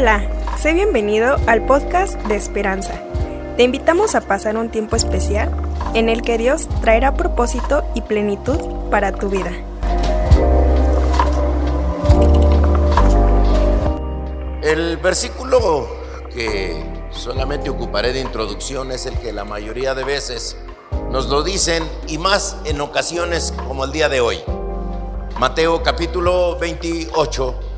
Hola, 0.00 0.26
sé 0.56 0.72
bienvenido 0.72 1.36
al 1.46 1.66
podcast 1.66 2.14
de 2.22 2.34
Esperanza. 2.34 2.94
Te 3.58 3.64
invitamos 3.64 4.14
a 4.14 4.22
pasar 4.22 4.56
un 4.56 4.70
tiempo 4.70 4.96
especial 4.96 5.54
en 5.92 6.08
el 6.08 6.22
que 6.22 6.38
Dios 6.38 6.70
traerá 6.80 7.12
propósito 7.12 7.84
y 7.94 8.00
plenitud 8.00 8.58
para 8.90 9.12
tu 9.12 9.28
vida. 9.28 9.50
El 14.62 14.96
versículo 14.96 15.86
que 16.34 16.82
solamente 17.10 17.68
ocuparé 17.68 18.14
de 18.14 18.22
introducción 18.22 18.92
es 18.92 19.04
el 19.04 19.18
que 19.18 19.34
la 19.34 19.44
mayoría 19.44 19.94
de 19.94 20.04
veces 20.04 20.56
nos 21.10 21.28
lo 21.28 21.42
dicen 21.42 21.86
y 22.08 22.16
más 22.16 22.56
en 22.64 22.80
ocasiones 22.80 23.52
como 23.68 23.84
el 23.84 23.92
día 23.92 24.08
de 24.08 24.22
hoy. 24.22 24.38
Mateo 25.38 25.82
capítulo 25.82 26.58
28, 26.58 27.69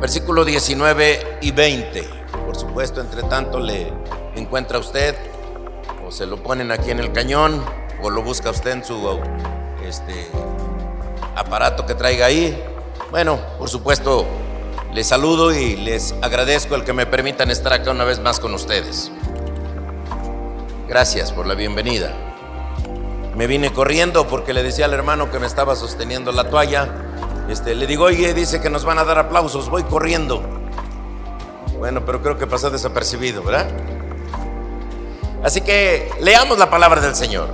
versículo 0.00 0.44
19 0.44 1.38
y 1.40 1.50
20. 1.50 2.08
Por 2.46 2.56
supuesto, 2.56 3.00
entre 3.00 3.22
tanto 3.22 3.58
le 3.58 3.92
encuentra 4.36 4.78
usted 4.78 5.14
o 6.06 6.10
se 6.10 6.26
lo 6.26 6.42
ponen 6.42 6.70
aquí 6.70 6.90
en 6.90 7.00
el 7.00 7.12
cañón 7.12 7.64
o 8.02 8.10
lo 8.10 8.22
busca 8.22 8.50
usted 8.50 8.72
en 8.72 8.84
su 8.84 9.20
este, 9.86 10.30
aparato 11.34 11.86
que 11.86 11.94
traiga 11.94 12.26
ahí. 12.26 12.62
Bueno, 13.10 13.38
por 13.58 13.68
supuesto, 13.68 14.26
les 14.92 15.06
saludo 15.06 15.52
y 15.54 15.76
les 15.76 16.14
agradezco 16.22 16.74
el 16.74 16.84
que 16.84 16.92
me 16.92 17.06
permitan 17.06 17.50
estar 17.50 17.72
acá 17.72 17.90
una 17.90 18.04
vez 18.04 18.20
más 18.20 18.40
con 18.40 18.54
ustedes. 18.54 19.10
Gracias 20.88 21.32
por 21.32 21.46
la 21.46 21.54
bienvenida. 21.54 22.12
Me 23.34 23.48
vine 23.48 23.72
corriendo 23.72 24.28
porque 24.28 24.52
le 24.52 24.62
decía 24.62 24.84
al 24.84 24.94
hermano 24.94 25.30
que 25.30 25.40
me 25.40 25.46
estaba 25.46 25.74
sosteniendo 25.74 26.30
la 26.30 26.48
toalla. 26.48 26.88
Este, 27.48 27.74
le 27.74 27.86
digo, 27.86 28.04
oye, 28.04 28.32
dice 28.34 28.60
que 28.60 28.70
nos 28.70 28.84
van 28.84 28.98
a 28.98 29.04
dar 29.04 29.18
aplausos, 29.18 29.68
voy 29.68 29.82
corriendo. 29.84 30.42
Bueno, 31.78 32.04
pero 32.04 32.22
creo 32.22 32.38
que 32.38 32.46
pasó 32.46 32.70
desapercibido, 32.70 33.42
¿verdad? 33.42 33.68
Así 35.42 35.60
que 35.60 36.10
leamos 36.20 36.58
la 36.58 36.70
palabra 36.70 37.00
del 37.00 37.14
Señor. 37.14 37.48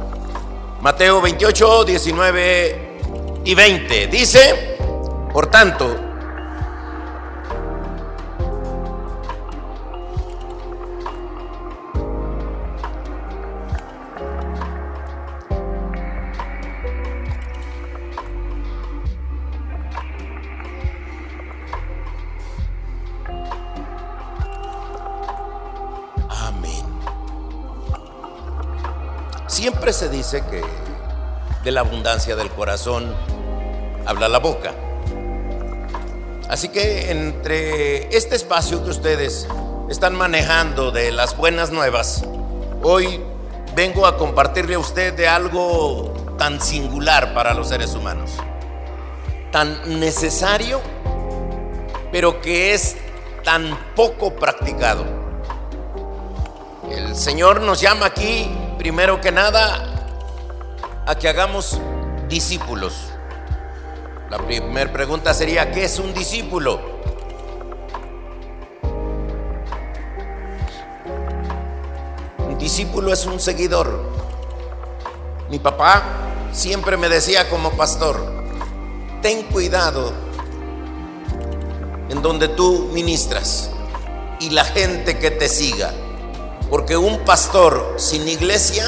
Mateo 0.80 1.20
28, 1.20 1.84
19 1.84 2.98
y 3.44 3.54
20. 3.54 4.06
Dice, 4.06 4.78
por 5.32 5.48
tanto, 5.48 6.09
Siempre 29.60 29.92
se 29.92 30.08
dice 30.08 30.42
que 30.50 30.62
de 31.64 31.70
la 31.70 31.80
abundancia 31.80 32.34
del 32.34 32.48
corazón 32.48 33.14
habla 34.06 34.26
la 34.26 34.38
boca. 34.38 34.72
Así 36.48 36.70
que 36.70 37.10
entre 37.10 38.16
este 38.16 38.36
espacio 38.36 38.82
que 38.82 38.88
ustedes 38.88 39.46
están 39.90 40.14
manejando 40.14 40.92
de 40.92 41.12
las 41.12 41.36
buenas 41.36 41.72
nuevas, 41.72 42.24
hoy 42.82 43.20
vengo 43.74 44.06
a 44.06 44.16
compartirle 44.16 44.76
a 44.76 44.78
usted 44.78 45.12
de 45.12 45.28
algo 45.28 46.14
tan 46.38 46.58
singular 46.62 47.34
para 47.34 47.52
los 47.52 47.68
seres 47.68 47.94
humanos, 47.94 48.30
tan 49.52 50.00
necesario, 50.00 50.80
pero 52.10 52.40
que 52.40 52.72
es 52.72 52.96
tan 53.44 53.78
poco 53.94 54.34
practicado. 54.36 55.04
El 56.90 57.14
Señor 57.14 57.60
nos 57.60 57.82
llama 57.82 58.06
aquí 58.06 58.50
primero 58.80 59.20
que 59.20 59.30
nada, 59.30 60.08
a 61.06 61.14
que 61.14 61.28
hagamos 61.28 61.78
discípulos. 62.30 62.94
La 64.30 64.38
primera 64.38 64.90
pregunta 64.90 65.34
sería, 65.34 65.70
¿qué 65.70 65.84
es 65.84 65.98
un 65.98 66.14
discípulo? 66.14 66.80
Un 72.38 72.56
discípulo 72.56 73.12
es 73.12 73.26
un 73.26 73.38
seguidor. 73.38 74.02
Mi 75.50 75.58
papá 75.58 76.02
siempre 76.50 76.96
me 76.96 77.10
decía 77.10 77.50
como 77.50 77.72
pastor, 77.72 78.18
ten 79.20 79.42
cuidado 79.42 80.10
en 82.08 82.22
donde 82.22 82.48
tú 82.48 82.88
ministras 82.94 83.68
y 84.40 84.48
la 84.48 84.64
gente 84.64 85.18
que 85.18 85.30
te 85.30 85.50
siga. 85.50 85.92
Porque 86.70 86.96
un 86.96 87.24
pastor 87.24 87.94
sin 87.96 88.28
iglesia 88.28 88.86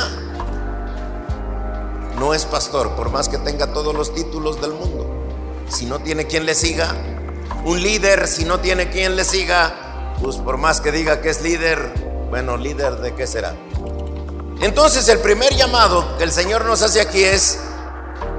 no 2.18 2.32
es 2.32 2.44
pastor, 2.44 2.94
por 2.94 3.10
más 3.10 3.28
que 3.28 3.38
tenga 3.38 3.72
todos 3.72 3.92
los 3.94 4.14
títulos 4.14 4.60
del 4.60 4.72
mundo. 4.72 5.04
Si 5.68 5.86
no 5.86 5.98
tiene 5.98 6.26
quien 6.26 6.46
le 6.46 6.54
siga, 6.54 6.94
un 7.64 7.82
líder, 7.82 8.28
si 8.28 8.44
no 8.44 8.60
tiene 8.60 8.90
quien 8.90 9.16
le 9.16 9.24
siga, 9.24 10.14
pues 10.22 10.36
por 10.36 10.58
más 10.58 10.80
que 10.80 10.92
diga 10.92 11.20
que 11.20 11.30
es 11.30 11.42
líder, 11.42 11.92
bueno, 12.30 12.56
líder 12.56 12.98
de 12.98 13.14
qué 13.14 13.26
será. 13.26 13.56
Entonces 14.60 15.08
el 15.08 15.18
primer 15.18 15.52
llamado 15.54 16.16
que 16.18 16.24
el 16.24 16.30
Señor 16.30 16.64
nos 16.64 16.82
hace 16.82 17.00
aquí 17.00 17.24
es 17.24 17.58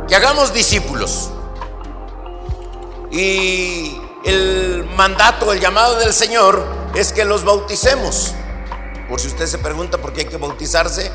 que 0.07 0.15
hagamos 0.15 0.53
discípulos. 0.53 1.29
Y 3.11 3.99
el 4.23 4.89
mandato, 4.95 5.51
el 5.51 5.59
llamado 5.59 5.99
del 5.99 6.13
Señor 6.13 6.63
es 6.95 7.11
que 7.11 7.25
los 7.25 7.43
bauticemos. 7.43 8.33
Por 9.13 9.21
si 9.21 9.27
usted 9.27 9.45
se 9.45 9.59
pregunta 9.59 9.99
por 9.99 10.11
qué 10.11 10.21
hay 10.21 10.27
que 10.27 10.37
bautizarse, 10.37 11.11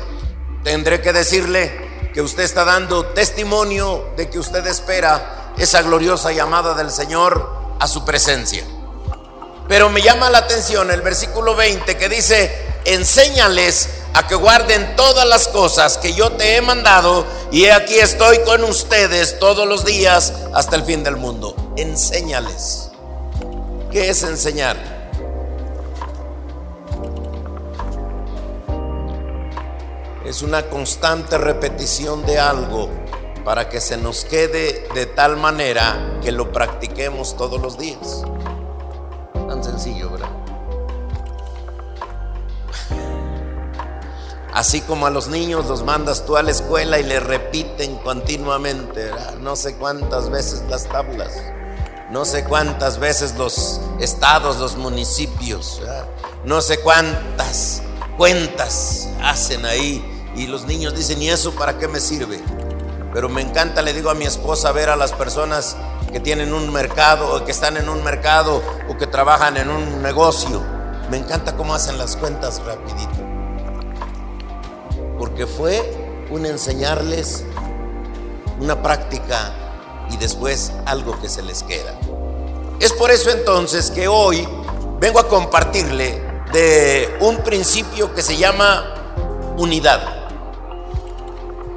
tendré 0.63 1.01
que 1.01 1.11
decirle 1.11 2.09
que 2.13 2.21
usted 2.21 2.43
está 2.43 2.63
dando 2.63 3.07
testimonio 3.07 4.11
de 4.15 4.29
que 4.29 4.39
usted 4.39 4.65
espera 4.67 5.51
esa 5.57 5.81
gloriosa 5.81 6.31
llamada 6.31 6.75
del 6.75 6.91
Señor 6.91 7.75
a 7.77 7.89
su 7.89 8.05
presencia. 8.05 8.63
Pero 9.67 9.89
me 9.89 10.01
llama 10.01 10.29
la 10.29 10.37
atención 10.37 10.89
el 10.91 11.01
versículo 11.01 11.57
20 11.57 11.97
que 11.97 12.07
dice, 12.07 12.55
enséñales 12.85 13.89
a 14.13 14.25
que 14.25 14.35
guarden 14.35 14.95
todas 14.95 15.27
las 15.27 15.49
cosas 15.49 15.97
que 15.97 16.13
yo 16.13 16.31
te 16.31 16.55
he 16.55 16.61
mandado 16.61 17.25
y 17.51 17.65
aquí 17.65 17.95
estoy 17.95 18.39
con 18.45 18.63
ustedes 18.63 19.39
todos 19.39 19.67
los 19.67 19.83
días 19.83 20.31
hasta 20.53 20.77
el 20.77 20.85
fin 20.85 21.03
del 21.03 21.17
mundo. 21.17 21.53
Enséñales. 21.75 22.91
¿Qué 23.91 24.09
es 24.09 24.23
enseñar? 24.23 24.98
Es 30.29 30.43
una 30.43 30.69
constante 30.69 31.39
repetición 31.39 32.23
de 32.23 32.37
algo 32.37 32.87
para 33.43 33.67
que 33.67 33.81
se 33.81 33.97
nos 33.97 34.25
quede 34.25 34.87
de 34.93 35.07
tal 35.07 35.37
manera 35.37 36.19
que 36.21 36.31
lo 36.31 36.51
practiquemos 36.51 37.35
todos 37.35 37.59
los 37.59 37.79
días. 37.79 38.21
Tan 39.33 39.63
sencillo, 39.63 40.11
¿verdad? 40.11 40.29
Así 44.53 44.81
como 44.81 45.07
a 45.07 45.09
los 45.09 45.29
niños 45.29 45.65
los 45.65 45.83
mandas 45.83 46.23
tú 46.27 46.37
a 46.37 46.43
la 46.43 46.51
escuela 46.51 46.99
y 46.99 47.03
le 47.03 47.19
repiten 47.19 47.95
continuamente, 47.97 49.05
¿verdad? 49.05 49.33
no 49.37 49.55
sé 49.55 49.77
cuántas 49.77 50.29
veces 50.29 50.61
las 50.69 50.83
tablas, 50.83 51.41
no 52.11 52.23
sé 52.23 52.43
cuántas 52.43 52.99
veces 52.99 53.33
los 53.35 53.81
estados, 53.99 54.59
los 54.59 54.77
municipios, 54.77 55.81
no 56.45 56.61
sé 56.61 56.81
cuántas 56.81 57.81
cuentas 58.15 59.09
hacen 59.23 59.65
ahí 59.65 60.17
y 60.39 60.47
los 60.47 60.63
niños 60.65 60.95
dicen, 60.95 61.21
¿y 61.21 61.29
eso 61.29 61.51
para 61.51 61.77
qué 61.77 61.89
me 61.89 61.99
sirve? 61.99 62.41
Pero 63.13 63.27
me 63.27 63.41
encanta, 63.41 63.81
le 63.81 63.91
digo 63.91 64.09
a 64.09 64.13
mi 64.13 64.25
esposa, 64.25 64.71
ver 64.71 64.89
a 64.89 64.95
las 64.95 65.11
personas 65.11 65.75
que 66.13 66.21
tienen 66.21 66.53
un 66.53 66.71
mercado 66.71 67.43
que 67.43 67.51
están 67.51 67.75
en 67.75 67.89
un 67.89 68.01
mercado 68.05 68.63
o 68.87 68.97
que 68.97 69.05
trabajan 69.05 69.57
en 69.57 69.69
un 69.69 70.01
negocio. 70.01 70.61
Me 71.11 71.17
encanta 71.17 71.57
cómo 71.57 71.73
hacen 71.73 71.97
las 71.97 72.15
cuentas 72.15 72.61
rapidito. 72.65 73.19
Porque 75.17 75.45
fue 75.45 76.25
un 76.29 76.45
enseñarles 76.45 77.43
una 78.61 78.81
práctica 78.81 79.53
y 80.09 80.15
después 80.15 80.71
algo 80.85 81.19
que 81.19 81.27
se 81.27 81.41
les 81.41 81.63
queda. 81.63 81.99
Es 82.79 82.93
por 82.93 83.11
eso 83.11 83.29
entonces 83.29 83.91
que 83.91 84.07
hoy 84.07 84.47
vengo 85.01 85.19
a 85.19 85.27
compartirle 85.27 86.23
de 86.53 87.17
un 87.19 87.39
principio 87.43 88.15
que 88.15 88.21
se 88.21 88.37
llama 88.37 88.95
unidad. 89.57 90.18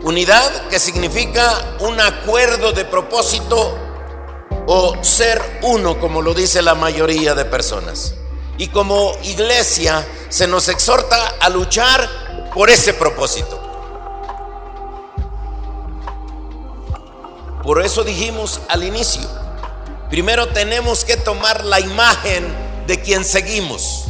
Unidad 0.02 0.68
que 0.68 0.80
significa 0.80 1.76
un 1.80 2.00
acuerdo 2.00 2.72
de 2.72 2.84
propósito 2.84 3.78
o 4.66 4.96
ser 5.02 5.60
uno, 5.62 6.00
como 6.00 6.22
lo 6.22 6.34
dice 6.34 6.60
la 6.60 6.74
mayoría 6.74 7.34
de 7.34 7.44
personas. 7.44 8.14
Y 8.58 8.68
como 8.68 9.16
iglesia 9.22 10.06
se 10.28 10.46
nos 10.46 10.68
exhorta 10.68 11.34
a 11.40 11.48
luchar 11.48 12.50
por 12.52 12.68
ese 12.68 12.94
propósito. 12.94 13.60
Por 17.62 17.80
eso 17.80 18.02
dijimos 18.02 18.60
al 18.68 18.82
inicio, 18.82 19.22
primero 20.10 20.48
tenemos 20.48 21.04
que 21.04 21.16
tomar 21.16 21.64
la 21.64 21.78
imagen 21.78 22.44
de 22.88 23.00
quien 23.00 23.24
seguimos. 23.24 24.01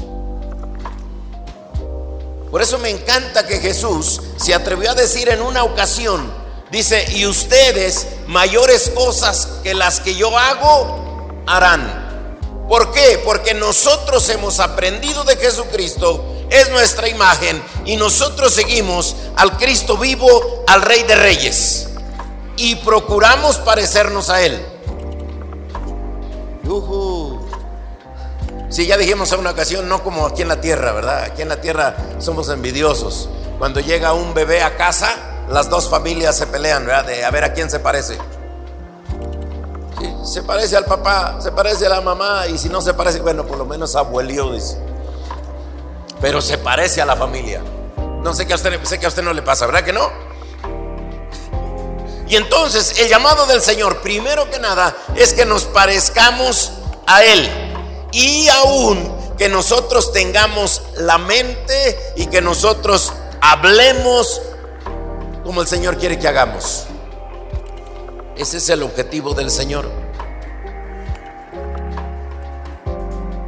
Por 2.53 2.61
eso 2.61 2.79
me 2.79 2.91
encanta 2.91 3.47
que 3.47 3.61
Jesús 3.61 4.21
se 4.37 4.53
atrevió 4.53 4.91
a 4.91 4.95
decir 4.95 5.31
en 5.31 5.41
una 5.41 5.65
ocasión, 5.65 6.31
dice, 6.71 7.03
y 7.15 7.25
ustedes 7.25 8.07
mayores 8.27 8.91
cosas 8.91 9.49
que 9.63 9.73
las 9.73 10.01
que 10.01 10.15
yo 10.15 10.37
hago 10.37 11.31
harán. 11.47 12.29
¿Por 12.69 12.93
qué? 12.93 13.23
Porque 13.25 13.55
nosotros 13.55 14.29
hemos 14.29 14.61
aprendido 14.61 15.25
de 15.25 15.39
Jesucristo, 15.39 16.23
es 16.51 16.69
nuestra 16.69 17.09
imagen, 17.09 17.63
y 17.87 17.97
nosotros 17.97 18.53
seguimos 18.53 19.17
al 19.37 19.57
Cristo 19.57 19.97
vivo, 19.97 20.63
al 20.67 20.83
Rey 20.83 21.05
de 21.05 21.15
Reyes, 21.15 21.89
y 22.59 22.75
procuramos 22.77 23.57
parecernos 23.57 24.29
a 24.29 24.43
Él. 24.43 24.63
Si 28.73 28.87
ya 28.87 28.97
dijimos 28.97 29.31
en 29.33 29.41
una 29.41 29.51
ocasión, 29.51 29.87
no 29.87 30.03
como 30.03 30.27
aquí 30.27 30.41
en 30.41 30.49
la 30.49 30.63
tierra, 30.63 30.93
¿verdad? 30.93 31.25
Aquí 31.25 31.43
en 31.43 31.51
la 31.51 31.61
tierra 31.61 31.95
somos 32.19 32.49
envidiosos. 32.49 33.29
Cuando 33.59 33.81
llega 33.81 34.15
un 34.15 34.33
bebé 34.33 34.63
a 34.63 34.79
casa, 34.79 35.45
las 35.51 35.69
dos 35.69 35.91
familias 35.91 36.39
se 36.39 36.47
pelean, 36.47 36.87
¿verdad? 36.87 37.05
De 37.05 37.23
a 37.23 37.31
ver 37.31 37.45
a 37.45 37.53
quién 37.53 37.69
se 37.69 37.81
parece. 37.81 38.17
se 40.25 40.43
parece 40.43 40.75
al 40.79 40.87
papá, 40.87 41.39
se 41.43 41.53
parece 41.53 41.85
a 41.85 41.91
la 41.91 42.01
mamá, 42.01 42.47
y 42.47 42.57
si 42.57 42.71
no 42.71 42.81
se 42.81 42.95
parece, 42.95 43.21
bueno, 43.21 43.47
por 43.47 43.59
lo 43.59 43.67
menos 43.67 43.95
abuelio, 43.95 44.51
dice. 44.51 44.79
Pero 46.23 46.41
se 46.41 46.57
parece 46.57 47.03
a 47.03 47.05
la 47.05 47.15
familia. 47.15 47.61
No 48.23 48.33
sé 48.33 48.47
que 48.47 48.55
a 48.55 48.57
usted, 48.57 48.83
sé 48.85 48.99
que 48.99 49.05
a 49.05 49.11
usted 49.11 49.23
no 49.23 49.35
le 49.35 49.43
pasa, 49.43 49.67
¿verdad 49.67 49.85
que 49.85 49.93
no? 49.93 50.11
Y 52.27 52.37
entonces 52.37 52.99
el 53.01 53.09
llamado 53.11 53.45
del 53.45 53.61
Señor, 53.61 54.01
primero 54.01 54.49
que 54.49 54.59
nada, 54.59 54.97
es 55.15 55.35
que 55.35 55.45
nos 55.45 55.65
parezcamos 55.65 56.73
a 57.07 57.23
Él 57.23 57.62
y 58.13 58.49
aún 58.49 59.11
que 59.37 59.49
nosotros 59.49 60.13
tengamos 60.13 60.83
la 60.97 61.19
mente 61.19 61.99
y 62.17 62.27
que 62.27 62.41
nosotros 62.41 63.13
hablemos 63.41 64.41
como 65.43 65.63
el 65.63 65.67
Señor 65.67 65.97
quiere 65.99 66.19
que 66.19 66.29
hagamos. 66.29 66.85
Ese 68.37 68.59
es 68.59 68.69
el 68.69 68.83
objetivo 68.83 69.35
del 69.35 69.51
Señor. 69.51 69.91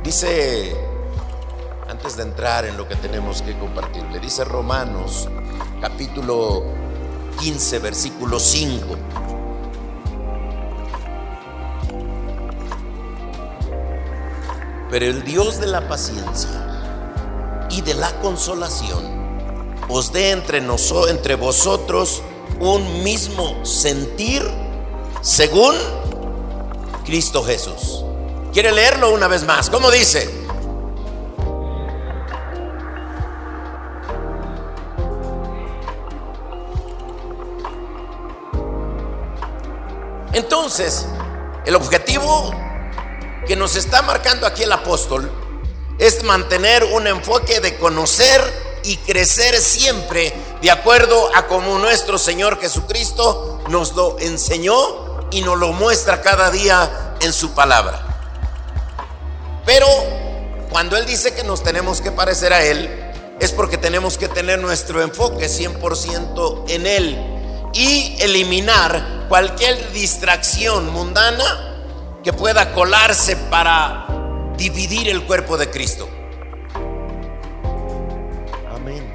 Dice, 0.03 0.77
antes 1.89 2.17
de 2.17 2.25
entrar 2.25 2.65
en 2.67 2.77
lo 2.77 2.87
que 2.89 2.97
tenemos 2.97 3.43
que 3.43 3.59
compartir, 3.59 4.03
le 4.05 4.21
dice 4.21 4.45
Romanos 4.45 5.29
capítulo 5.81 6.65
15, 7.41 7.79
versículo 7.79 8.39
5. 8.39 9.34
Pero 14.95 15.07
el 15.07 15.25
Dios 15.25 15.59
de 15.59 15.67
la 15.67 15.89
paciencia 15.89 17.67
y 17.69 17.81
de 17.81 17.95
la 17.95 18.13
consolación 18.21 19.03
os 19.89 20.13
dé 20.13 20.31
entre, 20.31 20.61
nosotros, 20.61 21.11
entre 21.11 21.35
vosotros 21.35 22.23
un 22.61 23.03
mismo 23.03 23.67
sentir 23.67 24.49
según 25.21 25.75
Cristo 27.05 27.43
Jesús. 27.43 28.05
¿Quiere 28.53 28.71
leerlo 28.71 29.13
una 29.13 29.27
vez 29.27 29.43
más? 29.45 29.69
¿Cómo 29.69 29.91
dice? 29.91 30.31
Entonces, 40.33 41.09
el 41.67 41.75
objetivo 41.75 42.64
que 43.47 43.57
nos 43.57 43.77
está 43.77 44.03
marcando 44.03 44.47
aquí 44.47 44.63
el 44.63 44.73
apóstol 44.73 45.31
es 45.99 46.23
mantener 46.25 46.85
un 46.85 47.07
enfoque 47.07 47.61
de 47.61 47.77
conocer 47.77 48.41
y 48.85 48.97
crecer 48.99 49.61
siempre 49.61 50.33
de 50.61 50.71
acuerdo 50.71 51.31
a 51.35 51.47
como 51.47 51.79
nuestro 51.79 52.19
Señor 52.19 52.61
Jesucristo 52.61 53.63
nos 53.69 53.95
lo 53.95 54.19
enseñó 54.19 55.29
y 55.31 55.43
nos 55.43 55.59
lo 55.59 55.73
muestra 55.73 56.21
cada 56.21 56.51
día 56.51 57.17
en 57.21 57.33
su 57.33 57.53
palabra. 57.55 58.03
Pero 59.65 59.87
cuando 60.71 60.97
Él 60.97 61.07
dice 61.07 61.35
que 61.35 61.45
nos 61.45 61.63
tenemos 61.63 62.01
que 62.01 62.13
parecer 62.13 62.53
a 62.53 62.63
Él, 62.65 63.13
es 63.41 63.53
porque 63.53 63.79
tenemos 63.79 64.19
que 64.19 64.29
tener 64.29 64.59
nuestro 64.59 65.03
enfoque 65.03 65.47
100% 65.47 66.65
en 66.69 66.87
Él 66.87 67.71
y 67.73 68.17
eliminar 68.21 69.27
cualquier 69.29 69.93
distracción 69.93 70.93
mundana 70.93 71.74
que 72.25 72.33
pueda 72.33 72.73
colarse 72.73 73.37
para 73.37 74.07
dividir 74.57 75.11
el 75.11 75.27
cuerpo 75.27 75.59
de 75.59 75.71
Cristo. 75.71 76.09
Amén. 78.75 79.15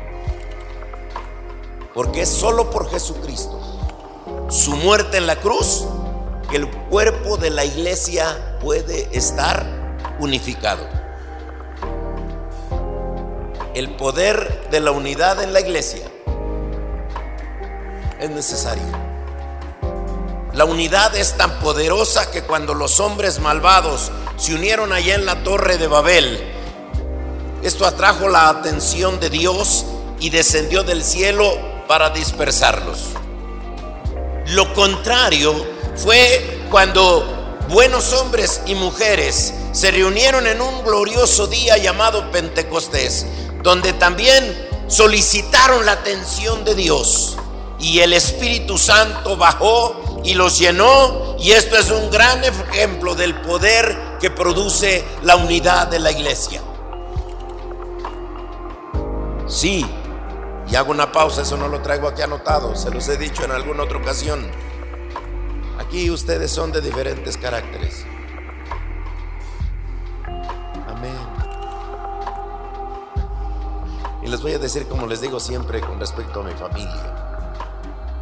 Porque 1.96 2.22
es 2.22 2.30
solo 2.30 2.70
por 2.70 2.90
Jesucristo, 2.92 3.60
su 4.50 4.76
muerte 4.76 5.18
en 5.18 5.26
la 5.26 5.38
cruz, 5.38 5.88
que 6.52 6.58
el 6.58 6.70
cuerpo 6.70 7.38
de 7.38 7.50
la 7.50 7.66
iglesia 7.66 8.60
puede 8.62 9.10
estar 9.18 9.66
unificado. 10.20 10.88
El 13.74 13.96
poder 13.96 14.70
de 14.70 14.80
la 14.82 14.92
unidad 14.92 15.42
en 15.42 15.52
la 15.52 15.62
iglesia 15.62 16.06
es 18.20 18.30
necesario. 18.30 19.09
La 20.54 20.66
unidad 20.66 21.16
es 21.16 21.38
tan 21.38 21.60
poderosa 21.60 22.32
que 22.32 22.42
cuando 22.42 22.74
los 22.74 23.00
hombres 23.00 23.40
malvados 23.40 24.12
se 24.36 24.56
unieron 24.56 24.92
allá 24.92 25.14
en 25.14 25.26
la 25.26 25.44
torre 25.44 25.78
de 25.78 25.88
Babel, 25.88 26.54
esto 27.62 27.86
atrajo 27.86 28.30
la 28.30 28.50
atención 28.50 29.20
de 29.20 29.30
Dios 29.30 29.86
y 30.20 30.32
descendió 30.32 30.84
del 30.84 31.04
cielo 31.04 31.56
para 31.88 32.10
dispersarlos. 32.10 33.10
Lo 34.48 34.74
contrario 34.74 35.54
fue 35.96 36.62
cuando 36.72 37.58
buenos 37.70 38.14
hombres 38.14 38.62
y 38.66 38.74
mujeres 38.74 39.54
se 39.72 39.92
reunieron 39.92 40.48
en 40.48 40.62
un 40.62 40.84
glorioso 40.84 41.46
día 41.46 41.78
llamado 41.78 42.32
Pentecostés, 42.32 43.28
donde 43.62 43.94
también 43.94 44.68
solicitaron 44.88 45.86
la 45.86 45.92
atención 45.92 46.66
de 46.66 46.74
Dios 46.74 47.38
y 47.80 48.00
el 48.00 48.14
Espíritu 48.14 48.78
Santo 48.78 49.38
bajó 49.38 50.09
y 50.24 50.34
los 50.34 50.58
llenó. 50.58 51.36
Y 51.40 51.52
esto 51.52 51.78
es 51.78 51.92
un 51.92 52.10
gran 52.10 52.44
ejemplo 52.44 53.16
del 53.16 53.36
poder 53.42 54.18
que 54.20 54.30
produce 54.30 55.06
la 55.24 55.36
unidad 55.36 55.88
de 55.88 56.00
la 56.00 56.12
iglesia. 56.12 56.62
Sí, 59.48 59.86
y 60.70 60.76
hago 60.76 60.92
una 60.92 61.12
pausa, 61.12 61.42
eso 61.42 61.58
no 61.58 61.68
lo 61.68 61.82
traigo 61.82 62.08
aquí 62.08 62.22
anotado, 62.22 62.76
se 62.76 62.92
los 62.92 63.08
he 63.08 63.18
dicho 63.18 63.44
en 63.44 63.52
alguna 63.52 63.84
otra 63.84 63.98
ocasión. 63.98 64.46
Aquí 65.80 66.12
ustedes 66.12 66.52
son 66.52 66.72
de 66.72 66.82
diferentes 66.82 67.36
caracteres. 67.38 68.06
Amén. 70.88 71.18
Y 74.22 74.28
les 74.28 74.42
voy 74.42 74.54
a 74.54 74.60
decir 74.60 74.88
como 74.88 75.08
les 75.08 75.22
digo 75.22 75.40
siempre 75.40 75.82
con 75.82 76.00
respecto 76.00 76.42
a 76.42 76.44
mi 76.44 76.52
familia 76.52 77.29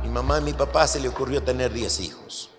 mi 0.08 0.14
mamá 0.14 0.38
y 0.38 0.42
mi 0.42 0.54
papá 0.54 0.88
se 0.88 1.02
le 1.02 1.10
ocurrió 1.10 1.44
tener 1.44 1.74
10 1.74 2.00
hijos. 2.00 2.50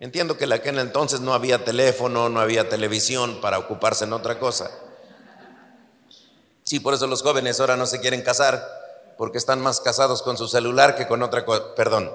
Entiendo 0.00 0.38
que 0.38 0.44
en 0.44 0.52
aquel 0.54 0.78
entonces 0.78 1.20
no 1.20 1.34
había 1.34 1.64
teléfono, 1.64 2.30
no 2.30 2.40
había 2.40 2.68
televisión 2.68 3.42
para 3.42 3.58
ocuparse 3.58 4.04
en 4.04 4.14
otra 4.14 4.38
cosa. 4.38 4.70
Sí, 6.64 6.80
por 6.80 6.94
eso 6.94 7.06
los 7.06 7.22
jóvenes 7.22 7.60
ahora 7.60 7.76
no 7.76 7.86
se 7.86 8.00
quieren 8.00 8.22
casar, 8.22 8.66
porque 9.18 9.36
están 9.36 9.60
más 9.60 9.80
casados 9.80 10.22
con 10.22 10.38
su 10.38 10.48
celular 10.48 10.96
que 10.96 11.06
con 11.06 11.22
otra 11.22 11.44
cosa. 11.44 11.74
Perdón. 11.74 12.10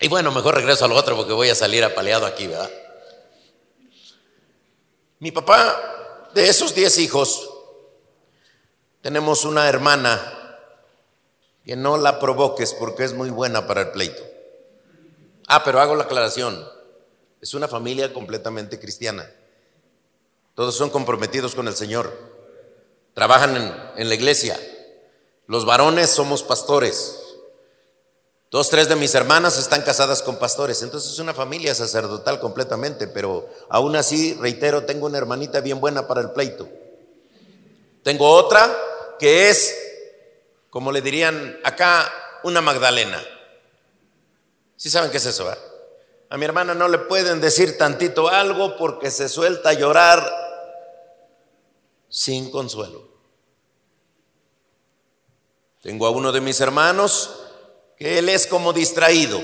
Y 0.00 0.08
bueno, 0.08 0.30
mejor 0.30 0.56
regreso 0.56 0.84
a 0.84 0.88
lo 0.88 0.94
otro 0.94 1.16
porque 1.16 1.32
voy 1.32 1.48
a 1.48 1.54
salir 1.54 1.84
apaleado 1.84 2.26
aquí, 2.26 2.46
¿verdad? 2.46 2.70
Mi 5.20 5.32
papá, 5.32 6.28
de 6.34 6.48
esos 6.48 6.74
10 6.74 6.98
hijos, 6.98 7.50
tenemos 9.00 9.46
una 9.46 9.68
hermana 9.68 10.37
que 11.68 11.76
no 11.76 11.98
la 11.98 12.18
provoques 12.18 12.72
porque 12.72 13.04
es 13.04 13.12
muy 13.12 13.28
buena 13.28 13.66
para 13.66 13.82
el 13.82 13.90
pleito. 13.90 14.22
Ah, 15.46 15.62
pero 15.62 15.80
hago 15.80 15.94
la 15.96 16.04
aclaración. 16.04 16.66
Es 17.42 17.52
una 17.52 17.68
familia 17.68 18.14
completamente 18.14 18.80
cristiana. 18.80 19.30
Todos 20.54 20.74
son 20.74 20.88
comprometidos 20.88 21.54
con 21.54 21.68
el 21.68 21.76
Señor. 21.76 22.10
Trabajan 23.12 23.54
en, 23.96 24.08
la 24.08 24.14
iglesia. 24.14 24.58
Los 25.46 25.66
varones 25.66 26.08
somos 26.08 26.42
pastores. 26.42 27.18
Dos, 28.50 28.70
tres 28.70 28.88
de 28.88 28.96
mis 28.96 29.14
hermanas 29.14 29.58
están 29.58 29.82
casadas 29.82 30.22
con 30.22 30.36
pastores. 30.36 30.80
Entonces 30.80 31.12
es 31.12 31.18
una 31.18 31.34
familia 31.34 31.74
sacerdotal 31.74 32.40
completamente. 32.40 33.08
Pero 33.08 33.46
aún 33.68 33.94
así, 33.94 34.32
reitero, 34.40 34.84
tengo 34.84 35.04
una 35.04 35.18
hermanita 35.18 35.60
bien 35.60 35.80
buena 35.80 36.08
para 36.08 36.22
el 36.22 36.30
pleito. 36.30 36.66
Tengo 38.02 38.26
otra 38.26 38.74
que 39.18 39.50
es 39.50 39.87
como 40.70 40.92
le 40.92 41.00
dirían 41.00 41.58
acá, 41.64 42.12
una 42.42 42.60
Magdalena. 42.60 43.22
¿Sí 44.76 44.90
saben 44.90 45.10
qué 45.10 45.16
es 45.16 45.26
eso? 45.26 45.50
A 46.30 46.36
mi 46.36 46.44
hermana 46.44 46.74
no 46.74 46.88
le 46.88 46.98
pueden 46.98 47.40
decir 47.40 47.78
tantito 47.78 48.28
algo 48.28 48.76
porque 48.76 49.10
se 49.10 49.28
suelta 49.28 49.70
a 49.70 49.74
llorar 49.74 50.30
sin 52.08 52.50
consuelo. 52.50 53.08
Tengo 55.82 56.06
a 56.06 56.10
uno 56.10 56.32
de 56.32 56.40
mis 56.40 56.60
hermanos 56.60 57.30
que 57.96 58.18
él 58.18 58.28
es 58.28 58.46
como 58.46 58.72
distraído. 58.72 59.40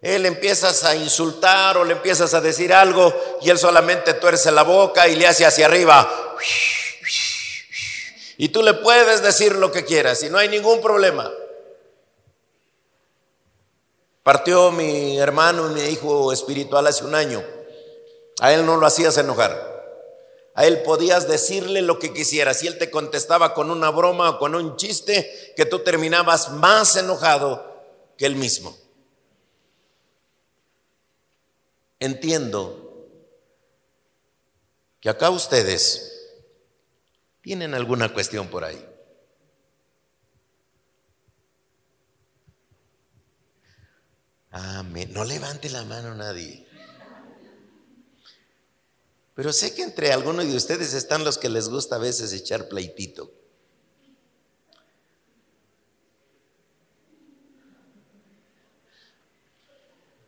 Él 0.00 0.26
empiezas 0.26 0.84
a 0.84 0.96
insultar 0.96 1.76
o 1.76 1.84
le 1.84 1.92
empiezas 1.92 2.34
a 2.34 2.40
decir 2.40 2.72
algo 2.72 3.14
y 3.40 3.50
él 3.50 3.58
solamente 3.58 4.14
tuerce 4.14 4.50
la 4.50 4.62
boca 4.62 5.08
y 5.08 5.16
le 5.16 5.26
hace 5.26 5.46
hacia 5.46 5.66
arriba. 5.66 6.36
Y 8.36 8.48
tú 8.48 8.62
le 8.62 8.74
puedes 8.74 9.22
decir 9.22 9.54
lo 9.56 9.70
que 9.72 9.84
quieras 9.84 10.22
y 10.22 10.30
no 10.30 10.38
hay 10.38 10.48
ningún 10.48 10.80
problema. 10.80 11.30
Partió 14.22 14.70
mi 14.70 15.18
hermano 15.18 15.68
mi 15.70 15.80
hijo 15.82 16.32
espiritual 16.32 16.86
hace 16.86 17.04
un 17.04 17.14
año. 17.14 17.42
A 18.40 18.52
él 18.52 18.64
no 18.64 18.76
lo 18.76 18.86
hacías 18.86 19.16
enojar. 19.18 19.70
A 20.54 20.66
él 20.66 20.82
podías 20.82 21.28
decirle 21.28 21.82
lo 21.82 21.98
que 21.98 22.12
quisieras 22.12 22.62
y 22.62 22.66
él 22.66 22.78
te 22.78 22.90
contestaba 22.90 23.54
con 23.54 23.70
una 23.70 23.90
broma 23.90 24.30
o 24.30 24.38
con 24.38 24.54
un 24.54 24.76
chiste 24.76 25.52
que 25.56 25.64
tú 25.64 25.80
terminabas 25.80 26.50
más 26.50 26.94
enojado 26.96 27.72
que 28.18 28.26
él 28.26 28.36
mismo. 28.36 28.76
Entiendo 31.98 33.06
que 35.00 35.08
acá 35.08 35.30
ustedes 35.30 36.11
tienen 37.42 37.74
alguna 37.74 38.12
cuestión 38.12 38.48
por 38.48 38.64
ahí. 38.64 38.88
Amén. 44.50 45.12
No 45.12 45.24
levante 45.24 45.68
la 45.70 45.84
mano 45.84 46.14
nadie. 46.14 46.66
Pero 49.34 49.52
sé 49.52 49.74
que 49.74 49.82
entre 49.82 50.12
algunos 50.12 50.46
de 50.46 50.56
ustedes 50.56 50.92
están 50.94 51.24
los 51.24 51.38
que 51.38 51.48
les 51.48 51.68
gusta 51.68 51.96
a 51.96 51.98
veces 51.98 52.32
echar 52.32 52.68
pleitito. 52.68 53.32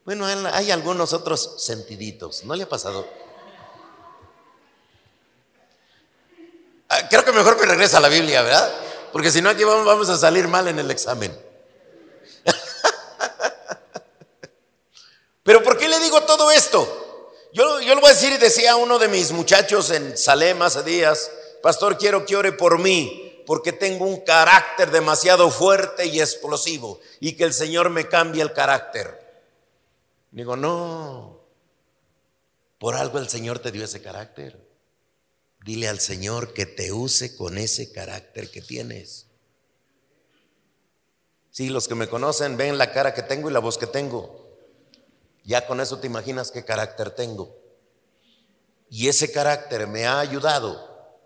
Bueno, 0.05 0.27
hay 0.27 0.71
algunos 0.71 1.13
otros 1.13 1.63
sentiditos. 1.63 2.45
¿No 2.45 2.57
le 2.57 2.65
ha 2.65 2.69
pasado? 2.69 3.07
Creo 7.09 7.25
que 7.25 7.33
mejor 7.33 7.59
que 7.59 7.67
regrese 7.67 7.97
a 7.97 8.01
la 8.01 8.09
Biblia, 8.09 8.43
¿verdad? 8.43 8.73
Porque 9.13 9.31
si 9.31 9.41
no 9.41 9.51
aquí 9.51 9.65
vamos 9.65 10.09
a 10.09 10.19
salir 10.19 10.49
mal 10.49 10.69
en 10.69 10.79
el 10.79 10.91
examen. 10.91 11.37
Pero 15.43 15.63
¿por 15.63 15.79
qué 15.79 15.89
le 15.89 16.01
digo 16.01 16.23
todo 16.23 16.51
esto? 16.51 17.31
Yo, 17.53 17.81
yo 17.81 17.95
lo 17.95 18.01
voy 18.01 18.11
a 18.11 18.15
decir 18.15 18.33
y 18.33 18.39
decía 18.39 18.77
uno 18.77 18.99
de 18.99 19.09
mis 19.09 19.31
muchachos 19.31 19.91
en 19.91 20.19
Salem 20.19 20.61
hace 20.63 20.83
días, 20.83 21.31
pastor, 21.63 21.97
quiero 21.97 22.27
que 22.27 22.35
ore 22.35 22.51
por 22.51 22.81
mí, 22.81 23.43
porque 23.47 23.73
tengo 23.73 24.05
un 24.05 24.23
carácter 24.23 24.91
demasiado 24.91 25.51
fuerte 25.51 26.07
y 26.07 26.21
explosivo, 26.21 26.99
y 27.21 27.37
que 27.37 27.45
el 27.45 27.53
Señor 27.53 27.91
me 27.91 28.09
cambie 28.09 28.43
el 28.43 28.53
carácter. 28.53 29.23
Digo, 30.33 30.57
no, 30.57 31.41
por 32.79 32.97
algo 32.97 33.19
el 33.19 33.29
Señor 33.29 33.61
te 33.61 33.71
dio 33.71 33.85
ese 33.85 34.03
carácter. 34.03 34.59
Dile 35.65 35.89
al 35.89 35.99
Señor 35.99 36.53
que 36.53 36.67
te 36.67 36.93
use 36.93 37.37
con 37.37 37.57
ese 37.57 37.91
carácter 37.91 38.51
que 38.51 38.61
tienes. 38.61 39.29
Sí, 41.51 41.71
los 41.71 41.89
que 41.89 41.95
me 41.95 42.07
conocen 42.07 42.59
ven 42.59 42.77
la 42.77 42.93
cara 42.93 43.15
que 43.15 43.23
tengo 43.23 43.49
y 43.49 43.53
la 43.53 43.61
voz 43.61 43.79
que 43.79 43.87
tengo. 43.87 44.45
Ya 45.43 45.67
con 45.67 45.81
eso 45.81 45.99
te 46.01 46.07
imaginas 46.07 46.51
qué 46.51 46.67
carácter 46.67 47.13
tengo. 47.13 47.57
Y 48.91 49.09
ese 49.09 49.33
carácter 49.33 49.87
me 49.87 50.05
ha 50.05 50.21
ayudado 50.21 51.17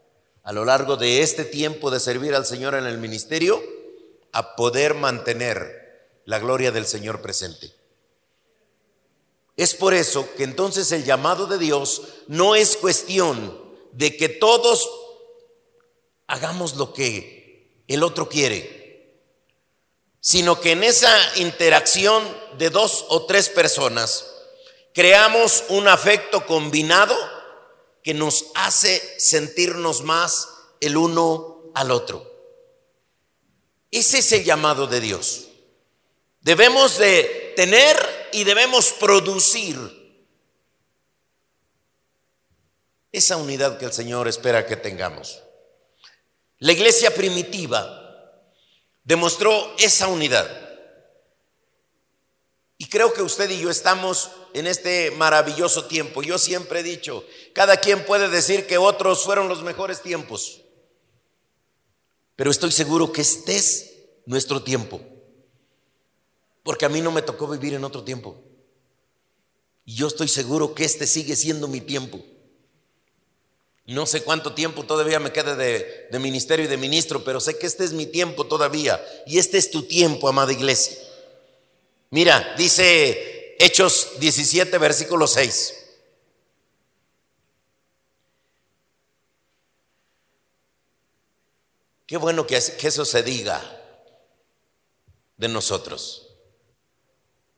a 0.45 0.53
lo 0.53 0.65
largo 0.65 0.97
de 0.97 1.23
este 1.23 1.45
tiempo 1.45 1.91
de 1.91 1.99
servir 1.99 2.37
al 2.37 2.47
Señor 2.47 2.77
en 2.77 2.87
el 2.87 2.99
ministerio 2.99 3.61
a 4.31 4.55
poder 4.55 4.95
mantener 4.95 6.21
la 6.27 6.39
gloria 6.39 6.71
del 6.71 6.87
Señor 6.87 7.23
presente. 7.23 7.75
Es 9.57 9.75
por 9.75 9.95
eso 9.95 10.29
que 10.37 10.45
entonces 10.45 10.93
el 10.93 11.03
llamado 11.03 11.49
de 11.49 11.59
Dios 11.59 12.03
no 12.29 12.55
es 12.55 12.77
cuestión 12.77 13.68
de 13.99 14.17
que 14.17 14.29
todos 14.29 14.89
hagamos 16.27 16.77
lo 16.77 16.93
que 16.93 17.83
el 17.89 18.03
otro 18.03 18.29
quiere 18.29 18.79
sino 20.21 20.61
que 20.61 20.73
en 20.73 20.85
esa 20.85 21.11
interacción 21.37 22.23
de 22.59 22.71
dos 22.71 23.07
o 23.09 23.25
tres 23.27 23.49
personas 23.49 24.27
creamos 24.93 25.65
un 25.69 25.89
afecto 25.89 26.45
combinado 26.45 27.17
que 28.03 28.15
nos 28.15 28.47
hace 28.55 29.01
sentirnos 29.19 30.03
más 30.03 30.49
el 30.81 30.97
uno 30.97 31.71
al 31.75 31.91
otro. 31.91 32.31
Ese 33.91 34.19
es 34.19 34.33
el 34.33 34.45
llamado 34.45 34.87
de 34.87 35.01
Dios. 35.01 35.47
Debemos 36.41 36.99
de 36.99 37.55
tener 37.57 37.97
y 38.33 38.45
debemos 38.45 38.93
producir 38.93 39.98
esa 43.13 43.37
unidad 43.37 43.79
que 43.79 43.87
el 43.87 43.93
Señor 43.93 44.29
espera 44.29 44.67
que 44.67 44.77
tengamos. 44.77 45.43
La 46.59 46.73
iglesia 46.73 47.15
primitiva 47.15 48.05
demostró 49.05 49.75
esa 49.79 50.09
unidad. 50.09 50.69
Y 52.77 52.87
creo 52.87 53.13
que 53.13 53.23
usted 53.23 53.51
y 53.51 53.61
yo 53.61 53.71
estamos 53.71 54.31
en 54.55 54.67
este 54.67 55.11
maravilloso 55.13 55.87
tiempo. 55.87 56.23
Yo 56.23 56.39
siempre 56.39 56.81
he 56.81 56.83
dicho, 56.85 57.25
cada 57.53 57.77
quien 57.77 58.05
puede 58.05 58.29
decir 58.29 58.67
que 58.67 58.79
otros 58.79 59.25
fueron 59.25 59.49
los 59.49 59.63
mejores 59.63 60.03
tiempos, 60.03 60.63
pero 62.37 62.51
estoy 62.51 62.71
seguro 62.71 63.13
que 63.13 63.23
este 63.23 63.57
es 63.57 63.95
nuestro 64.27 64.63
tiempo, 64.63 65.01
porque 66.63 66.85
a 66.85 66.89
mí 66.89 67.01
no 67.01 67.11
me 67.11 67.23
tocó 67.23 67.49
vivir 67.49 67.75
en 67.75 67.85
otro 67.85 68.05
tiempo. 68.05 68.37
Y 69.85 69.95
yo 69.95 70.07
estoy 70.07 70.29
seguro 70.29 70.75
que 70.75 70.85
este 70.85 71.07
sigue 71.07 71.35
siendo 71.35 71.67
mi 71.67 71.81
tiempo. 71.81 72.23
No 73.89 74.05
sé 74.05 74.23
cuánto 74.23 74.53
tiempo 74.53 74.85
todavía 74.85 75.19
me 75.19 75.33
queda 75.33 75.57
de, 75.57 76.11
ministerio 76.21 76.67
y 76.67 76.69
de 76.69 76.77
ministro, 76.77 77.25
pero 77.25 77.41
sé 77.41 77.59
que 77.59 77.67
este 77.67 77.85
es 77.85 77.95
mi 77.95 78.05
tiempo 78.05 78.47
todavía. 78.47 79.03
Y 79.27 79.39
este 79.39 79.57
es 79.57 79.71
tu 79.71 79.83
tiempo, 79.85 80.29
amada 80.29 80.53
iglesia. 80.53 80.99
Mira, 82.11 82.55
dice 82.59 83.57
Hechos 83.59 84.11
17, 84.21 84.77
versículo 84.77 85.27
6. 85.27 85.75
Qué 92.07 92.19
bueno 92.19 92.47
que, 92.47 92.61
que 92.79 92.89
eso 92.89 93.07
se 93.07 93.23
diga 93.23 93.63
de 95.39 95.49
nosotros. 95.49 96.29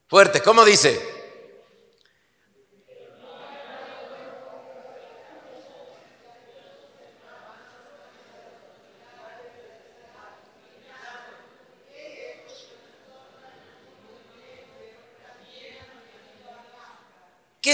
Fuerte, 0.06 0.40
¿cómo 0.42 0.64
dice? 0.64 1.19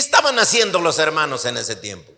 Estaban 0.06 0.38
haciendo 0.38 0.80
los 0.80 0.98
hermanos 0.98 1.44
en 1.44 1.56
ese 1.56 1.76
tiempo? 1.76 2.12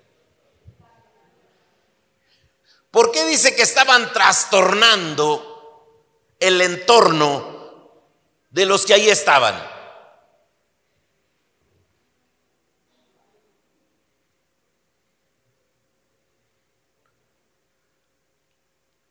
¿Por 2.90 3.10
qué 3.10 3.26
dice 3.26 3.56
que 3.56 3.62
estaban 3.62 4.12
trastornando 4.12 6.34
el 6.38 6.60
entorno 6.60 7.92
de 8.50 8.66
los 8.66 8.84
que 8.84 8.94
ahí 8.94 9.08
estaban? 9.08 9.78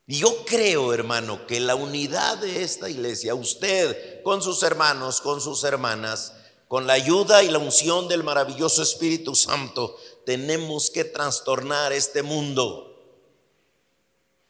Yo 0.05 0.45
creo, 0.45 0.93
hermano, 0.93 1.45
que 1.47 1.59
la 1.59 1.75
unidad 1.75 2.37
de 2.37 2.63
esta 2.63 2.89
iglesia, 2.89 3.35
usted 3.35 4.21
con 4.23 4.41
sus 4.41 4.63
hermanos, 4.63 5.19
con 5.19 5.41
sus 5.41 5.65
hermanas, 5.65 6.36
con 6.67 6.85
la 6.85 6.93
ayuda 6.93 7.43
y 7.43 7.49
la 7.49 7.59
unción 7.59 8.07
del 8.07 8.23
maravilloso 8.23 8.83
Espíritu 8.83 9.35
Santo, 9.35 9.97
tenemos 10.25 10.89
que 10.89 11.05
trastornar 11.05 11.93
este 11.93 12.23
mundo. 12.23 12.83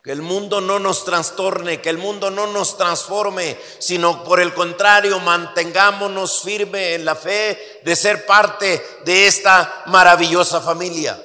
Que 0.04 0.14
el 0.14 0.22
mundo 0.22 0.62
no 0.62 0.80
nos 0.80 1.04
trastorne, 1.06 1.82
que 1.82 1.90
el 1.90 1.98
mundo 1.98 2.32
no 2.32 2.48
nos 2.48 2.78
transforme, 2.78 3.58
sino 3.78 4.24
por 4.24 4.40
el 4.40 4.54
contrario, 4.54 5.20
mantengámonos 5.20 6.42
firme 6.42 6.96
en 6.96 7.06
la 7.06 7.16
fe 7.16 7.82
de 7.84 7.96
ser 7.96 8.26
parte 8.26 8.82
de 9.06 9.28
esta 9.28 9.84
maravillosa 9.88 10.62
familia. 10.62 11.22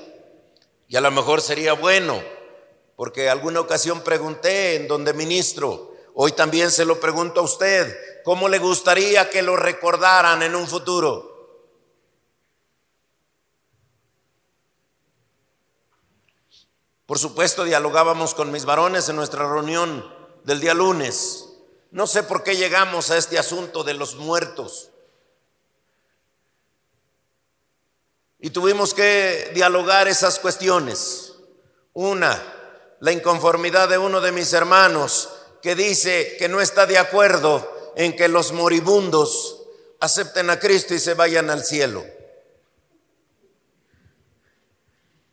Y 0.89 0.97
a 0.97 1.01
lo 1.01 1.11
mejor 1.11 1.41
sería 1.41 1.73
bueno, 1.73 2.23
porque 2.97 3.31
alguna 3.31 3.61
ocasión 3.61 4.03
pregunté 4.03 4.75
en 4.75 4.89
donde 4.89 5.15
ministro, 5.15 5.95
hoy 6.15 6.33
también 6.33 6.71
se 6.71 6.85
lo 6.85 7.01
pregunto 7.01 7.41
a 7.41 7.45
usted, 7.45 7.97
como 8.25 8.49
le 8.49 8.59
gustaría 8.59 9.29
que 9.31 9.43
lo 9.43 9.57
recordaran 9.57 10.43
en 10.43 10.55
un 10.55 10.67
futuro. 10.67 11.33
Por 17.07 17.19
supuesto, 17.19 17.65
dialogábamos 17.65 18.35
con 18.35 18.51
mis 18.51 18.65
varones 18.65 19.09
en 19.09 19.17
nuestra 19.17 19.47
reunión 19.47 20.11
del 20.45 20.61
día 20.61 20.73
lunes. 20.73 21.49
No 21.91 22.07
sé 22.07 22.23
por 22.23 22.43
qué 22.43 22.57
llegamos 22.57 23.11
a 23.11 23.19
este 23.19 23.39
asunto 23.39 23.85
de 23.85 23.95
los 23.95 24.15
muertos. 24.17 24.91
Y 28.39 28.51
tuvimos 28.51 28.95
que 28.95 29.51
dialogar 29.55 30.09
esas 30.09 30.39
cuestiones. 30.39 31.35
Una, 31.93 32.43
la 33.01 33.13
inconformidad 33.13 33.89
de 33.89 33.99
uno 33.99 34.21
de 34.21 34.33
mis 34.33 34.53
hermanos 34.53 35.29
que 35.61 35.75
dice 35.75 36.37
que 36.39 36.49
no 36.49 36.61
está 36.61 36.87
de 36.87 36.99
acuerdo 36.99 37.82
en 37.97 38.17
que 38.17 38.29
los 38.29 38.53
moribundos 38.53 39.63
acepten 40.01 40.51
a 40.51 40.59
Cristo 40.59 40.95
y 40.95 40.99
se 40.99 41.15
vayan 41.15 41.51
al 41.51 41.65
cielo. 41.65 42.05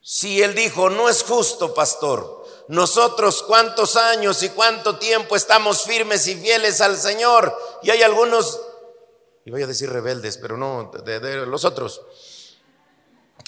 Si 0.02 0.42
él 0.42 0.56
dijo, 0.56 0.90
no 0.90 1.08
es 1.08 1.24
justo, 1.24 1.74
pastor, 1.74 2.46
nosotros 2.68 3.44
cuántos 3.44 3.96
años 3.96 4.42
y 4.44 4.50
cuánto 4.50 4.98
tiempo 4.98 5.36
estamos 5.36 5.84
firmes 5.84 6.28
y 6.28 6.36
fieles 6.36 6.82
al 6.82 6.98
Señor 6.98 7.56
y 7.82 7.90
hay 7.90 8.04
algunos, 8.04 8.60
y 9.46 9.52
voy 9.52 9.64
a 9.64 9.68
decir 9.68 9.90
rebeldes, 9.90 10.38
pero 10.38 10.58
no 10.58 10.92
de, 11.04 11.46
los 11.46 11.66
otros, 11.66 12.02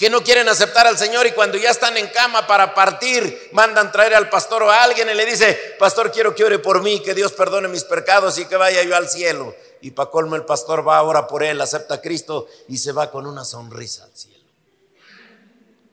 que 0.02 0.10
no 0.10 0.24
quieren 0.24 0.48
aceptar 0.48 0.84
al 0.88 0.98
Señor 0.98 1.28
y 1.28 1.30
cuando 1.30 1.56
ya 1.56 1.70
están 1.70 1.96
en 1.96 2.08
cama 2.08 2.44
para 2.44 2.74
partir, 2.74 3.50
mandan 3.52 3.92
traer 3.92 4.16
al 4.16 4.28
pastor 4.28 4.64
o 4.64 4.68
a 4.68 4.82
alguien 4.82 5.08
y 5.08 5.14
le 5.14 5.24
dice, 5.24 5.76
pastor, 5.78 6.10
quiero 6.10 6.34
que 6.34 6.42
ore 6.42 6.58
por 6.58 6.82
mí, 6.82 6.98
que 6.98 7.14
Dios 7.14 7.30
perdone 7.30 7.68
mis 7.68 7.84
pecados 7.84 8.36
y 8.36 8.46
que 8.46 8.56
vaya 8.56 8.82
yo 8.82 8.96
al 8.96 9.08
cielo. 9.08 9.54
Y 9.80 9.92
para 9.92 10.10
colmo 10.10 10.34
el 10.34 10.44
pastor 10.44 10.84
va 10.84 10.98
ahora 10.98 11.28
por 11.28 11.44
él, 11.44 11.60
acepta 11.60 11.94
a 11.94 12.00
Cristo 12.00 12.48
y 12.66 12.78
se 12.78 12.90
va 12.90 13.12
con 13.12 13.28
una 13.28 13.44
sonrisa 13.44 14.02
al 14.02 14.10
cielo. 14.12 14.44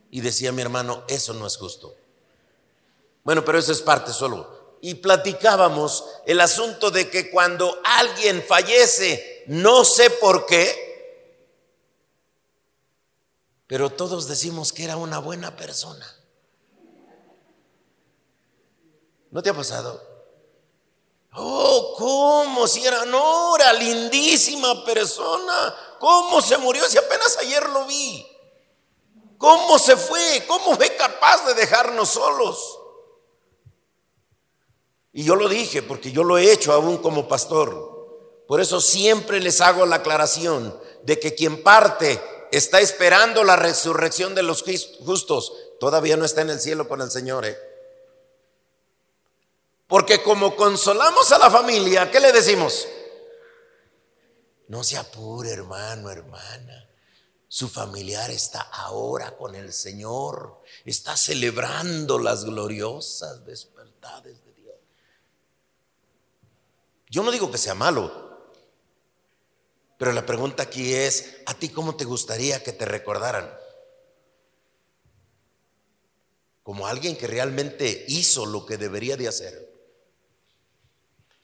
Y 0.10 0.22
decía 0.22 0.52
mi 0.52 0.64
hermano, 0.64 1.04
eso 1.08 1.36
no 1.36 1.46
es 1.46 1.56
justo. 1.58 1.94
Bueno, 3.24 3.46
pero 3.46 3.60
eso 3.60 3.72
es 3.72 3.84
parte 3.84 4.12
solo. 4.12 4.78
Y 4.82 4.96
platicábamos 4.96 6.04
el 6.26 6.42
asunto 6.42 6.90
de 6.90 7.12
que 7.12 7.30
cuando 7.30 7.80
alguien 7.84 8.42
fallece, 8.42 9.44
no 9.46 9.86
sé 9.86 10.10
por 10.10 10.48
qué, 10.48 10.89
pero 13.70 13.92
todos 13.92 14.28
decimos 14.28 14.74
que 14.74 14.84
era 14.84 14.98
una 14.98 15.20
buena 15.20 15.56
persona. 15.56 16.04
¿No 19.30 19.44
te 19.44 19.52
ha 19.52 19.54
pasado? 19.54 20.02
Oh, 21.34 21.94
¿cómo? 21.96 22.68
Si 22.68 22.84
era, 22.84 23.06
no, 23.06 23.56
era 23.56 23.72
lindísima 23.74 24.84
persona. 24.84 25.76
¿Cómo 26.00 26.42
se 26.42 26.58
murió 26.58 26.84
si 26.90 26.98
apenas 26.98 27.38
ayer 27.38 27.70
lo 27.70 27.86
vi? 27.86 28.26
¿Cómo 29.38 29.78
se 29.78 29.96
fue? 29.96 30.46
¿Cómo 30.48 30.76
fue 30.76 30.96
capaz 30.96 31.46
de 31.46 31.54
dejarnos 31.54 32.10
solos? 32.10 32.80
Y 35.14 35.24
yo 35.24 35.36
lo 35.36 35.48
dije 35.48 35.84
porque 35.84 36.12
yo 36.12 36.24
lo 36.24 36.40
he 36.40 36.52
hecho 36.52 36.74
aún 36.74 36.98
como 36.98 37.28
pastor. 37.28 38.44
Por 38.48 38.62
eso 38.62 38.82
siempre 38.82 39.40
les 39.40 39.62
hago 39.62 39.86
la 39.86 39.98
aclaración 39.98 40.76
de 41.04 41.20
que 41.20 41.36
quien 41.36 41.62
parte 41.62 42.20
está 42.52 42.80
esperando 42.80 43.44
la 43.44 43.56
resurrección 43.56 44.36
de 44.36 44.44
los 44.44 44.64
justos, 45.06 45.54
todavía 45.80 46.18
no 46.18 46.26
está 46.26 46.42
en 46.42 46.50
el 46.50 46.60
cielo 46.60 46.88
con 46.88 47.02
el 47.02 47.12
Señor. 47.12 47.46
¿eh? 47.46 47.58
Porque 49.88 50.22
como 50.22 50.56
consolamos 50.56 51.32
a 51.32 51.40
la 51.40 51.50
familia, 51.50 52.12
¿qué 52.12 52.20
le 52.20 52.32
decimos? 52.32 52.88
No 54.68 54.84
se 54.84 54.98
apure, 54.98 55.50
hermano, 55.50 56.12
hermana. 56.12 56.88
Su 57.48 57.68
familiar 57.68 58.30
está 58.30 58.62
ahora 58.62 59.36
con 59.36 59.56
el 59.56 59.74
Señor, 59.74 60.62
está 60.86 61.18
celebrando 61.18 62.20
las 62.20 62.46
gloriosas 62.46 63.44
despertades 63.44 64.46
de 64.46 64.54
Dios. 64.54 64.76
Yo 67.10 67.24
no 67.24 67.32
digo 67.32 67.50
que 67.50 67.58
sea 67.58 67.74
malo, 67.74 68.29
pero 70.00 70.14
la 70.14 70.26
pregunta 70.26 70.64
aquí 70.64 70.94
es, 70.94 71.42
¿a 71.46 71.54
ti 71.54 71.68
cómo 71.68 71.98
te 71.98 72.06
gustaría 72.06 72.64
que 72.64 72.72
te 72.72 72.86
recordaran? 72.86 73.54
Como 76.64 76.88
alguien 76.88 77.18
que 77.18 77.28
realmente 77.28 78.06
hizo 78.08 78.46
lo 78.46 78.66
que 78.66 78.78
debería 78.78 79.18
de 79.18 79.28
hacer. 79.28 79.70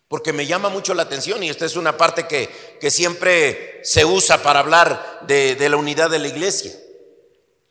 Porque 0.07 0.31
me 0.31 0.45
llama 0.45 0.69
mucho 0.69 0.93
la 0.93 1.03
atención 1.03 1.43
y 1.43 1.49
esta 1.49 1.65
es 1.65 1.75
una 1.75 1.97
parte 1.97 2.27
que, 2.27 2.49
que 2.79 2.89
siempre 2.89 3.81
se 3.83 4.05
usa 4.05 4.41
para 4.41 4.61
hablar 4.61 5.19
de, 5.27 5.55
de 5.55 5.67
la 5.67 5.75
unidad 5.75 6.09
de 6.09 6.19
la 6.19 6.29
iglesia. 6.29 6.71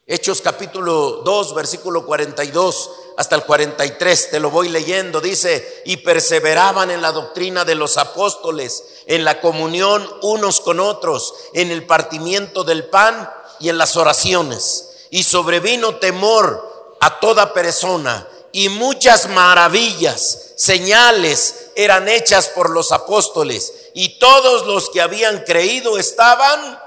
Hechos 0.06 0.42
capítulo 0.42 1.22
2, 1.24 1.54
versículo 1.54 2.04
42 2.04 2.90
hasta 3.16 3.36
el 3.36 3.44
43, 3.44 4.30
te 4.30 4.40
lo 4.40 4.50
voy 4.50 4.68
leyendo, 4.68 5.20
dice, 5.20 5.82
y 5.84 5.98
perseveraban 5.98 6.90
en 6.90 7.00
la 7.00 7.12
doctrina 7.12 7.64
de 7.64 7.74
los 7.74 7.96
apóstoles, 7.96 8.84
en 9.06 9.24
la 9.24 9.40
comunión 9.40 10.08
unos 10.22 10.60
con 10.60 10.80
otros, 10.80 11.34
en 11.52 11.70
el 11.70 11.86
partimiento 11.86 12.64
del 12.64 12.86
pan 12.86 13.30
y 13.60 13.68
en 13.68 13.78
las 13.78 13.96
oraciones. 13.96 15.06
Y 15.10 15.22
sobrevino 15.22 15.96
temor 15.96 16.96
a 17.00 17.20
toda 17.20 17.52
persona 17.52 18.26
y 18.50 18.68
muchas 18.68 19.28
maravillas, 19.28 20.52
señales 20.56 21.70
eran 21.76 22.08
hechas 22.08 22.48
por 22.48 22.70
los 22.70 22.92
apóstoles 22.92 23.90
y 23.94 24.18
todos 24.18 24.66
los 24.66 24.90
que 24.90 25.00
habían 25.00 25.40
creído 25.40 25.98
estaban 25.98 26.80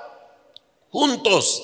juntos 0.91 1.63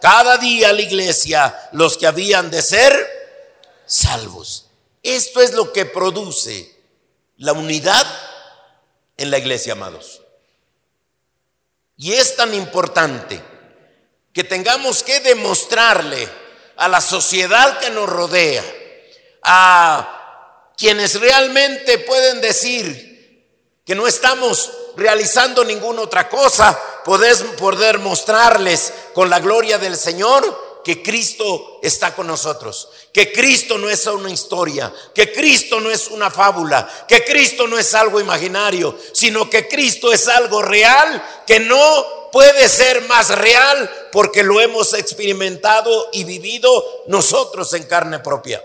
cada 0.00 0.38
día 0.38 0.72
la 0.72 0.82
iglesia 0.82 1.68
los 1.72 1.96
que 1.96 2.06
habían 2.06 2.50
de 2.50 2.62
ser 2.62 2.94
salvos. 3.86 4.66
Esto 5.02 5.40
es 5.40 5.52
lo 5.52 5.72
que 5.72 5.86
produce 5.86 6.74
la 7.36 7.52
unidad 7.52 8.06
en 9.16 9.30
la 9.30 9.38
iglesia, 9.38 9.72
amados. 9.72 10.22
Y 11.96 12.12
es 12.12 12.36
tan 12.36 12.54
importante 12.54 13.42
que 14.32 14.44
tengamos 14.44 15.02
que 15.02 15.20
demostrarle 15.20 16.28
a 16.76 16.88
la 16.88 17.00
sociedad 17.00 17.78
que 17.80 17.90
nos 17.90 18.08
rodea, 18.08 18.64
a 19.42 20.72
quienes 20.76 21.18
realmente 21.20 21.98
pueden 21.98 22.40
decir 22.40 23.08
que 23.84 23.96
no 23.96 24.06
estamos 24.06 24.70
realizando 24.98 25.64
ninguna 25.64 26.02
otra 26.02 26.28
cosa, 26.28 26.78
podés 27.04 27.42
poder 27.56 27.98
mostrarles 28.00 28.92
con 29.14 29.30
la 29.30 29.38
gloria 29.38 29.78
del 29.78 29.96
Señor 29.96 30.80
que 30.84 31.02
Cristo 31.02 31.78
está 31.82 32.14
con 32.14 32.26
nosotros, 32.26 32.88
que 33.12 33.30
Cristo 33.32 33.78
no 33.78 33.88
es 33.88 34.06
una 34.06 34.30
historia, 34.30 34.92
que 35.14 35.32
Cristo 35.32 35.80
no 35.80 35.90
es 35.90 36.08
una 36.08 36.30
fábula, 36.30 36.88
que 37.06 37.24
Cristo 37.24 37.66
no 37.66 37.78
es 37.78 37.94
algo 37.94 38.20
imaginario, 38.20 38.98
sino 39.12 39.48
que 39.48 39.68
Cristo 39.68 40.12
es 40.12 40.26
algo 40.28 40.62
real 40.62 41.22
que 41.46 41.60
no 41.60 42.30
puede 42.32 42.68
ser 42.68 43.02
más 43.02 43.28
real 43.38 44.08
porque 44.10 44.42
lo 44.42 44.60
hemos 44.60 44.94
experimentado 44.94 46.08
y 46.12 46.24
vivido 46.24 46.84
nosotros 47.06 47.72
en 47.74 47.84
carne 47.84 48.18
propia. 48.18 48.64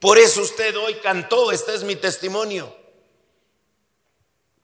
Por 0.00 0.18
eso 0.18 0.42
usted 0.42 0.76
hoy 0.76 0.94
cantó, 0.96 1.52
este 1.52 1.74
es 1.74 1.82
mi 1.82 1.96
testimonio. 1.96 2.85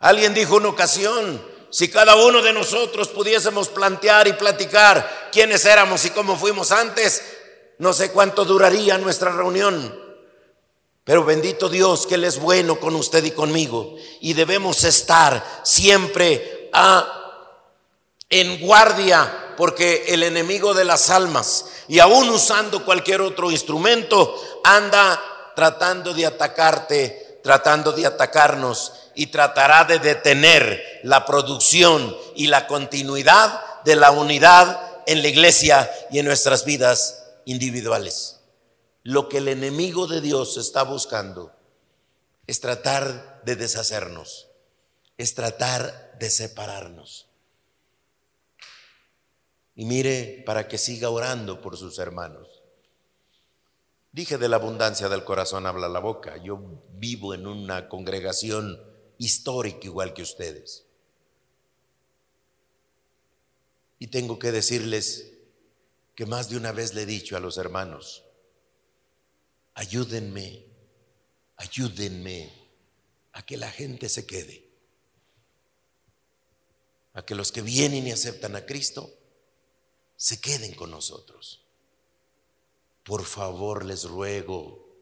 Alguien 0.03 0.35
dijo 0.35 0.57
una 0.57 0.69
ocasión, 0.69 1.41
si 1.71 1.89
cada 1.89 2.17
uno 2.17 2.43
de 2.43 2.53
nosotros 2.53 3.09
pudiésemos 3.09 3.69
plantear 3.69 4.27
y 4.27 4.33
platicar 4.33 5.31
quiénes 5.31 5.65
éramos 5.65 6.05
y 6.05 6.11
cómo 6.11 6.37
fuimos 6.37 6.73
antes, 6.73 7.23
no 7.79 7.93
sé 7.93 8.11
cuánto 8.11 8.45
duraría 8.45 8.99
nuestra 8.99 9.31
reunión. 9.31 9.97
Pero 11.05 11.25
bendito 11.25 11.69
Dios 11.69 12.09
que 12.09 12.17
Él 12.17 12.25
es 12.25 12.41
bueno 12.41 12.81
con 12.81 12.97
usted 12.97 13.23
y 13.23 13.31
conmigo. 13.31 13.95
Y 14.21 14.35
debemos 14.35 14.83
estar 14.83 15.61
siempre 15.63 16.69
en 18.29 18.61
guardia 18.61 19.55
porque 19.57 20.07
el 20.09 20.25
enemigo 20.25 20.75
de 20.75 20.85
las 20.85 21.11
almas, 21.11 21.67
y 21.87 22.01
aún 22.01 22.29
usando 22.29 22.85
cualquier 22.85 23.21
otro 23.21 23.53
instrumento, 23.53 24.61
anda 24.65 25.53
tratando 25.55 26.13
de 26.13 26.27
atacarte, 26.27 27.39
tratando 27.43 27.93
de 27.93 28.05
atacarnos 28.05 29.02
y 29.15 29.27
tratará 29.27 29.85
de 29.85 29.99
detener 29.99 31.01
la 31.03 31.25
producción 31.25 32.17
y 32.35 32.47
la 32.47 32.67
continuidad 32.67 33.83
de 33.85 33.97
la 33.97 34.11
unidad 34.11 34.81
en 35.07 35.23
la 35.23 35.29
iglesia 35.29 35.91
y 36.11 36.19
en 36.19 36.27
nuestras 36.27 36.65
vidas 36.65 37.25
individuales. 37.45 38.39
lo 39.05 39.29
que 39.29 39.39
el 39.39 39.49
enemigo 39.49 40.07
de 40.07 40.21
Dios 40.21 40.57
está 40.57 40.85
buscando 40.85 41.53
es 42.47 42.61
tratar 42.61 43.43
de 43.45 43.57
deshacernos, 43.57 44.49
es 45.19 45.35
tratar 45.35 46.17
de 46.21 46.31
separarnos. 46.31 47.27
Y 49.75 49.87
mire, 49.87 50.43
para 50.47 50.69
que 50.69 50.79
siga 50.79 51.11
orando 51.11 51.61
por 51.61 51.77
sus 51.77 51.99
hermanos. 51.99 52.63
Dije 54.13 54.37
de 54.37 54.49
la 54.49 54.57
abundancia 54.57 55.09
del 55.09 55.25
corazón 55.25 55.67
habla 55.67 55.89
la 55.89 55.99
boca. 55.99 56.37
Yo 56.37 56.61
vivo 56.93 57.33
en 57.33 57.47
una 57.47 57.89
congregación 57.89 58.92
histórica 59.25 59.87
igual 59.87 60.15
que 60.15 60.23
ustedes. 60.23 60.85
Y 63.99 64.09
tengo 64.09 64.39
que 64.39 64.51
decirles 64.51 65.33
que 66.17 66.27
más 66.27 66.51
de 66.51 66.57
una 66.57 66.73
vez 66.73 66.95
le 66.95 67.03
he 67.03 67.07
dicho 67.07 67.37
a 67.37 67.41
los 67.41 67.57
hermanos, 67.57 68.25
ayúdenme, 69.75 70.65
ayúdenme 71.57 72.53
a 73.33 73.47
que 73.47 73.57
la 73.57 73.71
gente 73.71 74.09
se 74.09 74.27
quede, 74.27 74.67
a 77.15 77.25
que 77.25 77.35
los 77.35 77.53
que 77.53 77.63
vienen 77.63 78.07
y 78.07 78.11
aceptan 78.11 78.57
a 78.57 78.67
Cristo 78.67 79.09
se 80.17 80.41
queden 80.41 80.75
con 80.75 80.91
nosotros. 80.91 81.65
Por 83.05 83.25
favor, 83.25 83.85
les 83.85 84.05
ruego, 84.05 84.97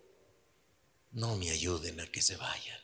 no 1.13 1.37
me 1.37 1.51
ayuden 1.51 2.01
a 2.01 2.07
que 2.07 2.21
se 2.23 2.37
vayan. 2.37 2.80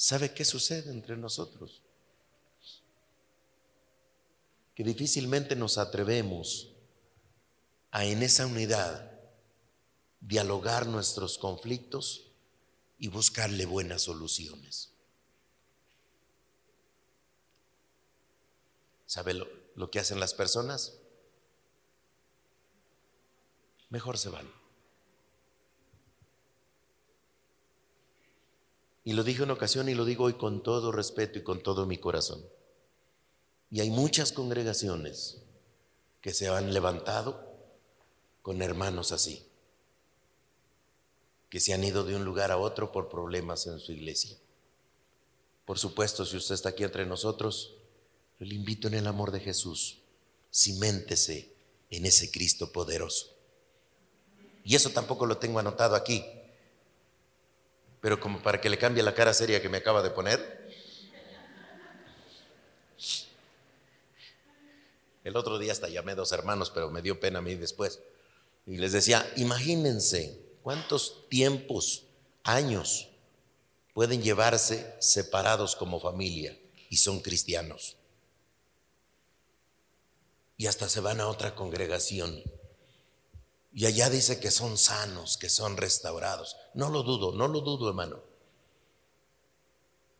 ¿Sabe 0.00 0.32
qué 0.32 0.46
sucede 0.46 0.90
entre 0.90 1.14
nosotros? 1.14 1.82
Que 4.74 4.82
difícilmente 4.82 5.54
nos 5.54 5.76
atrevemos 5.76 6.72
a 7.90 8.06
en 8.06 8.22
esa 8.22 8.46
unidad 8.46 9.12
dialogar 10.18 10.86
nuestros 10.86 11.36
conflictos 11.36 12.32
y 12.98 13.08
buscarle 13.08 13.66
buenas 13.66 14.00
soluciones. 14.00 14.90
¿Sabe 19.04 19.34
lo, 19.34 19.90
que 19.90 19.98
hacen 19.98 20.18
las 20.18 20.32
personas? 20.32 20.96
Mejor 23.90 24.16
se 24.16 24.30
van. 24.30 24.59
Y 29.10 29.12
lo 29.12 29.24
dije 29.24 29.42
en 29.42 29.50
ocasión 29.50 29.88
y 29.88 29.94
lo 29.96 30.04
digo 30.04 30.26
hoy 30.26 30.34
con 30.34 30.62
todo 30.62 30.92
respeto 30.92 31.36
y 31.36 31.42
con 31.42 31.64
todo 31.64 31.84
mi 31.84 31.98
corazón. 31.98 32.46
Y 33.68 33.80
hay 33.80 33.90
muchas 33.90 34.30
congregaciones 34.30 35.42
que 36.20 36.32
se 36.32 36.46
han 36.46 36.72
levantado 36.72 37.44
con 38.40 38.62
hermanos 38.62 39.10
así, 39.10 39.44
que 41.48 41.58
se 41.58 41.74
han 41.74 41.82
ido 41.82 42.04
de 42.04 42.14
un 42.14 42.24
lugar 42.24 42.52
a 42.52 42.58
otro 42.58 42.92
por 42.92 43.08
problemas 43.08 43.66
en 43.66 43.80
su 43.80 43.90
iglesia. 43.90 44.36
Por 45.64 45.80
supuesto, 45.80 46.24
si 46.24 46.36
usted 46.36 46.54
está 46.54 46.68
aquí 46.68 46.84
entre 46.84 47.04
nosotros, 47.04 47.74
le 48.38 48.54
invito 48.54 48.86
en 48.86 48.94
el 48.94 49.08
amor 49.08 49.32
de 49.32 49.40
Jesús, 49.40 49.98
ciméntese 50.54 51.52
en 51.90 52.06
ese 52.06 52.30
Cristo 52.30 52.70
poderoso. 52.70 53.34
Y 54.62 54.76
eso 54.76 54.90
tampoco 54.90 55.26
lo 55.26 55.38
tengo 55.38 55.58
anotado 55.58 55.96
aquí, 55.96 56.24
pero 58.00 58.20
como 58.20 58.42
para 58.42 58.60
que 58.60 58.70
le 58.70 58.78
cambie 58.78 59.02
la 59.02 59.14
cara 59.14 59.34
seria 59.34 59.60
que 59.60 59.68
me 59.68 59.78
acaba 59.78 60.02
de 60.02 60.10
poner. 60.10 60.60
El 65.22 65.36
otro 65.36 65.58
día 65.58 65.72
hasta 65.72 65.88
llamé 65.88 66.12
a 66.12 66.16
dos 66.16 66.32
hermanos, 66.32 66.70
pero 66.70 66.90
me 66.90 67.02
dio 67.02 67.20
pena 67.20 67.40
a 67.40 67.42
mí 67.42 67.54
después. 67.54 68.00
Y 68.66 68.78
les 68.78 68.92
decía, 68.92 69.30
imagínense 69.36 70.40
cuántos 70.62 71.28
tiempos, 71.28 72.04
años 72.42 73.08
pueden 73.92 74.22
llevarse 74.22 74.94
separados 74.98 75.76
como 75.76 76.00
familia 76.00 76.58
y 76.88 76.96
son 76.96 77.20
cristianos 77.20 77.96
y 80.60 80.66
hasta 80.66 80.90
se 80.90 81.00
van 81.00 81.22
a 81.22 81.28
otra 81.28 81.54
congregación. 81.54 82.42
Y 83.72 83.86
allá 83.86 84.10
dice 84.10 84.40
que 84.40 84.50
son 84.50 84.76
sanos, 84.76 85.36
que 85.36 85.48
son 85.48 85.76
restaurados. 85.76 86.56
No 86.74 86.90
lo 86.90 87.02
dudo, 87.02 87.32
no 87.32 87.46
lo 87.48 87.60
dudo, 87.60 87.88
hermano. 87.88 88.20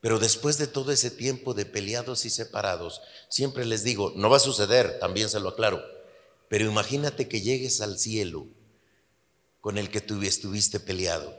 Pero 0.00 0.18
después 0.18 0.56
de 0.56 0.66
todo 0.66 0.92
ese 0.92 1.10
tiempo 1.10 1.52
de 1.52 1.66
peleados 1.66 2.24
y 2.24 2.30
separados, 2.30 3.02
siempre 3.28 3.66
les 3.66 3.84
digo, 3.84 4.12
no 4.16 4.30
va 4.30 4.38
a 4.38 4.40
suceder, 4.40 4.98
también 4.98 5.28
se 5.28 5.40
lo 5.40 5.50
aclaro, 5.50 5.82
pero 6.48 6.64
imagínate 6.64 7.28
que 7.28 7.42
llegues 7.42 7.80
al 7.82 7.98
cielo 7.98 8.46
con 9.60 9.76
el 9.76 9.90
que 9.90 10.00
tú 10.00 10.22
estuviste 10.22 10.80
peleado. 10.80 11.38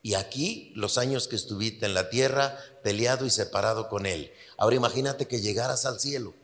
Y 0.00 0.14
aquí 0.14 0.72
los 0.74 0.96
años 0.96 1.28
que 1.28 1.36
estuviste 1.36 1.84
en 1.84 1.92
la 1.92 2.08
tierra 2.08 2.58
peleado 2.82 3.26
y 3.26 3.30
separado 3.30 3.88
con 3.88 4.06
él. 4.06 4.32
Ahora 4.56 4.76
imagínate 4.76 5.26
que 5.26 5.40
llegaras 5.40 5.84
al 5.84 6.00
cielo 6.00 6.34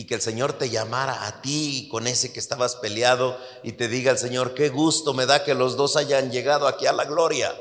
y 0.00 0.06
que 0.06 0.14
el 0.14 0.22
Señor 0.22 0.54
te 0.54 0.70
llamara 0.70 1.26
a 1.26 1.42
ti 1.42 1.86
con 1.90 2.06
ese 2.06 2.32
que 2.32 2.40
estabas 2.40 2.76
peleado 2.76 3.38
y 3.62 3.72
te 3.72 3.86
diga 3.86 4.10
el 4.10 4.16
Señor, 4.16 4.54
qué 4.54 4.70
gusto 4.70 5.12
me 5.12 5.26
da 5.26 5.44
que 5.44 5.54
los 5.54 5.76
dos 5.76 5.98
hayan 5.98 6.32
llegado 6.32 6.66
aquí 6.66 6.86
a 6.86 6.94
la 6.94 7.04
gloria. 7.04 7.54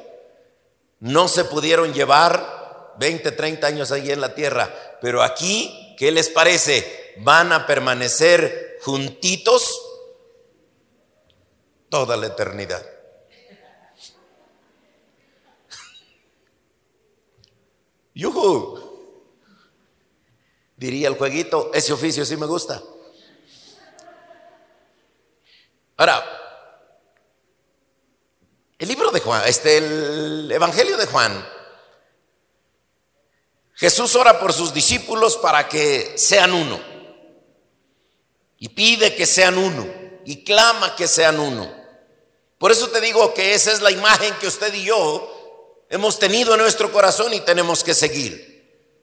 No 1.01 1.27
se 1.27 1.43
pudieron 1.43 1.93
llevar 1.93 2.93
20, 2.97 3.33
30 3.33 3.67
años 3.67 3.91
ahí 3.91 4.09
en 4.09 4.21
la 4.21 4.35
tierra, 4.35 4.73
pero 5.01 5.21
aquí, 5.21 5.95
¿qué 5.97 6.13
les 6.13 6.29
parece? 6.29 7.13
Van 7.17 7.51
a 7.51 7.67
permanecer 7.67 8.77
juntitos 8.83 9.81
toda 11.89 12.15
la 12.15 12.27
eternidad. 12.27 12.85
Yuhu. 18.13 18.88
Diría 20.79 21.09
el 21.09 21.17
jueguito, 21.17 21.71
ese 21.73 21.91
oficio 21.91 22.23
sí 22.23 22.37
me 22.37 22.45
gusta. 22.45 22.81
Ahora, 25.97 26.23
el 28.77 28.87
libro 28.87 29.11
de 29.11 29.19
Juan, 29.19 29.43
este, 29.45 29.79
el 29.79 30.49
Evangelio 30.49 30.95
de 30.95 31.05
Juan, 31.05 31.45
Jesús 33.75 34.15
ora 34.15 34.39
por 34.39 34.53
sus 34.53 34.73
discípulos 34.73 35.35
para 35.35 35.67
que 35.67 36.17
sean 36.17 36.53
uno. 36.53 36.79
Y 38.57 38.69
pide 38.69 39.13
que 39.15 39.25
sean 39.25 39.57
uno. 39.57 39.85
Y 40.23 40.45
clama 40.45 40.95
que 40.95 41.09
sean 41.09 41.41
uno. 41.41 41.69
Por 42.57 42.71
eso 42.71 42.87
te 42.87 43.01
digo 43.01 43.33
que 43.33 43.53
esa 43.53 43.73
es 43.73 43.81
la 43.81 43.91
imagen 43.91 44.33
que 44.35 44.47
usted 44.47 44.73
y 44.73 44.85
yo 44.85 45.85
hemos 45.89 46.19
tenido 46.19 46.53
en 46.53 46.61
nuestro 46.61 46.89
corazón 46.89 47.33
y 47.33 47.41
tenemos 47.41 47.83
que 47.83 47.93
seguir. 47.93 48.48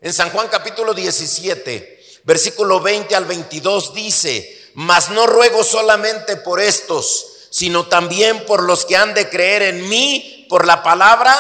En 0.06 0.12
San 0.12 0.30
Juan 0.30 0.46
capítulo 0.46 0.94
17, 0.94 2.20
versículo 2.22 2.78
20 2.78 3.16
al 3.16 3.24
22 3.24 3.92
dice, 3.92 4.70
mas 4.74 5.10
no 5.10 5.26
ruego 5.26 5.64
solamente 5.64 6.36
por 6.36 6.60
estos, 6.60 7.48
sino 7.50 7.88
también 7.88 8.46
por 8.46 8.62
los 8.62 8.84
que 8.84 8.96
han 8.96 9.14
de 9.14 9.28
creer 9.28 9.62
en 9.62 9.88
mí 9.88 10.46
por 10.48 10.64
la 10.64 10.84
palabra. 10.84 11.34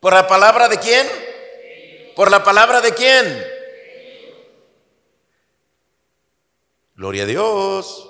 ¿Por 0.00 0.12
la 0.12 0.28
palabra 0.28 0.68
de 0.68 0.78
quién? 0.78 2.12
¿Por 2.14 2.30
la 2.30 2.44
palabra 2.44 2.82
de 2.82 2.92
quién? 2.92 3.46
Gloria 6.94 7.22
a 7.22 7.26
Dios. 7.26 8.06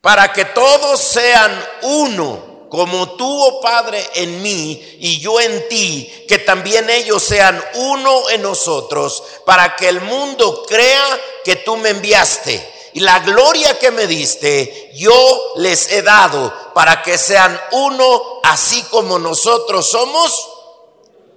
Para 0.00 0.32
que 0.32 0.44
todos 0.46 0.98
sean 0.98 1.52
uno 1.82 2.53
como 2.68 3.16
tú, 3.16 3.26
oh 3.26 3.60
Padre, 3.60 4.04
en 4.14 4.42
mí 4.42 4.82
y 4.98 5.20
yo 5.20 5.40
en 5.40 5.68
ti, 5.68 6.24
que 6.28 6.38
también 6.38 6.90
ellos 6.90 7.22
sean 7.22 7.62
uno 7.74 8.30
en 8.30 8.42
nosotros, 8.42 9.22
para 9.46 9.76
que 9.76 9.88
el 9.88 10.00
mundo 10.00 10.64
crea 10.66 11.20
que 11.44 11.56
tú 11.56 11.76
me 11.76 11.90
enviaste. 11.90 12.72
Y 12.94 13.00
la 13.00 13.20
gloria 13.20 13.78
que 13.78 13.90
me 13.90 14.06
diste, 14.06 14.92
yo 14.94 15.54
les 15.56 15.90
he 15.90 16.02
dado, 16.02 16.52
para 16.74 17.02
que 17.02 17.18
sean 17.18 17.60
uno, 17.72 18.40
así 18.44 18.82
como 18.84 19.18
nosotros 19.18 19.88
somos 19.88 20.50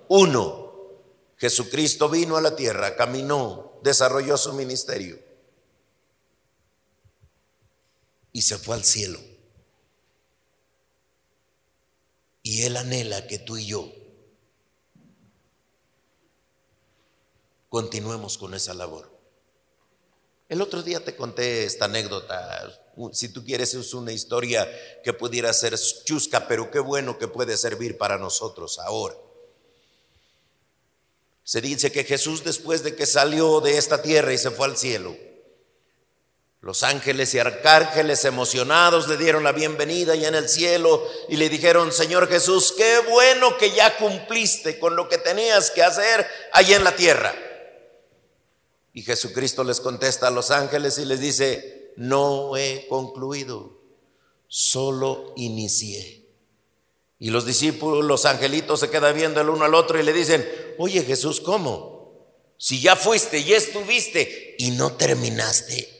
uno. 0.08 0.72
Jesucristo 1.38 2.10
vino 2.10 2.38
a 2.38 2.42
la 2.42 2.56
tierra, 2.56 2.96
caminó, 2.96 3.80
desarrolló 3.82 4.38
su 4.38 4.54
ministerio 4.54 5.20
y 8.38 8.42
se 8.44 8.60
fue 8.60 8.76
al 8.76 8.84
cielo. 8.84 9.20
Y 12.48 12.64
Él 12.64 12.78
anhela 12.78 13.28
que 13.28 13.40
tú 13.40 13.58
y 13.58 13.66
yo 13.66 13.92
continuemos 17.68 18.38
con 18.38 18.54
esa 18.54 18.74
labor. 18.74 19.12
El 20.48 20.62
otro 20.62 20.82
día 20.82 21.04
te 21.04 21.14
conté 21.18 21.66
esta 21.66 21.86
anécdota. 21.86 22.74
Si 23.12 23.28
tú 23.28 23.44
quieres, 23.44 23.74
es 23.74 23.94
una 23.94 24.14
historia 24.14 24.66
que 25.04 25.12
pudiera 25.12 25.52
ser 25.52 25.78
chusca, 26.06 26.48
pero 26.48 26.72
qué 26.72 26.80
bueno 26.80 27.18
que 27.18 27.28
puede 27.28 27.58
servir 27.58 27.98
para 27.98 28.18
nosotros 28.18 28.80
ahora. 28.80 29.18
Se 31.44 31.60
dice 31.60 31.92
que 31.92 32.06
Jesús 32.06 32.46
después 32.46 32.82
de 32.82 32.96
que 32.96 33.06
salió 33.06 33.60
de 33.60 33.78
esta 33.78 34.02
tierra 34.02 34.32
y 34.32 34.38
se 34.38 34.52
fue 34.52 34.68
al 34.68 34.78
cielo, 34.78 35.18
los 36.62 36.84
ángeles 36.84 37.34
y 37.34 37.40
arcángeles 37.40 38.26
emocionados 38.26 39.08
le 39.08 39.18
dieron 39.18 39.44
la 39.44 39.52
bienvenida 39.52 40.16
y 40.16 40.26
en 40.26 40.36
el 40.36 40.50
cielo 40.50 41.08
y 41.30 41.38
le 41.38 41.50
dijeron, 41.50 41.92
Señor 41.92 42.28
Jesús, 42.28 42.74
qué 42.76 43.00
bueno 43.10 43.58
que 43.58 43.72
ya 43.72 43.96
cumpliste 43.98 44.80
con 44.80 44.96
lo 44.96 45.08
que 45.08 45.20
tenías 45.20 45.70
que 45.72 45.84
hacer 45.84 46.28
allí 46.52 46.74
en 46.74 46.84
la 46.84 46.96
tierra. 46.96 47.34
Y 48.94 49.04
Jesucristo 49.04 49.64
les 49.64 49.80
contesta 49.80 50.28
a 50.28 50.32
los 50.32 50.50
ángeles 50.50 50.98
y 50.98 51.06
les 51.06 51.20
dice, 51.20 51.94
no 51.96 52.58
he 52.58 52.88
concluido, 52.90 53.80
solo 54.48 55.34
inicié. 55.36 56.26
Y 57.20 57.30
los 57.30 57.46
discípulos, 57.46 58.04
los 58.04 58.26
angelitos 58.26 58.80
se 58.80 58.90
quedan 58.90 59.16
viendo 59.16 59.42
el 59.42 59.50
uno 59.50 59.66
al 59.66 59.76
otro 59.76 60.00
y 60.00 60.04
le 60.04 60.14
dicen, 60.14 60.48
oye 60.80 61.04
Jesús, 61.04 61.40
¿cómo? 61.40 61.98
Si 62.58 62.82
ya 62.82 62.96
fuiste, 62.96 63.44
ya 63.44 63.58
estuviste 63.58 64.56
y 64.58 64.72
no 64.72 64.94
terminaste. 64.94 65.97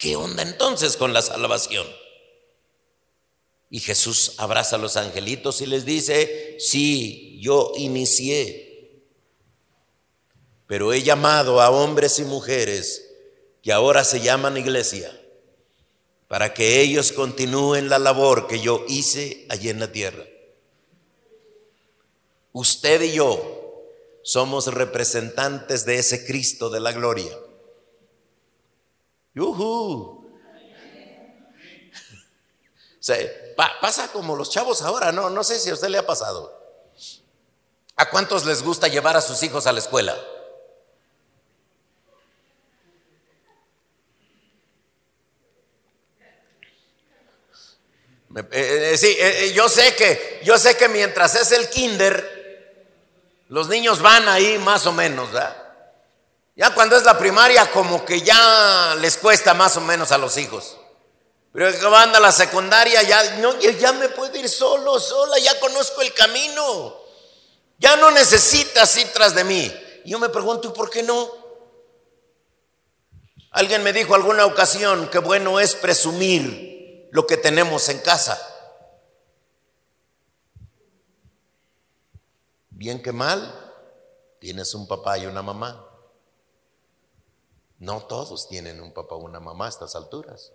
¿Qué 0.00 0.16
onda 0.16 0.42
entonces 0.42 0.96
con 0.96 1.12
la 1.12 1.20
salvación? 1.20 1.86
Y 3.68 3.80
Jesús 3.80 4.32
abraza 4.38 4.76
a 4.76 4.78
los 4.78 4.96
angelitos 4.96 5.60
y 5.60 5.66
les 5.66 5.84
dice, 5.84 6.56
sí, 6.58 7.38
yo 7.42 7.72
inicié, 7.76 9.02
pero 10.66 10.94
he 10.94 11.02
llamado 11.02 11.60
a 11.60 11.68
hombres 11.68 12.18
y 12.18 12.24
mujeres 12.24 13.10
que 13.62 13.74
ahora 13.74 14.02
se 14.02 14.22
llaman 14.22 14.56
iglesia 14.56 15.14
para 16.28 16.54
que 16.54 16.80
ellos 16.80 17.12
continúen 17.12 17.90
la 17.90 17.98
labor 17.98 18.46
que 18.46 18.58
yo 18.58 18.86
hice 18.88 19.44
allí 19.50 19.68
en 19.68 19.80
la 19.80 19.92
tierra. 19.92 20.24
Usted 22.52 23.02
y 23.02 23.12
yo 23.12 23.84
somos 24.22 24.68
representantes 24.68 25.84
de 25.84 25.98
ese 25.98 26.24
Cristo 26.24 26.70
de 26.70 26.80
la 26.80 26.92
gloria. 26.92 27.36
¡Yuhu! 29.34 30.20
pasa 33.80 34.08
como 34.12 34.36
los 34.36 34.50
chavos 34.50 34.82
ahora, 34.82 35.10
no, 35.10 35.30
no 35.30 35.42
sé 35.42 35.58
si 35.58 35.70
a 35.70 35.74
usted 35.74 35.88
le 35.88 35.98
ha 35.98 36.06
pasado. 36.06 36.58
¿A 37.96 38.08
cuántos 38.10 38.46
les 38.46 38.62
gusta 38.62 38.88
llevar 38.88 39.16
a 39.16 39.20
sus 39.20 39.42
hijos 39.42 39.66
a 39.66 39.72
la 39.72 39.78
escuela? 39.78 40.16
Eh, 48.36 48.92
eh, 48.92 48.96
sí, 48.96 49.16
eh, 49.18 49.52
yo 49.54 49.68
sé 49.68 49.94
que 49.96 50.40
yo 50.44 50.56
sé 50.56 50.76
que 50.76 50.88
mientras 50.88 51.34
es 51.34 51.50
el 51.50 51.68
kinder, 51.68 52.86
los 53.48 53.68
niños 53.68 54.00
van 54.00 54.28
ahí 54.28 54.56
más 54.58 54.86
o 54.86 54.92
menos, 54.92 55.32
¿verdad? 55.32 55.59
Ya 56.56 56.74
cuando 56.74 56.96
es 56.96 57.04
la 57.04 57.18
primaria, 57.18 57.70
como 57.70 58.04
que 58.04 58.20
ya 58.20 58.94
les 59.00 59.16
cuesta 59.16 59.54
más 59.54 59.76
o 59.76 59.80
menos 59.80 60.12
a 60.12 60.18
los 60.18 60.36
hijos. 60.36 60.76
Pero 61.52 61.72
que 61.72 61.86
van 61.86 62.14
a 62.14 62.20
la 62.20 62.32
secundaria, 62.32 63.02
ya, 63.02 63.36
no, 63.36 63.58
ya 63.58 63.92
me 63.92 64.08
puedo 64.10 64.36
ir 64.36 64.48
solo, 64.48 65.00
sola, 65.00 65.38
ya 65.38 65.58
conozco 65.58 66.00
el 66.00 66.12
camino. 66.14 66.96
Ya 67.78 67.96
no 67.96 68.10
necesitas 68.10 68.96
ir 68.98 69.08
tras 69.12 69.34
de 69.34 69.44
mí. 69.44 69.72
Yo 70.04 70.18
me 70.18 70.28
pregunto, 70.28 70.68
¿y 70.68 70.72
por 70.72 70.90
qué 70.90 71.02
no? 71.02 71.28
Alguien 73.50 73.82
me 73.82 73.92
dijo 73.92 74.14
alguna 74.14 74.46
ocasión 74.46 75.08
que 75.08 75.18
bueno 75.18 75.58
es 75.58 75.74
presumir 75.74 77.08
lo 77.10 77.26
que 77.26 77.36
tenemos 77.36 77.88
en 77.88 77.98
casa. 77.98 78.40
Bien 82.68 83.02
que 83.02 83.12
mal, 83.12 83.74
tienes 84.38 84.72
un 84.74 84.86
papá 84.86 85.18
y 85.18 85.26
una 85.26 85.42
mamá. 85.42 85.89
No 87.80 88.06
todos 88.06 88.48
tienen 88.48 88.80
un 88.80 88.92
papá 88.94 89.16
o 89.16 89.18
una 89.18 89.40
mamá 89.40 89.66
a 89.66 89.70
estas 89.70 89.96
alturas. 89.96 90.52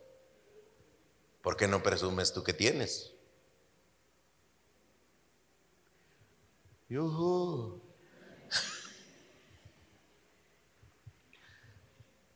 ¿Por 1.41 1.57
qué 1.57 1.67
no 1.67 1.83
presumes 1.83 2.31
tú 2.31 2.41
que 2.41 2.53
tienes? 2.53 3.11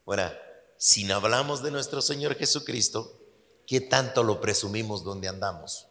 Bueno, 0.05 0.29
si 0.75 1.05
no 1.05 1.15
hablamos 1.15 1.63
de 1.63 1.71
nuestro 1.71 2.01
Señor 2.01 2.35
Jesucristo, 2.35 3.19
¿Qué 3.69 3.81
tanto 3.81 4.23
lo 4.23 4.41
presumimos 4.41 5.03
donde 5.03 5.27
andamos? 5.27 5.88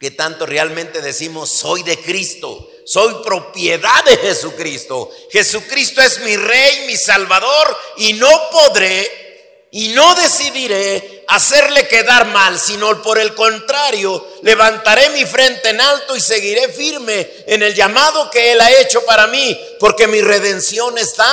¿Qué 0.00 0.12
tanto 0.12 0.46
realmente 0.46 1.02
decimos, 1.02 1.50
soy 1.50 1.82
de 1.82 2.00
Cristo, 2.00 2.70
soy 2.86 3.22
propiedad 3.22 4.02
de 4.02 4.16
Jesucristo? 4.16 5.10
Jesucristo 5.30 6.00
es 6.00 6.20
mi 6.20 6.38
rey, 6.38 6.86
mi 6.86 6.96
salvador, 6.96 7.76
y 7.98 8.14
no 8.14 8.30
podré 8.50 9.68
y 9.72 9.88
no 9.88 10.14
decidiré 10.14 11.26
hacerle 11.28 11.86
quedar 11.86 12.28
mal, 12.28 12.58
sino 12.58 13.02
por 13.02 13.18
el 13.18 13.34
contrario, 13.34 14.26
levantaré 14.40 15.10
mi 15.10 15.26
frente 15.26 15.68
en 15.68 15.82
alto 15.82 16.16
y 16.16 16.20
seguiré 16.22 16.70
firme 16.70 17.30
en 17.46 17.62
el 17.62 17.74
llamado 17.74 18.30
que 18.30 18.52
Él 18.52 18.60
ha 18.62 18.72
hecho 18.80 19.04
para 19.04 19.26
mí, 19.26 19.60
porque 19.78 20.06
mi 20.06 20.22
redención 20.22 20.96
está 20.96 21.30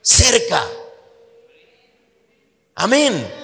cerca. 0.00 0.66
Amén. 2.74 3.35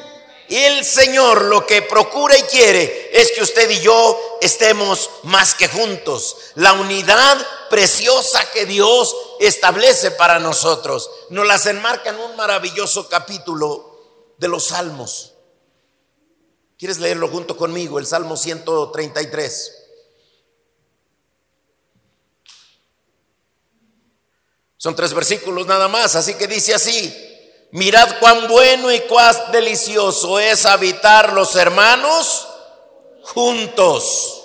El 0.55 0.85
Señor 0.85 1.47
lo 1.47 1.67
que 1.67 1.81
procura 1.81 2.37
y 2.37 2.43
quiere 2.43 3.09
es 3.11 3.33
que 3.33 3.41
usted 3.41 3.71
y 3.71 3.81
yo 3.81 4.39
estemos 4.43 5.09
más 5.23 5.55
que 5.55 5.67
juntos. 5.67 6.37
La 6.57 6.75
unidad 6.75 7.39
preciosa 7.71 8.45
que 8.53 8.67
Dios 8.67 9.17
establece 9.41 10.11
para 10.11 10.39
nosotros 10.41 11.11
nos 11.31 11.47
las 11.47 11.65
enmarca 11.65 12.11
en 12.11 12.17
un 12.17 12.37
maravilloso 12.37 13.09
capítulo 13.09 14.35
de 14.37 14.49
los 14.49 14.67
Salmos. 14.67 15.33
¿Quieres 16.77 16.99
leerlo 16.99 17.29
junto 17.29 17.57
conmigo? 17.57 17.99
El 17.99 18.07
Salmo 18.07 18.37
133. 18.37 19.79
Son 24.77 24.95
tres 24.95 25.15
versículos 25.15 25.67
nada 25.67 25.89
más, 25.89 26.15
así 26.15 26.35
que 26.35 26.47
dice 26.47 26.75
así. 26.75 27.22
Mirad 27.73 28.19
cuán 28.21 28.49
bueno 28.49 28.93
y 28.93 29.01
cuán 29.01 29.35
delicioso 29.51 30.39
es 30.39 30.67
habitar 30.67 31.33
los 31.33 31.57
hermanos 31.57 32.47
juntos. 33.23 34.43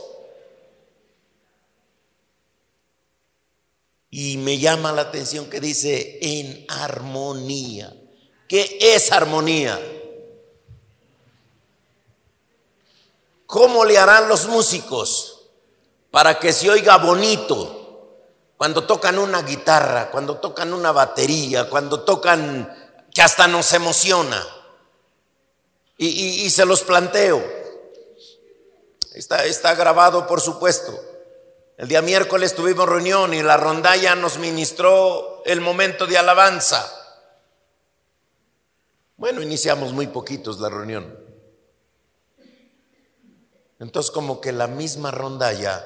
Y 4.10 4.38
me 4.38 4.58
llama 4.58 4.94
la 4.94 5.02
atención 5.02 5.50
que 5.50 5.60
dice 5.60 6.20
en 6.22 6.66
armonía. 6.70 7.94
¿Qué 8.48 8.78
es 8.80 9.12
armonía? 9.12 9.78
¿Cómo 13.46 13.84
le 13.84 13.98
harán 13.98 14.30
los 14.30 14.48
músicos 14.48 15.50
para 16.12 16.40
que 16.40 16.54
se 16.54 16.70
oiga 16.70 16.96
bonito 16.96 18.14
cuando 18.56 18.86
tocan 18.86 19.20
una 19.20 19.42
guitarra, 19.42 20.12
cuando 20.12 20.38
tocan 20.38 20.74
una 20.74 20.94
batería, 20.94 21.70
cuando 21.70 22.04
tocan 22.04 22.87
que 23.18 23.24
hasta 23.24 23.48
nos 23.48 23.74
emociona. 23.74 24.46
Y, 25.98 26.48
se 26.52 26.68
los 26.68 26.84
planteo. 26.84 27.44
Está, 29.16 29.44
está 29.46 29.74
grabado, 29.74 30.28
por 30.28 30.40
supuesto. 30.40 30.94
El 31.80 31.88
día 31.88 32.04
miércoles 32.04 32.54
tuvimos 32.54 32.88
reunión 32.88 33.34
y 33.34 33.42
la 33.42 33.58
rondalla 33.58 34.14
nos 34.14 34.38
ministró 34.38 35.42
el 35.46 35.62
momento 35.62 36.06
de 36.06 36.20
alabanza. 36.20 36.88
Bueno, 39.16 39.42
iniciamos 39.42 39.94
muy 39.94 40.06
poquitos 40.06 40.60
la 40.60 40.70
reunión. 40.70 41.20
Entonces 43.80 44.12
como 44.12 44.42
que 44.42 44.52
la 44.52 44.68
misma 44.68 45.10
rondalla, 45.10 45.84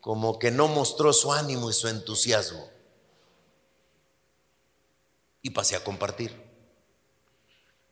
como 0.00 0.38
que 0.38 0.52
no 0.52 0.68
mostró 0.68 1.12
su 1.12 1.32
ánimo 1.32 1.70
y 1.70 1.72
su 1.72 1.88
entusiasmo 1.88 2.75
y 5.46 5.50
pasé 5.50 5.76
a 5.76 5.84
compartir. 5.84 6.34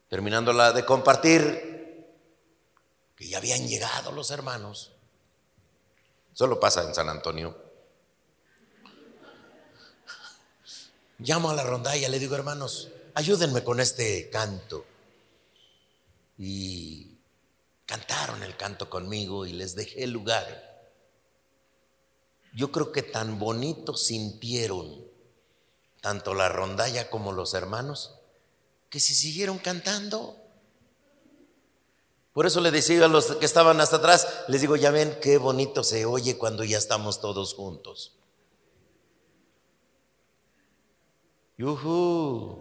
Terminando 0.09 0.53
la 0.53 0.73
de 0.73 0.85
compartir, 0.85 2.05
que 3.15 3.29
ya 3.29 3.39
habían 3.39 3.69
llegado 3.69 4.11
los 4.11 4.33
hermanos. 4.33 4.91
Solo 6.33 6.59
pasa 6.59 6.83
en 6.83 6.93
San 6.97 7.09
Antonio. 7.09 7.57
Llamo 11.21 11.51
a 11.51 11.55
la 11.55 11.63
rondalla, 11.63 12.09
le 12.09 12.19
digo, 12.19 12.35
hermanos, 12.35 12.91
ayúdenme 13.15 13.63
con 13.63 13.79
este 13.79 14.29
canto. 14.31 14.85
Y 16.37 17.19
cantaron 17.87 18.43
el 18.43 18.57
canto 18.57 18.91
conmigo 18.91 19.47
y 19.47 19.53
les 19.53 19.77
dejé 19.77 20.03
el 20.03 20.11
lugar. 20.11 20.91
Yo 22.53 22.73
creo 22.73 22.91
que 22.91 23.05
tan 23.05 23.39
bonito 23.39 23.97
sintieron 23.97 25.04
tanto 26.05 26.35
la 26.35 26.51
rondalla 26.51 27.09
como 27.09 27.33
los 27.33 27.55
hermanos, 27.55 28.21
que 28.91 29.01
se 29.01 29.15
siguieron 29.15 29.57
cantando. 29.57 30.37
Por 32.35 32.45
eso 32.45 32.61
le 32.61 32.71
decía 32.71 33.07
a 33.07 33.09
los 33.09 33.37
que 33.37 33.47
estaban 33.47 33.81
hasta 33.81 33.97
atrás, 33.97 34.29
les 34.49 34.61
digo, 34.61 34.77
ya 34.77 34.91
ven 34.91 35.17
qué 35.23 35.39
bonito 35.39 35.83
se 35.83 36.05
oye 36.05 36.37
cuando 36.37 36.63
ya 36.63 36.77
estamos 36.77 37.23
todos 37.23 37.55
juntos. 37.55 38.19
Yuhu. 41.57 42.59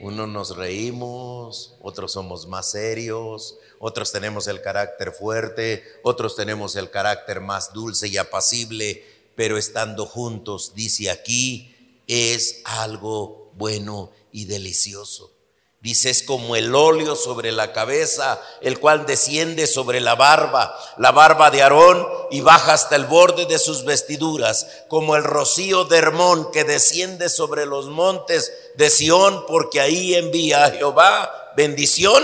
Unos 0.00 0.28
nos 0.28 0.56
reímos, 0.56 1.74
otros 1.80 2.12
somos 2.12 2.46
más 2.46 2.70
serios, 2.70 3.58
otros 3.80 4.12
tenemos 4.12 4.46
el 4.46 4.62
carácter 4.62 5.10
fuerte, 5.10 5.82
otros 6.04 6.36
tenemos 6.36 6.76
el 6.76 6.90
carácter 6.90 7.40
más 7.40 7.72
dulce 7.72 8.06
y 8.06 8.18
apacible, 8.18 9.04
pero 9.34 9.58
estando 9.58 10.06
juntos, 10.06 10.74
dice 10.76 11.10
aquí, 11.10 11.71
es 12.12 12.60
algo 12.64 13.52
bueno 13.54 14.10
y 14.32 14.46
delicioso. 14.46 15.32
Dice, 15.80 16.10
es 16.10 16.22
como 16.22 16.54
el 16.54 16.76
óleo 16.76 17.16
sobre 17.16 17.50
la 17.50 17.72
cabeza, 17.72 18.40
el 18.60 18.78
cual 18.78 19.04
desciende 19.04 19.66
sobre 19.66 20.00
la 20.00 20.14
barba, 20.14 20.78
la 20.96 21.10
barba 21.10 21.50
de 21.50 21.60
Aarón, 21.60 22.06
y 22.30 22.40
baja 22.40 22.74
hasta 22.74 22.94
el 22.94 23.06
borde 23.06 23.46
de 23.46 23.58
sus 23.58 23.84
vestiduras, 23.84 24.68
como 24.88 25.16
el 25.16 25.24
rocío 25.24 25.84
de 25.84 25.98
Hermón 25.98 26.52
que 26.52 26.62
desciende 26.62 27.28
sobre 27.28 27.66
los 27.66 27.86
montes 27.86 28.52
de 28.76 28.90
Sión, 28.90 29.44
porque 29.48 29.80
ahí 29.80 30.14
envía 30.14 30.66
a 30.66 30.70
Jehová 30.70 31.52
bendición 31.56 32.22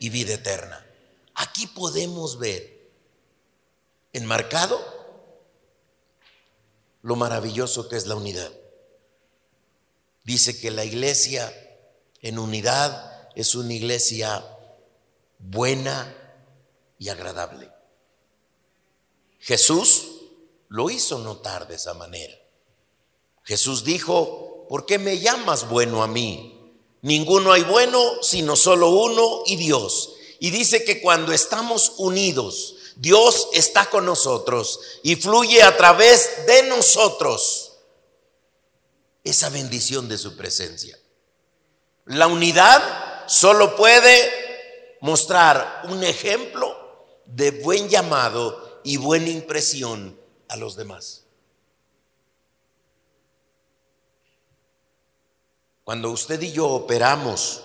y 0.00 0.08
vida 0.08 0.34
eterna. 0.34 0.84
Aquí 1.34 1.68
podemos 1.68 2.40
ver 2.40 2.90
enmarcado 4.12 4.80
lo 7.02 7.14
maravilloso 7.14 7.88
que 7.88 7.96
es 7.96 8.06
la 8.06 8.16
unidad. 8.16 8.50
Dice 10.28 10.60
que 10.60 10.70
la 10.70 10.84
iglesia 10.84 11.50
en 12.20 12.38
unidad 12.38 13.30
es 13.34 13.54
una 13.54 13.72
iglesia 13.72 14.44
buena 15.38 16.14
y 16.98 17.08
agradable. 17.08 17.70
Jesús 19.38 20.02
lo 20.68 20.90
hizo 20.90 21.18
notar 21.20 21.66
de 21.66 21.76
esa 21.76 21.94
manera. 21.94 22.36
Jesús 23.42 23.84
dijo, 23.84 24.66
¿por 24.68 24.84
qué 24.84 24.98
me 24.98 25.18
llamas 25.18 25.66
bueno 25.70 26.02
a 26.02 26.06
mí? 26.06 26.74
Ninguno 27.00 27.50
hay 27.50 27.62
bueno, 27.62 28.22
sino 28.22 28.54
solo 28.54 28.90
uno 28.90 29.44
y 29.46 29.56
Dios. 29.56 30.12
Y 30.40 30.50
dice 30.50 30.84
que 30.84 31.00
cuando 31.00 31.32
estamos 31.32 31.94
unidos, 31.96 32.74
Dios 32.96 33.48
está 33.54 33.88
con 33.88 34.04
nosotros 34.04 34.78
y 35.02 35.16
fluye 35.16 35.62
a 35.62 35.74
través 35.78 36.46
de 36.46 36.64
nosotros 36.64 37.67
esa 39.24 39.48
bendición 39.50 40.08
de 40.08 40.18
su 40.18 40.36
presencia. 40.36 40.98
La 42.06 42.26
unidad 42.26 43.26
solo 43.26 43.76
puede 43.76 44.96
mostrar 45.00 45.82
un 45.90 46.02
ejemplo 46.02 47.22
de 47.26 47.50
buen 47.50 47.88
llamado 47.88 48.80
y 48.84 48.96
buena 48.96 49.28
impresión 49.28 50.18
a 50.48 50.56
los 50.56 50.76
demás. 50.76 51.24
Cuando 55.84 56.10
usted 56.10 56.40
y 56.42 56.52
yo 56.52 56.68
operamos 56.68 57.64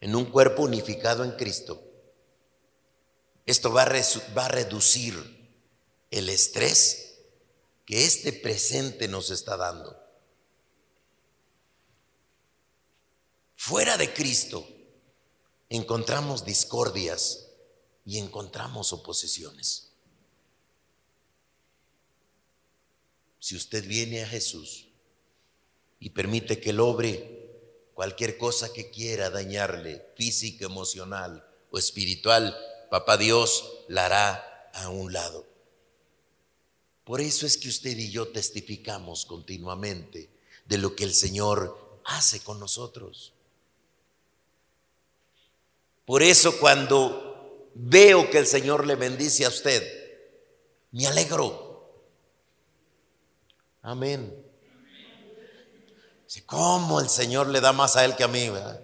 en 0.00 0.14
un 0.14 0.26
cuerpo 0.26 0.62
unificado 0.62 1.24
en 1.24 1.32
Cristo, 1.32 1.82
esto 3.46 3.72
va 3.72 3.82
a, 3.82 3.92
va 4.36 4.46
a 4.46 4.48
reducir 4.48 5.58
el 6.10 6.28
estrés 6.28 7.03
que 7.84 8.04
este 8.04 8.32
presente 8.32 9.08
nos 9.08 9.30
está 9.30 9.56
dando. 9.56 10.00
Fuera 13.56 13.96
de 13.96 14.12
Cristo 14.12 14.66
encontramos 15.68 16.44
discordias 16.44 17.48
y 18.04 18.18
encontramos 18.18 18.92
oposiciones. 18.92 19.90
Si 23.38 23.56
usted 23.56 23.86
viene 23.86 24.22
a 24.22 24.26
Jesús 24.26 24.88
y 26.00 26.10
permite 26.10 26.60
que 26.60 26.70
él 26.70 26.80
obre 26.80 27.34
cualquier 27.94 28.38
cosa 28.38 28.72
que 28.72 28.90
quiera 28.90 29.30
dañarle, 29.30 30.06
física, 30.16 30.66
emocional 30.66 31.46
o 31.70 31.78
espiritual, 31.78 32.56
papá 32.90 33.16
Dios 33.16 33.84
la 33.88 34.06
hará 34.06 34.70
a 34.74 34.88
un 34.88 35.12
lado. 35.12 35.53
Por 37.04 37.20
eso 37.20 37.46
es 37.46 37.58
que 37.58 37.68
usted 37.68 37.96
y 37.96 38.10
yo 38.10 38.28
testificamos 38.28 39.26
continuamente 39.26 40.30
de 40.64 40.78
lo 40.78 40.96
que 40.96 41.04
el 41.04 41.14
Señor 41.14 42.00
hace 42.04 42.40
con 42.40 42.58
nosotros. 42.58 43.32
Por 46.06 46.22
eso 46.22 46.58
cuando 46.58 47.70
veo 47.74 48.30
que 48.30 48.38
el 48.38 48.46
Señor 48.46 48.86
le 48.86 48.94
bendice 48.94 49.44
a 49.44 49.48
usted, 49.48 49.82
me 50.92 51.06
alegro. 51.06 51.92
Amén. 53.82 54.42
¿Cómo 56.46 57.00
el 57.00 57.08
Señor 57.08 57.48
le 57.48 57.60
da 57.60 57.72
más 57.72 57.96
a 57.96 58.04
él 58.04 58.16
que 58.16 58.24
a 58.24 58.28
mí? 58.28 58.48
¿verdad? 58.48 58.80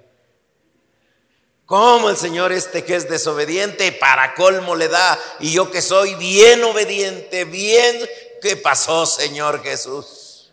¿Cómo 1.70 2.10
el 2.10 2.16
Señor 2.16 2.50
este 2.50 2.84
que 2.84 2.96
es 2.96 3.08
desobediente 3.08 3.92
para 3.92 4.34
colmo 4.34 4.74
le 4.74 4.88
da 4.88 5.16
y 5.38 5.52
yo 5.52 5.70
que 5.70 5.80
soy 5.80 6.16
bien 6.16 6.64
obediente, 6.64 7.44
bien, 7.44 7.96
¿qué 8.42 8.56
pasó 8.56 9.06
Señor 9.06 9.62
Jesús? 9.62 10.50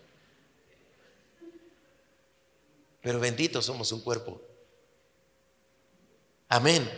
Pero 3.00 3.18
bendito 3.18 3.60
somos 3.60 3.90
un 3.90 4.00
cuerpo. 4.02 4.40
Amén. 6.48 6.88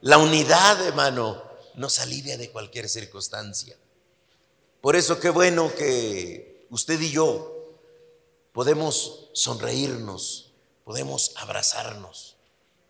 La 0.00 0.18
unidad, 0.18 0.84
hermano, 0.84 1.40
nos 1.74 2.00
alivia 2.00 2.36
de 2.36 2.50
cualquier 2.50 2.88
circunstancia. 2.88 3.76
Por 4.80 4.96
eso 4.96 5.20
qué 5.20 5.30
bueno 5.30 5.72
que 5.76 6.66
usted 6.70 7.00
y 7.00 7.12
yo 7.12 7.78
podemos 8.50 9.30
sonreírnos, 9.32 10.50
podemos 10.82 11.34
abrazarnos 11.36 12.27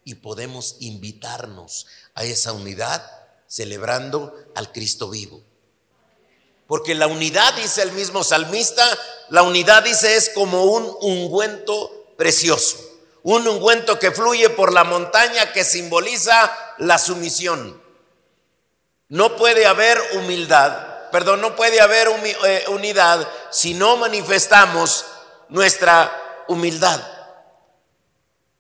y 0.09 0.15
podemos 0.17 0.77
invitarnos 0.81 1.87
a 2.15 2.25
esa 2.25 2.53
unidad 2.53 3.05
celebrando 3.47 4.35
al 4.55 4.73
Cristo 4.73 5.11
vivo. 5.11 5.43
Porque 6.67 6.95
la 6.95 7.07
unidad, 7.07 7.55
dice 7.55 7.83
el 7.83 7.93
mismo 7.93 8.25
salmista, 8.25 8.85
la 9.29 9.43
unidad 9.43 9.83
dice 9.83 10.17
es 10.17 10.31
como 10.31 10.65
un 10.65 10.91
ungüento 11.01 12.15
precioso 12.17 12.89
un 13.23 13.47
ungüento 13.47 13.99
que 13.99 14.11
fluye 14.11 14.49
por 14.49 14.73
la 14.73 14.85
montaña 14.85 15.53
que 15.53 15.63
simboliza 15.63 16.51
la 16.79 16.97
sumisión. 16.99 17.79
No 19.09 19.37
puede 19.37 19.67
haber 19.67 20.01
humildad, 20.15 21.11
perdón, 21.11 21.43
no 21.43 21.55
puede 21.55 21.81
haber 21.81 22.09
eh, 22.47 22.65
unidad 22.69 23.29
si 23.51 23.75
no 23.75 23.99
manifestamos 23.99 25.05
nuestra 25.51 26.45
humildad. 26.49 27.18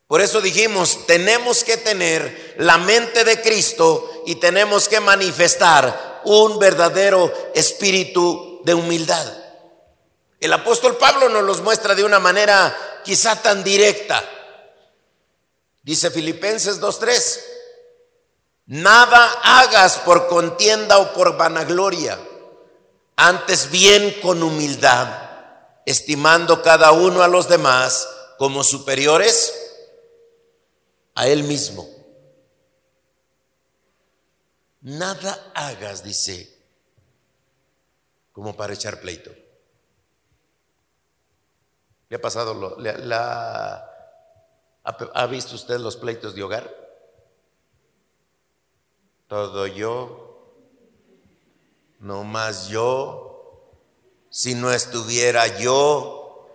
Por 0.08 0.22
eso 0.22 0.40
dijimos, 0.40 1.06
tenemos 1.06 1.62
que 1.62 1.76
tener 1.76 2.54
la 2.56 2.78
mente 2.78 3.24
de 3.24 3.42
Cristo 3.42 4.22
y 4.24 4.36
tenemos 4.36 4.88
que 4.88 5.00
manifestar 5.00 6.22
un 6.24 6.58
verdadero 6.58 7.30
espíritu 7.54 8.62
de 8.64 8.72
humildad. 8.72 9.30
El 10.40 10.54
apóstol 10.54 10.96
Pablo 10.96 11.28
nos 11.28 11.42
los 11.42 11.60
muestra 11.60 11.94
de 11.94 12.04
una 12.04 12.18
manera 12.18 12.74
quizá 13.04 13.42
tan 13.42 13.62
directa. 13.62 14.24
Dice 15.82 16.10
Filipenses 16.10 16.80
2.3, 16.80 17.40
nada 18.64 19.40
hagas 19.42 19.98
por 19.98 20.26
contienda 20.26 20.98
o 20.98 21.12
por 21.12 21.36
vanagloria, 21.36 22.18
antes 23.14 23.70
bien 23.70 24.20
con 24.22 24.42
humildad, 24.42 25.06
estimando 25.84 26.62
cada 26.62 26.92
uno 26.92 27.22
a 27.22 27.28
los 27.28 27.46
demás 27.46 28.08
como 28.38 28.64
superiores 28.64 29.67
a 31.18 31.26
él 31.26 31.42
mismo. 31.42 31.84
Nada 34.82 35.50
hagas, 35.52 36.04
dice, 36.04 36.48
como 38.30 38.56
para 38.56 38.72
echar 38.72 39.00
pleito. 39.00 39.32
¿Le 42.08 42.16
ha 42.16 42.20
pasado 42.20 42.54
lo, 42.54 42.78
la, 42.78 43.84
¿Ha, 44.84 45.26
visto 45.26 45.56
usted 45.56 45.78
los 45.78 45.96
pleitos 45.96 46.36
de 46.36 46.44
hogar? 46.44 46.72
Todo 49.26 49.66
yo, 49.66 50.54
no 51.98 52.22
más 52.22 52.68
yo, 52.68 53.74
si 54.30 54.54
no 54.54 54.72
estuviera 54.72 55.58
yo, 55.58 56.48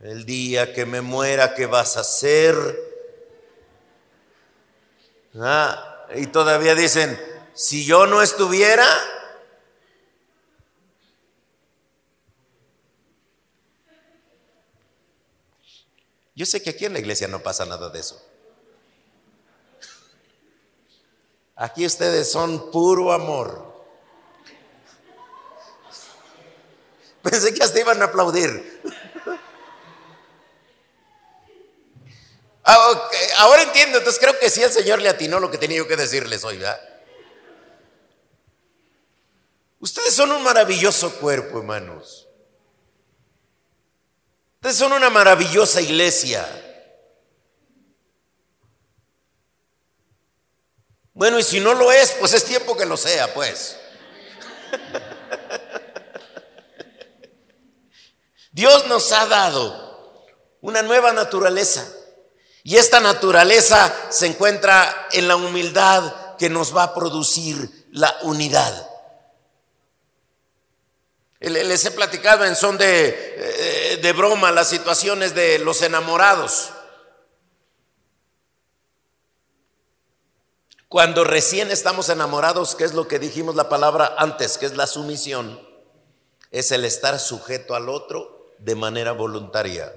el 0.00 0.26
día 0.26 0.74
que 0.74 0.84
me 0.84 1.00
muera, 1.00 1.54
¿qué 1.54 1.64
vas 1.64 1.96
a 1.96 2.00
hacer? 2.00 2.91
Ah, 5.40 6.06
y 6.14 6.26
todavía 6.26 6.74
dicen, 6.74 7.18
si 7.54 7.84
yo 7.84 8.06
no 8.06 8.22
estuviera, 8.22 8.86
Yo 16.34 16.46
sé 16.46 16.62
que 16.62 16.70
aquí 16.70 16.86
en 16.86 16.94
la 16.94 16.98
iglesia 16.98 17.28
no 17.28 17.42
pasa 17.42 17.66
nada 17.66 17.90
de 17.90 18.00
eso. 18.00 18.20
Aquí 21.56 21.84
ustedes 21.84 22.32
son 22.32 22.70
puro 22.70 23.12
amor. 23.12 23.70
Pensé 27.22 27.54
que 27.54 27.62
hasta 27.62 27.78
iban 27.78 28.00
a 28.02 28.06
aplaudir. 28.06 28.82
Ah, 32.64 33.10
Ahora 33.38 33.62
entiendo, 33.62 33.98
entonces 33.98 34.20
creo 34.20 34.38
que 34.38 34.48
sí 34.48 34.62
el 34.62 34.72
Señor 34.72 35.00
le 35.00 35.08
atinó 35.08 35.40
lo 35.40 35.50
que 35.50 35.58
tenía 35.58 35.78
yo 35.78 35.88
que 35.88 35.96
decirles 35.96 36.44
hoy. 36.44 36.62
Ustedes 39.80 40.14
son 40.14 40.30
un 40.30 40.42
maravilloso 40.42 41.12
cuerpo, 41.16 41.58
hermanos. 41.58 42.28
Ustedes 44.56 44.76
son 44.76 44.92
una 44.92 45.10
maravillosa 45.10 45.80
iglesia. 45.80 46.46
Bueno, 51.14 51.38
y 51.38 51.42
si 51.42 51.58
no 51.58 51.74
lo 51.74 51.90
es, 51.90 52.12
pues 52.12 52.32
es 52.32 52.44
tiempo 52.44 52.76
que 52.76 52.86
lo 52.86 52.96
sea, 52.96 53.34
pues. 53.34 53.76
Dios 58.52 58.86
nos 58.86 59.10
ha 59.10 59.26
dado 59.26 60.24
una 60.60 60.82
nueva 60.82 61.12
naturaleza. 61.12 61.84
Y 62.64 62.76
esta 62.76 63.00
naturaleza 63.00 63.92
se 64.10 64.26
encuentra 64.26 65.08
en 65.12 65.26
la 65.26 65.36
humildad 65.36 66.36
que 66.36 66.48
nos 66.48 66.76
va 66.76 66.84
a 66.84 66.94
producir 66.94 67.88
la 67.92 68.16
unidad. 68.22 68.88
Les 71.40 71.84
he 71.84 71.90
platicado 71.90 72.44
en 72.44 72.54
son 72.54 72.78
de, 72.78 73.08
eh, 73.36 73.96
de 73.96 74.12
broma 74.12 74.52
las 74.52 74.68
situaciones 74.68 75.34
de 75.34 75.58
los 75.58 75.82
enamorados. 75.82 76.70
Cuando 80.86 81.24
recién 81.24 81.70
estamos 81.70 82.10
enamorados, 82.10 82.76
¿qué 82.76 82.84
es 82.84 82.92
lo 82.92 83.08
que 83.08 83.18
dijimos 83.18 83.56
la 83.56 83.68
palabra 83.68 84.14
antes? 84.18 84.58
Que 84.58 84.66
es 84.66 84.76
la 84.76 84.86
sumisión. 84.86 85.58
Es 86.52 86.70
el 86.70 86.84
estar 86.84 87.18
sujeto 87.18 87.74
al 87.74 87.88
otro 87.88 88.52
de 88.58 88.74
manera 88.74 89.12
voluntaria. 89.12 89.90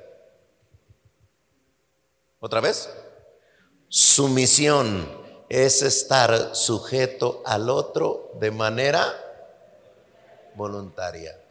¿Otra 2.45 2.61
vez? 2.61 2.91
Sumisión 3.89 5.09
es 5.49 5.81
estar 5.81 6.55
sujeto 6.55 7.41
al 7.43 7.71
otro 7.71 8.29
de 8.39 8.51
manera 8.51 9.03
voluntaria. 10.53 11.41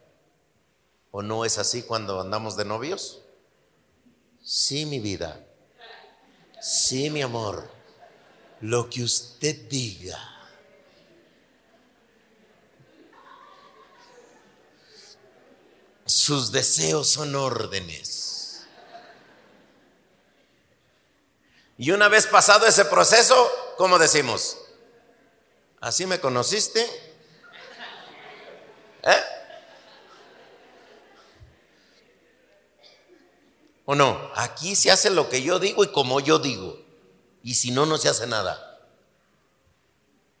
¿O 1.11 1.21
no 1.21 1.43
es 1.43 1.57
así 1.57 1.83
cuando 1.83 2.21
andamos 2.21 2.55
de 2.55 2.63
novios? 2.63 3.23
Sí, 4.41 4.85
mi 4.85 5.01
vida. 5.01 5.45
Sí, 6.61 7.09
mi 7.09 7.21
amor. 7.21 7.67
Lo 8.61 8.89
que 8.89 9.03
usted 9.03 9.67
diga. 9.67 10.17
Sus 16.05 16.53
deseos 16.53 17.09
son 17.09 17.35
órdenes. 17.35 18.34
Y 21.77 21.91
una 21.91 22.07
vez 22.07 22.27
pasado 22.27 22.65
ese 22.65 22.85
proceso, 22.85 23.35
¿cómo 23.77 23.99
decimos? 23.99 24.57
¿Así 25.81 26.05
me 26.05 26.19
conociste? 26.19 26.81
¿Eh? 29.03 29.23
¿O 33.85 33.93
no? 33.93 34.31
Aquí 34.35 34.75
se 34.75 34.89
hace 34.89 35.09
lo 35.09 35.29
que 35.29 35.43
yo 35.43 35.59
digo 35.59 35.83
y 35.83 35.91
como 35.91 36.19
yo 36.19 36.39
digo. 36.39 36.79
Y 37.43 37.55
si 37.55 37.71
no, 37.71 37.85
no 37.85 37.97
se 37.97 38.09
hace 38.09 38.25
nada. 38.25 38.81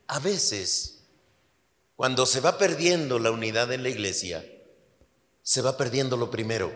A 0.07 0.19
veces, 0.19 1.03
cuando 1.95 2.25
se 2.25 2.39
va 2.39 2.57
perdiendo 2.57 3.19
la 3.19 3.31
unidad 3.31 3.71
en 3.71 3.83
la 3.83 3.89
iglesia, 3.89 4.43
se 5.43 5.61
va 5.61 5.77
perdiendo 5.77 6.17
lo 6.17 6.31
primero. 6.31 6.73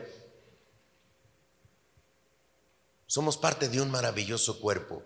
Somos 3.10 3.38
parte 3.38 3.70
de 3.70 3.82
un 3.82 3.90
maravilloso 3.90 4.60
cuerpo. 4.60 5.02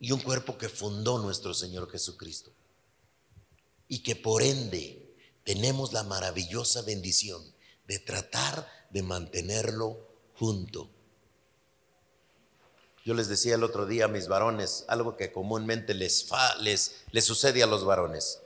Y 0.00 0.10
un 0.10 0.18
cuerpo 0.18 0.58
que 0.58 0.68
fundó 0.68 1.20
nuestro 1.20 1.54
Señor 1.54 1.88
Jesucristo. 1.88 2.50
Y 3.86 4.02
que 4.02 4.16
por 4.16 4.42
ende 4.42 5.14
tenemos 5.44 5.92
la 5.92 6.02
maravillosa 6.02 6.82
bendición 6.82 7.40
de 7.86 8.00
tratar 8.00 8.68
de 8.90 9.04
mantenerlo 9.04 9.96
junto. 10.34 10.90
Yo 13.04 13.14
les 13.14 13.28
decía 13.28 13.54
el 13.54 13.62
otro 13.62 13.86
día 13.86 14.06
a 14.06 14.08
mis 14.08 14.26
varones 14.26 14.84
algo 14.88 15.16
que 15.16 15.30
comúnmente 15.30 15.94
les, 15.94 16.28
les, 16.58 16.96
les 17.12 17.24
sucede 17.24 17.62
a 17.62 17.68
los 17.68 17.84
varones. 17.84 18.40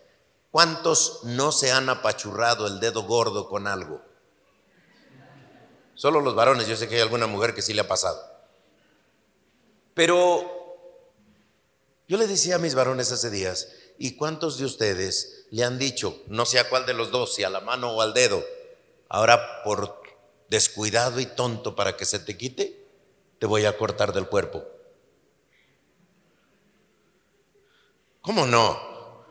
¿Cuántos 0.50 1.20
no 1.24 1.52
se 1.52 1.72
han 1.72 1.88
apachurrado 1.88 2.66
el 2.66 2.80
dedo 2.80 3.04
gordo 3.04 3.48
con 3.48 3.66
algo? 3.66 4.11
Solo 6.02 6.20
los 6.20 6.34
varones, 6.34 6.66
yo 6.66 6.74
sé 6.74 6.88
que 6.88 6.96
hay 6.96 7.00
alguna 7.00 7.28
mujer 7.28 7.54
que 7.54 7.62
sí 7.62 7.72
le 7.72 7.82
ha 7.82 7.86
pasado. 7.86 8.20
Pero 9.94 10.74
yo 12.08 12.16
le 12.18 12.26
decía 12.26 12.56
a 12.56 12.58
mis 12.58 12.74
varones 12.74 13.12
hace 13.12 13.30
días, 13.30 13.68
¿y 13.98 14.16
cuántos 14.16 14.58
de 14.58 14.64
ustedes 14.64 15.46
le 15.52 15.62
han 15.62 15.78
dicho, 15.78 16.20
no 16.26 16.44
sé 16.44 16.58
a 16.58 16.68
cuál 16.68 16.86
de 16.86 16.94
los 16.94 17.12
dos, 17.12 17.36
si 17.36 17.44
a 17.44 17.50
la 17.50 17.60
mano 17.60 17.92
o 17.92 18.02
al 18.02 18.14
dedo, 18.14 18.44
ahora 19.08 19.62
por 19.62 20.02
descuidado 20.48 21.20
y 21.20 21.26
tonto 21.26 21.76
para 21.76 21.96
que 21.96 22.04
se 22.04 22.18
te 22.18 22.36
quite, 22.36 22.84
te 23.38 23.46
voy 23.46 23.64
a 23.64 23.78
cortar 23.78 24.12
del 24.12 24.26
cuerpo? 24.26 24.66
¿Cómo 28.22 28.44
no? 28.44 29.24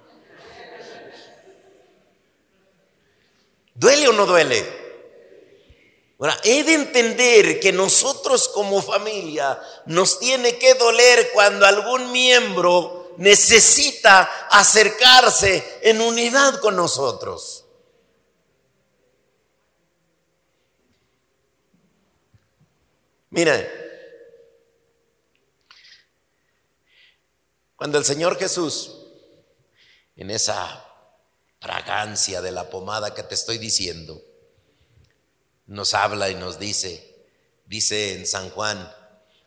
¿Duele 3.76 4.07
o 4.07 4.13
no 4.13 4.26
duele? 4.26 4.80
Ahora, 6.22 6.39
he 6.43 6.63
de 6.63 6.76
entender 6.76 7.59
que 7.59 7.72
nosotros 7.72 8.47
como 8.49 8.80
familia 8.80 9.59
nos 9.88 10.19
tiene 10.19 10.59
que 10.59 10.76
doler 10.76 11.32
cuando 11.34 11.65
algún 11.65 12.11
miembro 12.11 13.15
necesita 13.17 14.22
acercarse 14.51 15.80
en 15.82 15.99
unidad 15.99 16.59
con 16.59 16.76
nosotros. 16.76 17.65
Miren, 23.32 23.67
cuando 27.76 27.97
el 27.97 28.05
Señor 28.05 28.38
Jesús, 28.38 29.07
en 30.15 30.30
esa 30.30 30.86
fragancia 31.59 32.43
de 32.43 32.51
la 32.51 32.69
pomada 32.69 33.15
que 33.15 33.24
te 33.24 33.34
estoy 33.34 33.57
diciendo, 33.57 34.22
nos 35.72 35.93
habla 35.93 36.30
y 36.30 36.36
nos 36.36 36.59
dice, 36.59 37.15
dice 37.65 38.13
en 38.15 38.28
San 38.28 38.49
Juan 38.49 38.93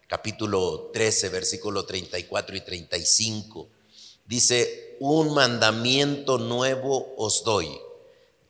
capítulo 0.09 0.91
13, 0.91 1.29
versículo 1.29 1.85
34 1.85 2.57
y 2.57 2.61
35, 2.63 3.69
dice, 4.25 4.97
un 5.01 5.35
mandamiento 5.35 6.39
nuevo 6.39 7.13
os 7.19 7.45
doy, 7.45 7.79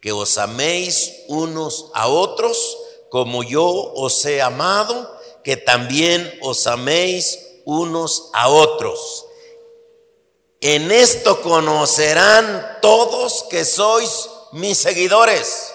que 0.00 0.12
os 0.12 0.38
améis 0.38 1.24
unos 1.26 1.90
a 1.94 2.06
otros 2.06 2.78
como 3.10 3.42
yo 3.42 3.66
os 3.66 4.24
he 4.24 4.40
amado, 4.40 5.12
que 5.42 5.56
también 5.56 6.32
os 6.42 6.68
améis 6.68 7.40
unos 7.64 8.30
a 8.34 8.50
otros. 8.50 9.26
En 10.60 10.92
esto 10.92 11.42
conocerán 11.42 12.78
todos 12.80 13.42
que 13.50 13.64
sois 13.64 14.30
mis 14.52 14.78
seguidores 14.78 15.73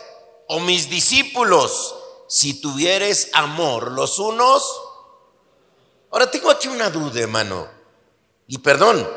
o 0.51 0.59
mis 0.59 0.89
discípulos, 0.89 1.95
si 2.27 2.59
tuvieres 2.59 3.29
amor 3.33 3.91
los 3.91 4.17
unos. 4.17 4.63
Ahora 6.09 6.29
tengo 6.31 6.49
aquí 6.49 6.67
una 6.67 6.89
duda, 6.89 7.21
hermano. 7.21 7.69
Y 8.47 8.57
perdón, 8.57 9.07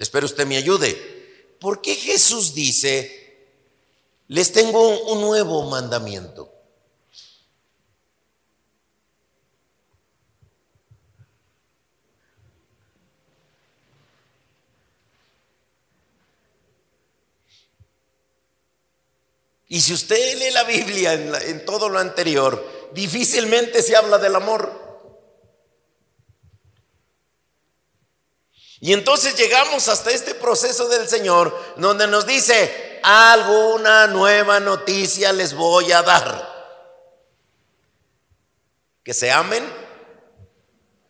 espero 0.00 0.26
usted 0.26 0.44
me 0.44 0.56
ayude. 0.56 1.54
¿Por 1.60 1.80
qué 1.80 1.94
Jesús 1.94 2.52
dice, 2.52 3.48
les 4.26 4.52
tengo 4.52 4.88
un 5.12 5.20
nuevo 5.20 5.62
mandamiento? 5.70 6.50
Y 19.68 19.80
si 19.80 19.92
usted 19.92 20.38
lee 20.38 20.50
la 20.50 20.64
Biblia 20.64 21.14
en, 21.14 21.64
todo 21.64 21.88
lo 21.88 21.98
anterior, 21.98 22.90
difícilmente 22.92 23.82
se 23.82 23.96
habla 23.96 24.18
del 24.18 24.36
amor. 24.36 24.84
Y 28.80 28.92
entonces 28.92 29.36
llegamos 29.36 29.88
hasta 29.88 30.10
este 30.10 30.34
proceso 30.34 30.88
del 30.88 31.08
Señor 31.08 31.74
donde 31.76 32.06
nos 32.06 32.26
dice, 32.26 33.00
alguna 33.02 34.06
nueva 34.06 34.60
noticia 34.60 35.32
les 35.32 35.54
voy 35.54 35.90
a 35.90 36.02
dar. 36.02 36.54
Que 39.02 39.14
se 39.14 39.32
amen 39.32 39.64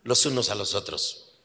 los 0.03 0.25
unos 0.25 0.49
a 0.49 0.55
los 0.55 0.75
otros. 0.75 1.41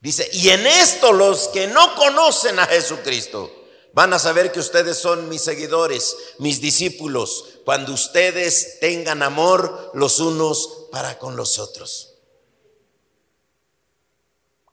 Dice, 0.00 0.28
y 0.32 0.50
en 0.50 0.66
esto 0.66 1.12
los 1.12 1.48
que 1.48 1.66
no 1.68 1.94
conocen 1.94 2.58
a 2.58 2.66
Jesucristo 2.66 3.67
Van 3.92 4.12
a 4.12 4.18
saber 4.18 4.52
que 4.52 4.60
ustedes 4.60 4.98
son 4.98 5.28
mis 5.28 5.42
seguidores, 5.42 6.16
mis 6.38 6.60
discípulos, 6.60 7.60
cuando 7.64 7.92
ustedes 7.92 8.78
tengan 8.80 9.22
amor 9.22 9.90
los 9.94 10.20
unos 10.20 10.88
para 10.92 11.18
con 11.18 11.36
los 11.36 11.58
otros. 11.58 12.14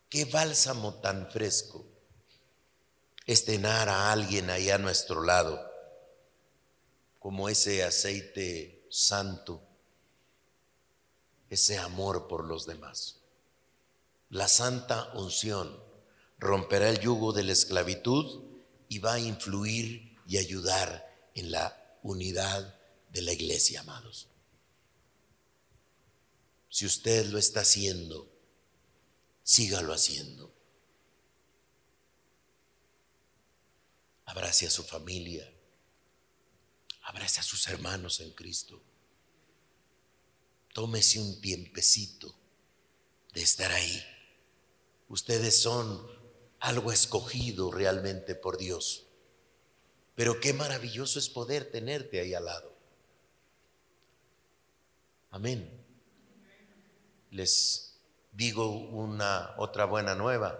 Qué 0.10 0.26
bálsamo 0.26 0.96
tan 0.96 1.30
fresco 1.32 1.86
estenar 3.26 3.90
a 3.90 4.12
alguien 4.12 4.50
ahí 4.50 4.70
a 4.70 4.78
nuestro 4.78 5.24
lado, 5.24 5.60
como 7.20 7.50
ese 7.50 7.84
aceite 7.84 8.86
santo, 8.90 9.62
ese 11.50 11.78
amor 11.80 12.28
por 12.28 12.46
los 12.46 12.66
demás. 12.66 13.22
La 14.30 14.48
santa 14.48 15.12
unción 15.16 15.84
romperá 16.38 16.90
el 16.90 17.00
yugo 17.00 17.34
de 17.34 17.44
la 17.44 17.54
esclavitud 17.54 18.45
y 18.90 19.00
va 19.00 19.14
a 19.14 19.20
influir 19.20 20.18
y 20.28 20.38
ayudar 20.38 21.30
en 21.34 21.52
la 21.52 21.98
unidad 22.04 22.80
de 23.10 23.22
la 23.22 23.34
iglesia, 23.34 23.82
amados. 23.82 24.28
Si 26.70 26.86
usted 26.86 27.28
lo 27.28 27.38
está 27.38 27.62
haciendo, 27.62 28.30
sígalo 29.44 29.94
haciendo. 29.94 30.54
Abrace 34.26 34.68
a 34.68 34.70
su 34.72 34.84
familia, 34.84 35.50
abrace 37.04 37.40
a 37.40 37.44
sus 37.44 37.68
hermanos 37.68 38.20
en 38.20 38.32
Cristo. 38.32 38.82
Tómese 40.74 41.20
un 41.20 41.40
tiempecito 41.40 42.36
de 43.34 43.42
estar 43.42 43.72
ahí. 43.72 44.04
Ustedes 45.08 45.62
son 45.62 46.15
algo 46.66 46.92
escogido 46.92 47.72
realmente 47.72 48.34
por 48.34 48.58
Dios. 48.58 49.06
Pero 50.16 50.40
qué 50.40 50.52
maravilloso 50.52 51.20
es 51.20 51.30
poder 51.30 51.70
tenerte 51.70 52.20
ahí 52.20 52.34
al 52.34 52.46
lado. 52.46 52.74
Amén. 55.30 55.70
Les 57.30 58.00
digo 58.32 58.68
una 58.72 59.54
otra 59.58 59.86
buena 59.86 60.16
nueva. 60.16 60.60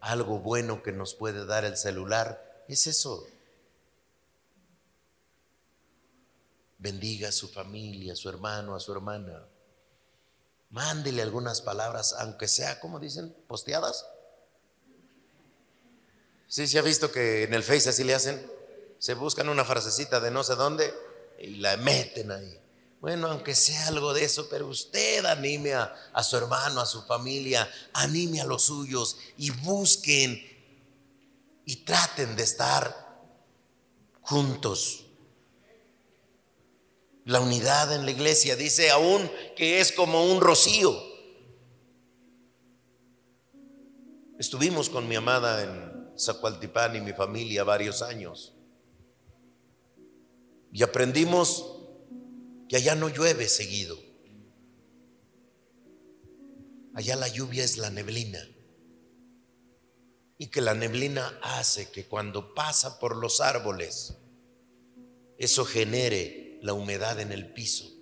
Algo 0.00 0.40
bueno 0.40 0.82
que 0.82 0.92
nos 0.92 1.14
puede 1.14 1.46
dar 1.46 1.64
el 1.64 1.78
celular 1.78 2.64
es 2.68 2.86
eso. 2.86 3.26
Bendiga 6.76 7.30
a 7.30 7.32
su 7.32 7.48
familia, 7.48 8.12
a 8.12 8.16
su 8.16 8.28
hermano, 8.28 8.74
a 8.74 8.80
su 8.80 8.92
hermana. 8.92 9.46
Mándele 10.68 11.22
algunas 11.22 11.62
palabras, 11.62 12.14
aunque 12.18 12.46
sea, 12.46 12.78
como 12.78 13.00
dicen, 13.00 13.34
posteadas. 13.48 14.06
Sí, 16.48 16.66
se 16.66 16.78
ha 16.78 16.82
visto 16.82 17.10
que 17.10 17.44
en 17.44 17.54
el 17.54 17.62
Face 17.62 17.88
así 17.88 18.04
le 18.04 18.14
hacen. 18.14 18.44
Se 18.98 19.14
buscan 19.14 19.48
una 19.48 19.64
frasecita 19.64 20.20
de 20.20 20.30
no 20.30 20.44
sé 20.44 20.54
dónde 20.54 20.92
y 21.38 21.56
la 21.56 21.76
meten 21.76 22.30
ahí. 22.30 22.58
Bueno, 23.00 23.28
aunque 23.28 23.54
sea 23.54 23.88
algo 23.88 24.14
de 24.14 24.24
eso, 24.24 24.48
pero 24.48 24.66
usted 24.68 25.24
anime 25.26 25.74
a, 25.74 25.94
a, 26.12 26.22
su 26.22 26.36
hermano, 26.36 26.80
a 26.80 26.86
su 26.86 27.02
familia, 27.02 27.70
anime 27.92 28.40
a 28.40 28.46
los 28.46 28.64
suyos 28.64 29.18
y 29.36 29.50
busquen 29.50 30.40
y 31.64 31.76
traten 31.76 32.36
de 32.36 32.42
estar 32.44 33.06
juntos. 34.22 35.04
La 37.24 37.40
unidad 37.40 37.92
en 37.92 38.04
la 38.04 38.12
iglesia 38.12 38.56
dice 38.56 38.90
aún 38.90 39.30
que 39.56 39.80
es 39.80 39.92
como 39.92 40.24
un 40.24 40.40
rocío. 40.40 40.96
Estuvimos 44.38 44.88
con 44.88 45.08
mi 45.08 45.16
amada 45.16 45.62
en 45.62 45.85
Zacualtipán 46.18 46.96
y 46.96 47.00
mi 47.00 47.12
familia 47.12 47.64
varios 47.64 48.02
años. 48.02 48.54
Y 50.72 50.82
aprendimos 50.82 51.76
que 52.68 52.76
allá 52.76 52.94
no 52.94 53.08
llueve 53.08 53.48
seguido. 53.48 53.98
Allá 56.94 57.16
la 57.16 57.28
lluvia 57.28 57.64
es 57.64 57.76
la 57.76 57.90
neblina. 57.90 58.40
Y 60.38 60.48
que 60.48 60.60
la 60.60 60.74
neblina 60.74 61.38
hace 61.42 61.90
que 61.90 62.06
cuando 62.06 62.54
pasa 62.54 62.98
por 62.98 63.16
los 63.16 63.40
árboles, 63.40 64.16
eso 65.38 65.64
genere 65.64 66.58
la 66.62 66.72
humedad 66.72 67.20
en 67.20 67.32
el 67.32 67.52
piso. 67.52 67.92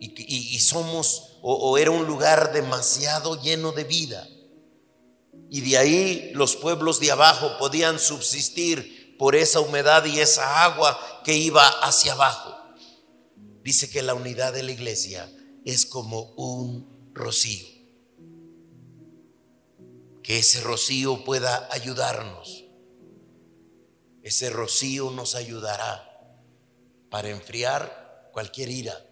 Y, 0.00 0.58
somos, 0.58 1.38
o 1.40 1.78
era 1.78 1.90
un 1.90 2.06
lugar 2.06 2.52
demasiado 2.52 3.40
lleno 3.40 3.72
de 3.72 3.84
vida 3.84 4.28
y 5.50 5.60
de 5.60 5.78
ahí 5.78 6.32
los 6.34 6.56
pueblos 6.56 6.98
de 6.98 7.12
abajo 7.12 7.58
podían 7.58 8.00
subsistir 8.00 9.16
por 9.18 9.36
esa 9.36 9.60
humedad 9.60 10.04
y 10.04 10.18
esa 10.18 10.64
agua 10.64 10.98
que 11.24 11.36
iba 11.36 11.64
hacia 11.82 12.12
abajo. 12.12 12.56
Dice 13.62 13.88
que 13.88 14.02
la 14.02 14.14
unidad 14.14 14.52
de 14.52 14.64
la 14.64 14.72
iglesia 14.72 15.30
es 15.64 15.86
como 15.86 16.32
un 16.34 17.12
rocío. 17.14 17.66
Que 20.22 20.38
ese 20.38 20.60
rocío 20.60 21.22
pueda 21.24 21.68
ayudarnos. 21.70 22.64
Ese 24.22 24.50
rocío 24.50 25.10
nos 25.12 25.34
ayudará 25.36 26.10
para 27.10 27.28
enfriar 27.30 28.30
cualquier 28.32 28.70
ira, 28.70 29.06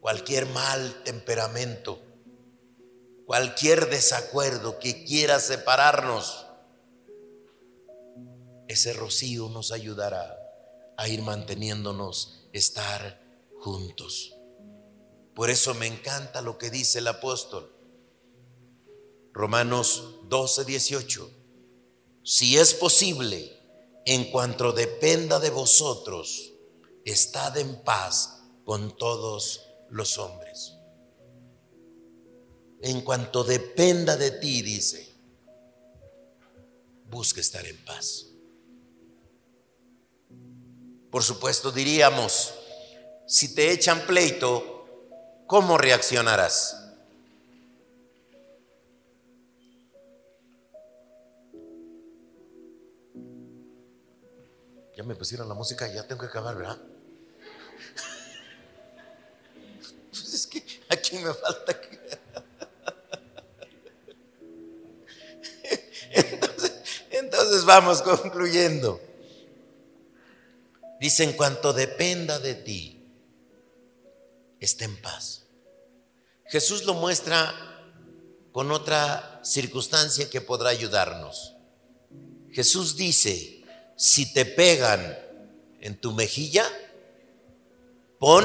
cualquier 0.00 0.46
mal 0.46 1.02
temperamento 1.02 2.11
cualquier 3.32 3.88
desacuerdo 3.88 4.78
que 4.78 5.06
quiera 5.06 5.40
separarnos, 5.40 6.44
ese 8.68 8.92
rocío 8.92 9.48
nos 9.48 9.72
ayudará 9.72 10.36
a 10.98 11.08
ir 11.08 11.22
manteniéndonos, 11.22 12.46
estar 12.52 13.22
juntos. 13.58 14.36
Por 15.34 15.48
eso 15.48 15.72
me 15.72 15.86
encanta 15.86 16.42
lo 16.42 16.58
que 16.58 16.68
dice 16.68 16.98
el 16.98 17.08
apóstol. 17.08 17.74
Romanos 19.32 20.16
12, 20.24 20.66
18. 20.66 21.30
Si 22.24 22.58
es 22.58 22.74
posible, 22.74 23.58
en 24.04 24.30
cuanto 24.30 24.72
dependa 24.72 25.40
de 25.40 25.48
vosotros, 25.48 26.52
estad 27.06 27.56
en 27.56 27.82
paz 27.82 28.42
con 28.66 28.94
todos 28.94 29.70
los 29.88 30.18
hombres 30.18 30.71
en 32.82 33.00
cuanto 33.02 33.44
dependa 33.44 34.16
de 34.16 34.32
ti, 34.32 34.60
dice, 34.60 35.08
busca 37.08 37.40
estar 37.40 37.64
en 37.64 37.82
paz. 37.84 38.26
Por 41.10 41.22
supuesto, 41.22 41.70
diríamos, 41.70 42.54
si 43.26 43.54
te 43.54 43.70
echan 43.70 44.04
pleito, 44.04 45.44
¿cómo 45.46 45.78
reaccionarás? 45.78 46.76
Ya 54.96 55.04
me 55.04 55.14
pusieron 55.14 55.48
la 55.48 55.54
música, 55.54 55.86
ya 55.86 56.06
tengo 56.06 56.22
que 56.22 56.26
acabar, 56.26 56.56
¿verdad? 56.56 56.78
Pues 60.10 60.34
es 60.34 60.46
que 60.46 60.62
aquí 60.90 61.16
me 61.18 61.32
falta 61.32 61.80
que... 61.80 62.01
Vamos 67.64 68.02
concluyendo. 68.02 69.00
Dice, 71.00 71.24
en 71.24 71.32
cuanto 71.32 71.72
dependa 71.72 72.38
de 72.38 72.54
ti, 72.54 73.04
esté 74.60 74.84
en 74.84 75.00
paz. 75.02 75.46
Jesús 76.46 76.84
lo 76.84 76.94
muestra 76.94 77.52
con 78.52 78.70
otra 78.70 79.40
circunstancia 79.42 80.30
que 80.30 80.40
podrá 80.40 80.70
ayudarnos. 80.70 81.54
Jesús 82.52 82.96
dice, 82.96 83.64
si 83.96 84.32
te 84.32 84.44
pegan 84.44 85.18
en 85.80 86.00
tu 86.00 86.12
mejilla, 86.12 86.64
pon... 88.18 88.44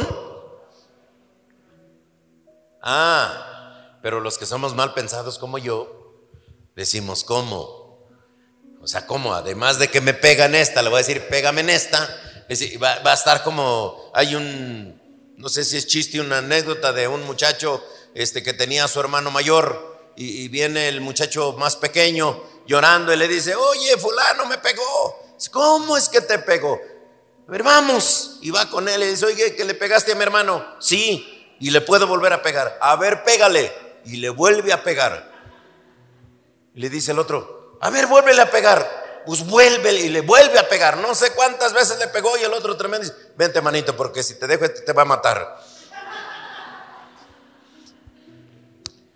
Ah, 2.82 4.00
pero 4.02 4.22
los 4.22 4.38
que 4.38 4.46
somos 4.46 4.74
mal 4.74 4.94
pensados 4.94 5.38
como 5.38 5.58
yo, 5.58 6.30
decimos, 6.76 7.24
¿cómo? 7.24 7.87
O 8.82 8.88
sea, 8.88 9.06
¿cómo? 9.06 9.34
Además 9.34 9.80
de 9.80 9.90
que 9.90 10.02
me 10.02 10.14
pegan 10.14 10.56
esta, 10.56 10.82
le 10.82 10.90
voy 10.90 10.98
a 10.98 11.06
decir, 11.06 11.28
pégame 11.28 11.62
en 11.62 11.70
esta. 11.70 12.00
Va, 12.82 13.12
a 13.12 13.14
estar 13.14 13.44
como, 13.44 14.12
hay 14.14 14.36
un, 14.36 15.02
no 15.36 15.50
sé 15.50 15.66
si 15.66 15.78
es 15.78 15.88
chiste, 15.88 16.22
una 16.22 16.38
anécdota 16.38 16.94
de 16.94 17.08
un 17.08 17.24
muchacho 17.24 17.84
este, 18.14 18.42
que 18.42 18.54
tenía 18.54 18.86
a 18.86 18.88
su 18.88 19.00
hermano 19.00 19.32
mayor 19.32 20.14
y, 20.16 20.48
viene 20.48 20.88
el 20.88 21.02
muchacho 21.02 21.54
más 21.54 21.76
pequeño 21.76 22.42
llorando 22.66 23.14
y 23.14 23.18
le 23.18 23.28
dice, 23.28 23.56
oye, 23.56 23.98
fulano 23.98 24.46
me 24.46 24.58
pegó. 24.58 25.36
¿Cómo 25.52 25.98
es 25.98 26.10
que 26.10 26.22
te 26.22 26.40
pegó? 26.40 26.80
A 27.48 27.52
ver, 27.52 27.64
vamos. 27.64 28.40
Y 28.42 28.50
va 28.50 28.70
con 28.70 28.88
él 28.90 29.04
y 29.04 29.08
dice, 29.08 29.26
oye, 29.26 29.56
que 29.56 29.64
le 29.64 29.74
pegaste 29.74 30.14
a 30.14 30.16
mi 30.16 30.24
hermano. 30.24 30.66
Sí, 30.80 31.56
y 31.60 31.70
le 31.70 31.82
puedo 31.82 32.08
volver 32.08 32.34
a 32.34 32.42
pegar. 32.42 32.78
A 32.82 32.96
ver, 32.96 33.24
pégale. 33.24 33.72
Y 34.06 34.18
le 34.18 34.30
vuelve 34.30 34.74
a 34.74 34.84
pegar. 34.84 35.32
Y 36.74 36.80
le 36.80 36.90
dice 36.90 37.12
el 37.12 37.20
otro, 37.20 37.57
A 37.82 37.90
ver, 37.90 38.08
vuélvele 38.08 38.42
a 38.42 38.50
pegar. 38.50 39.24
Pues 39.26 39.46
vuelve 39.46 39.94
y 39.94 40.10
le 40.10 40.22
vuelve 40.22 40.58
a 40.58 40.70
pegar. 40.70 40.98
No 40.98 41.14
sé 41.14 41.32
cuántas 41.32 41.74
veces 41.74 42.00
le 42.00 42.08
pegó 42.08 42.38
y 42.38 42.44
el 42.44 42.54
otro 42.54 42.78
tremendo 42.78 43.08
dice, 43.08 43.18
vente 43.36 43.62
manito, 43.62 43.96
porque 43.96 44.24
si 44.24 44.36
te 44.36 44.48
dejo 44.48 44.66
este 44.66 44.82
te 44.82 44.94
va 44.94 45.02
a 45.02 45.06
matar. 45.06 45.58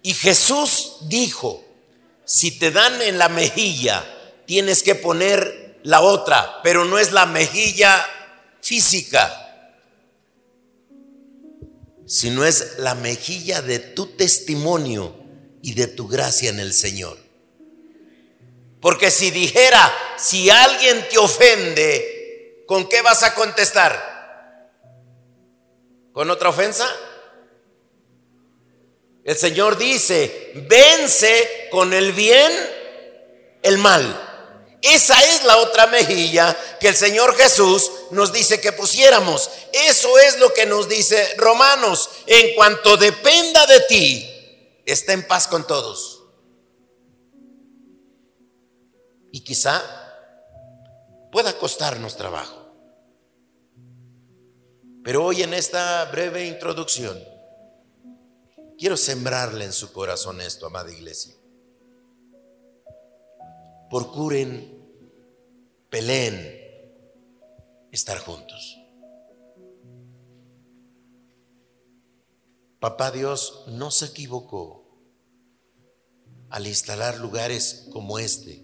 Y 0.04 0.14
Jesús 0.14 0.98
dijo, 1.02 1.64
si 2.26 2.58
te 2.58 2.72
dan 2.72 3.02
en 3.02 3.18
la 3.18 3.30
mejilla, 3.30 4.04
tienes 4.46 4.84
que 4.84 4.96
poner 4.96 5.80
la 5.84 6.02
otra, 6.02 6.62
pero 6.64 6.86
no 6.86 6.98
es 6.98 7.12
la 7.12 7.26
mejilla 7.26 8.06
física, 8.62 9.38
sino 12.06 12.46
es 12.46 12.80
la 12.80 12.96
mejilla 12.96 13.62
de 13.62 13.80
tu 13.80 14.08
testimonio 14.08 15.16
y 15.62 15.74
de 15.74 15.88
tu 15.88 16.08
gracia 16.08 16.50
en 16.50 16.60
el 16.60 16.74
Señor. 16.74 17.18
Porque 18.82 19.12
si 19.12 19.30
dijera, 19.30 19.94
si 20.18 20.50
alguien 20.50 21.08
te 21.08 21.20
ofende, 21.20 22.64
¿con 22.68 22.90
qué 22.90 23.02
vas 23.02 23.22
a 23.22 23.36
contestar? 23.36 24.72
¿Con 26.12 26.30
otra 26.32 26.50
ofensa? 26.50 26.90
El 29.24 29.38
Señor 29.38 29.78
dice, 29.78 30.52
vence 30.68 31.68
con 31.70 31.94
el 31.94 32.12
bien 32.12 32.52
el 33.62 33.78
mal. 33.78 34.30
Esa 34.82 35.14
es 35.26 35.44
la 35.44 35.58
otra 35.58 35.86
mejilla 35.86 36.58
que 36.80 36.88
el 36.88 36.96
Señor 36.96 37.38
Jesús 37.38 37.92
nos 38.10 38.34
dice 38.34 38.60
que 38.60 38.72
pusiéramos. 38.72 39.52
Eso 39.72 40.18
es 40.18 40.40
lo 40.40 40.52
que 40.54 40.66
nos 40.66 40.90
dice 40.90 41.36
Romanos. 41.38 42.10
En 42.26 42.56
cuanto 42.56 42.98
dependa 42.98 43.68
de 43.68 43.80
ti, 43.82 44.82
está 44.88 45.14
en 45.14 45.28
paz 45.28 45.48
con 45.48 45.68
todos. 45.68 46.21
Y 49.32 49.44
quizá 49.44 49.82
pueda 51.32 51.58
costarnos 51.58 52.18
trabajo. 52.18 52.58
Pero 55.04 55.26
hoy 55.26 55.42
en 55.42 55.54
esta 55.54 56.06
breve 56.06 56.48
introducción, 56.48 57.18
quiero 58.78 58.98
sembrarle 58.98 59.66
en 59.66 59.74
su 59.74 59.92
corazón 59.92 60.42
esto, 60.42 60.68
amada 60.68 60.92
iglesia 60.92 61.42
procuren, 63.92 64.88
peleen 65.90 66.58
estar 67.92 68.18
juntos. 68.20 68.80
Papá 72.80 73.12
Dios 73.12 73.66
no 73.68 73.92
se 73.92 74.06
equivocó 74.06 74.98
al 76.50 76.68
instalar 76.68 77.20
lugares 77.20 77.90
como 77.92 78.18
este, 78.18 78.64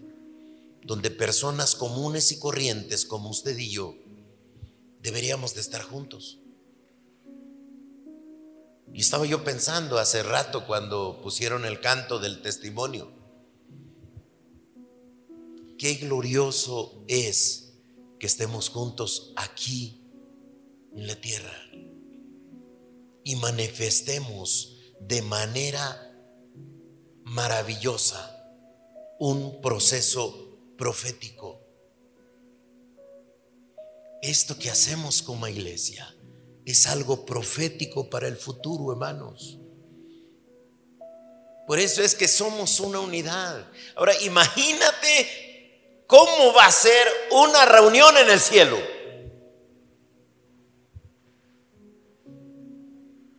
donde 0.88 1.12
personas 1.12 1.76
comunes 1.76 2.32
y 2.32 2.40
corrientes 2.40 3.06
como 3.06 3.30
usted 3.30 3.56
y 3.58 3.70
yo 3.70 3.94
deberíamos 5.02 5.54
de 5.54 5.62
estar 5.62 5.84
juntos. 5.84 6.40
Y 8.94 9.02
estaba 9.02 9.26
yo 9.26 9.44
pensando 9.44 10.00
hace 10.00 10.24
rato 10.24 10.66
cuando 10.66 11.22
pusieron 11.22 11.66
el 11.66 11.80
canto 11.82 12.18
del 12.18 12.42
testimonio 12.42 13.18
qué 15.78 15.96
glorioso 15.96 17.04
es 17.08 17.74
que 18.20 18.28
estemos 18.28 18.70
juntos 18.70 19.32
aquí 19.36 20.02
en 20.96 21.06
la 21.06 21.16
tierra 21.16 21.54
y 23.24 23.36
manifestemos 23.36 24.78
de 25.00 25.22
manera 25.22 26.04
maravillosa 27.24 28.34
un 29.20 29.62
proceso 29.62 30.47
profético. 30.78 31.62
Esto 34.22 34.58
que 34.58 34.70
hacemos 34.70 35.22
como 35.22 35.48
iglesia 35.48 36.16
es 36.66 36.88
algo 36.88 37.26
profético 37.26 38.10
para 38.10 38.28
el 38.28 38.36
futuro, 38.36 38.92
hermanos. 38.92 39.60
Por 41.66 41.80
eso 41.80 42.02
es 42.02 42.16
que 42.16 42.28
somos 42.28 42.80
una 42.80 43.00
unidad. 43.00 43.70
Ahora, 43.96 44.14
imagínate 44.22 45.48
¿Cómo 46.08 46.54
va 46.54 46.66
a 46.66 46.72
ser 46.72 47.06
una 47.32 47.66
reunión 47.66 48.16
en 48.18 48.30
el 48.30 48.40
cielo? 48.40 48.78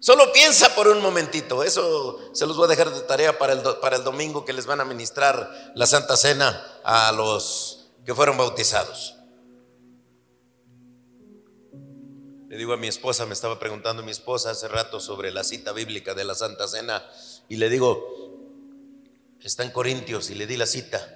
Solo 0.08 0.32
piensa 0.32 0.74
por 0.74 0.88
un 0.88 1.02
momentito, 1.02 1.62
eso 1.62 2.18
se 2.32 2.46
los 2.46 2.56
voy 2.56 2.64
a 2.64 2.68
dejar 2.68 2.90
de 2.90 3.02
tarea 3.02 3.38
para 3.38 3.52
el, 3.52 3.60
para 3.82 3.96
el 3.98 4.04
domingo 4.04 4.42
que 4.42 4.54
les 4.54 4.64
van 4.64 4.80
a 4.80 4.86
ministrar 4.86 5.70
la 5.74 5.86
Santa 5.86 6.16
Cena 6.16 6.66
a 6.82 7.12
los 7.12 7.90
que 8.06 8.14
fueron 8.14 8.38
bautizados. 8.38 9.16
Le 12.48 12.56
digo 12.56 12.72
a 12.72 12.78
mi 12.78 12.88
esposa, 12.88 13.26
me 13.26 13.34
estaba 13.34 13.58
preguntando 13.58 14.02
mi 14.02 14.10
esposa 14.10 14.52
hace 14.52 14.66
rato 14.66 14.98
sobre 14.98 15.30
la 15.30 15.44
cita 15.44 15.72
bíblica 15.72 16.14
de 16.14 16.24
la 16.24 16.34
Santa 16.34 16.66
Cena 16.68 17.04
y 17.50 17.56
le 17.56 17.68
digo, 17.68 18.02
está 19.42 19.62
en 19.62 19.72
Corintios 19.72 20.30
y 20.30 20.36
le 20.36 20.46
di 20.46 20.56
la 20.56 20.64
cita. 20.64 21.06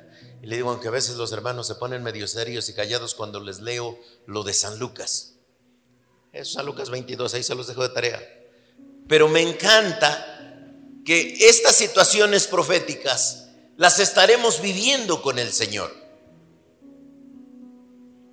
Y 0.43 0.49
le 0.49 0.57
digo, 0.57 0.71
aunque 0.71 0.89
a 0.89 0.91
veces 0.91 1.17
los 1.17 1.33
hermanos 1.33 1.67
se 1.67 1.77
ponen 1.77 2.03
medio 2.03 2.29
serios 2.29 2.69
y 2.69 2.75
callados 2.75 3.15
cuando 3.15 3.41
les 3.41 3.63
leo 3.63 3.99
lo 4.27 4.43
de 4.43 4.53
San 4.53 4.79
Lucas. 4.79 5.37
Es 6.31 6.53
San 6.53 6.67
Lucas 6.67 6.91
22, 6.91 7.33
ahí 7.33 7.43
se 7.43 7.55
los 7.55 7.67
dejo 7.67 7.89
de 7.89 7.95
tarea. 7.95 8.42
Pero 9.13 9.29
me 9.29 9.43
encanta 9.43 10.27
que 11.05 11.37
estas 11.47 11.77
situaciones 11.77 12.47
proféticas 12.47 13.49
las 13.77 13.99
estaremos 13.99 14.63
viviendo 14.63 15.21
con 15.21 15.39
el 15.39 15.53
Señor. 15.53 15.95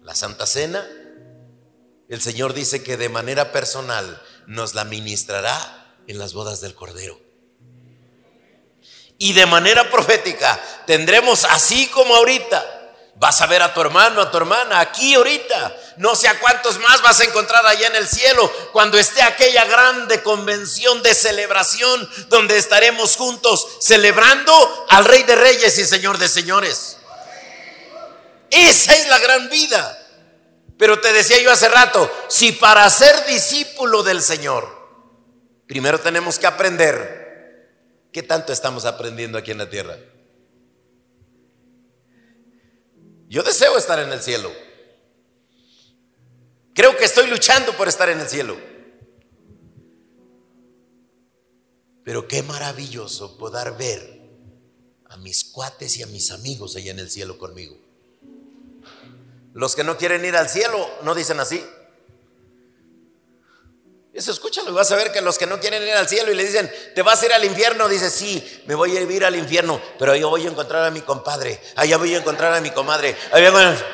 La 0.02 0.16
Santa 0.16 0.46
Cena, 0.46 0.88
el 2.08 2.22
Señor 2.22 2.54
dice 2.54 2.82
que 2.82 2.96
de 2.96 3.10
manera 3.10 3.52
personal 3.52 4.22
nos 4.48 4.74
la 4.74 4.86
ministrará 4.86 5.98
en 6.08 6.18
las 6.18 6.32
bodas 6.32 6.62
del 6.62 6.76
Cordero. 6.76 7.20
Y 9.18 9.34
de 9.34 9.48
manera 9.48 9.92
profética 9.92 10.64
tendremos 10.88 11.44
así 11.44 11.88
como 11.88 12.16
ahorita. 12.16 12.79
Vas 13.20 13.42
a 13.42 13.48
ver 13.48 13.62
a 13.62 13.74
tu 13.74 13.82
hermano, 13.82 14.22
a 14.22 14.32
tu 14.32 14.38
hermana, 14.38 14.80
aquí 14.80 15.14
ahorita. 15.14 15.76
No 15.98 16.16
sé 16.16 16.28
a 16.28 16.40
cuántos 16.40 16.80
más 16.80 17.02
vas 17.02 17.20
a 17.20 17.26
encontrar 17.26 17.66
allá 17.66 17.88
en 17.88 17.98
el 17.98 18.08
cielo 18.08 18.50
cuando 18.72 18.98
esté 18.98 19.22
aquella 19.22 19.66
grande 19.66 20.24
convención 20.24 21.04
de 21.04 21.14
celebración 21.14 22.10
donde 22.30 22.58
estaremos 22.58 23.18
juntos 23.18 23.68
celebrando 23.82 24.86
al 24.90 25.04
Rey 25.06 25.24
de 25.24 25.36
Reyes 25.36 25.78
y 25.78 25.86
Señor 25.86 26.18
de 26.18 26.30
Señores. 26.30 26.98
Esa 28.50 28.96
es 28.96 29.08
la 29.10 29.20
gran 29.20 29.50
vida. 29.50 29.98
Pero 30.78 31.02
te 31.02 31.12
decía 31.12 31.40
yo 31.42 31.52
hace 31.52 31.68
rato, 31.68 32.10
si 32.30 32.54
para 32.54 32.90
ser 32.90 33.26
discípulo 33.26 34.02
del 34.02 34.22
Señor, 34.22 34.66
primero 35.68 36.00
tenemos 36.00 36.40
que 36.40 36.48
aprender 36.48 37.20
¿Qué 38.12 38.24
tanto 38.24 38.52
estamos 38.52 38.86
aprendiendo 38.86 39.38
aquí 39.38 39.52
en 39.52 39.60
la 39.60 39.70
tierra? 39.70 39.98
Yo 43.30 43.44
deseo 43.44 43.78
estar 43.78 44.00
en 44.00 44.12
el 44.12 44.22
cielo. 44.22 44.52
Creo 46.74 46.98
que 46.98 47.06
estoy 47.06 47.28
luchando 47.28 47.78
por 47.78 47.88
estar 47.88 48.10
en 48.10 48.20
el 48.20 48.28
cielo. 48.28 48.58
Pero 52.04 52.28
qué 52.28 52.42
maravilloso 52.42 53.38
poder 53.38 53.74
ver 53.74 54.20
a 55.06 55.18
mis 55.18 55.44
cuates 55.44 55.98
y 55.98 56.04
a 56.04 56.08
mis 56.08 56.32
amigos 56.32 56.76
allá 56.76 56.90
en 56.90 57.00
el 57.00 57.12
cielo 57.12 57.38
conmigo. 57.38 57.78
Los 59.54 59.76
que 59.76 59.84
no 59.84 59.98
quieren 59.98 60.26
ir 60.26 60.36
al 60.36 60.50
cielo 60.50 60.90
no 61.04 61.14
dicen 61.14 61.40
así. 61.40 61.64
Eso 64.20 64.32
escúchalo, 64.32 64.74
vas 64.74 64.92
a 64.92 64.98
ver 64.98 65.14
que 65.14 65.22
los 65.22 65.38
que 65.38 65.46
no 65.46 65.62
quieren 65.62 65.82
ir 65.82 65.94
al 65.94 66.06
cielo 66.06 66.30
y 66.30 66.36
le 66.36 66.44
dicen, 66.46 66.70
te 66.94 67.02
vas 67.04 67.24
a 67.24 67.26
ir 67.26 67.32
al 67.32 67.46
infierno, 67.46 67.88
dice, 67.88 68.10
sí, 68.10 68.64
me 68.66 68.76
voy 68.76 68.98
a 68.98 69.00
ir 69.00 69.24
al 69.24 69.34
infierno, 69.38 69.82
pero 69.98 70.14
yo 70.14 70.30
voy 70.30 70.46
a 70.46 70.50
encontrar 70.50 70.84
a 70.84 70.92
mi 70.92 71.00
compadre, 71.00 71.62
allá 71.78 71.96
voy 71.96 72.14
a 72.14 72.18
encontrar 72.18 72.54
a 72.54 72.60
mi 72.60 72.70
comadre. 72.72 73.16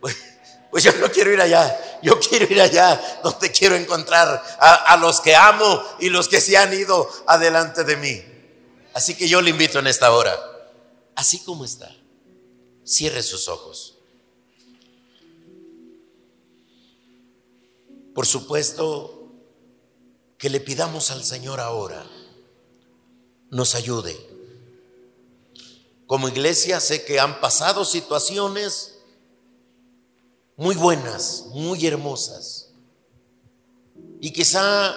Pues, 0.00 0.16
pues, 0.70 0.84
yo 0.84 0.92
no 0.92 1.10
quiero 1.12 1.30
ir 1.30 1.42
allá, 1.42 1.98
yo 2.02 2.18
quiero 2.18 2.46
ir 2.46 2.62
allá 2.62 3.20
donde 3.22 3.52
quiero 3.52 3.74
encontrar 3.74 4.42
a, 4.60 4.74
a 4.94 4.96
los 4.96 5.20
que 5.20 5.36
amo 5.36 5.84
y 5.98 6.08
los 6.08 6.26
que 6.26 6.40
se 6.40 6.56
han 6.56 6.72
ido 6.72 7.06
adelante 7.26 7.84
de 7.84 7.96
mí. 7.96 8.24
Así 8.94 9.14
que 9.14 9.28
yo 9.28 9.42
le 9.42 9.50
invito 9.50 9.78
en 9.78 9.88
esta 9.88 10.10
hora, 10.10 10.34
así 11.16 11.40
como 11.40 11.66
está, 11.66 11.94
cierre 12.82 13.22
sus 13.22 13.48
ojos. 13.48 13.97
Por 18.18 18.26
supuesto 18.26 19.30
que 20.38 20.50
le 20.50 20.58
pidamos 20.58 21.12
al 21.12 21.22
Señor 21.22 21.60
ahora 21.60 22.04
nos 23.48 23.76
ayude. 23.76 24.18
Como 26.04 26.26
iglesia 26.26 26.80
sé 26.80 27.04
que 27.04 27.20
han 27.20 27.40
pasado 27.40 27.84
situaciones 27.84 28.98
muy 30.56 30.74
buenas, 30.74 31.44
muy 31.50 31.86
hermosas. 31.86 32.70
Y 34.20 34.32
quizá 34.32 34.96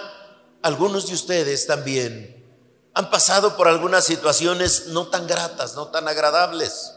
algunos 0.60 1.06
de 1.06 1.14
ustedes 1.14 1.68
también 1.68 2.44
han 2.92 3.08
pasado 3.08 3.56
por 3.56 3.68
algunas 3.68 4.04
situaciones 4.04 4.88
no 4.88 5.06
tan 5.06 5.28
gratas, 5.28 5.76
no 5.76 5.92
tan 5.92 6.08
agradables. 6.08 6.92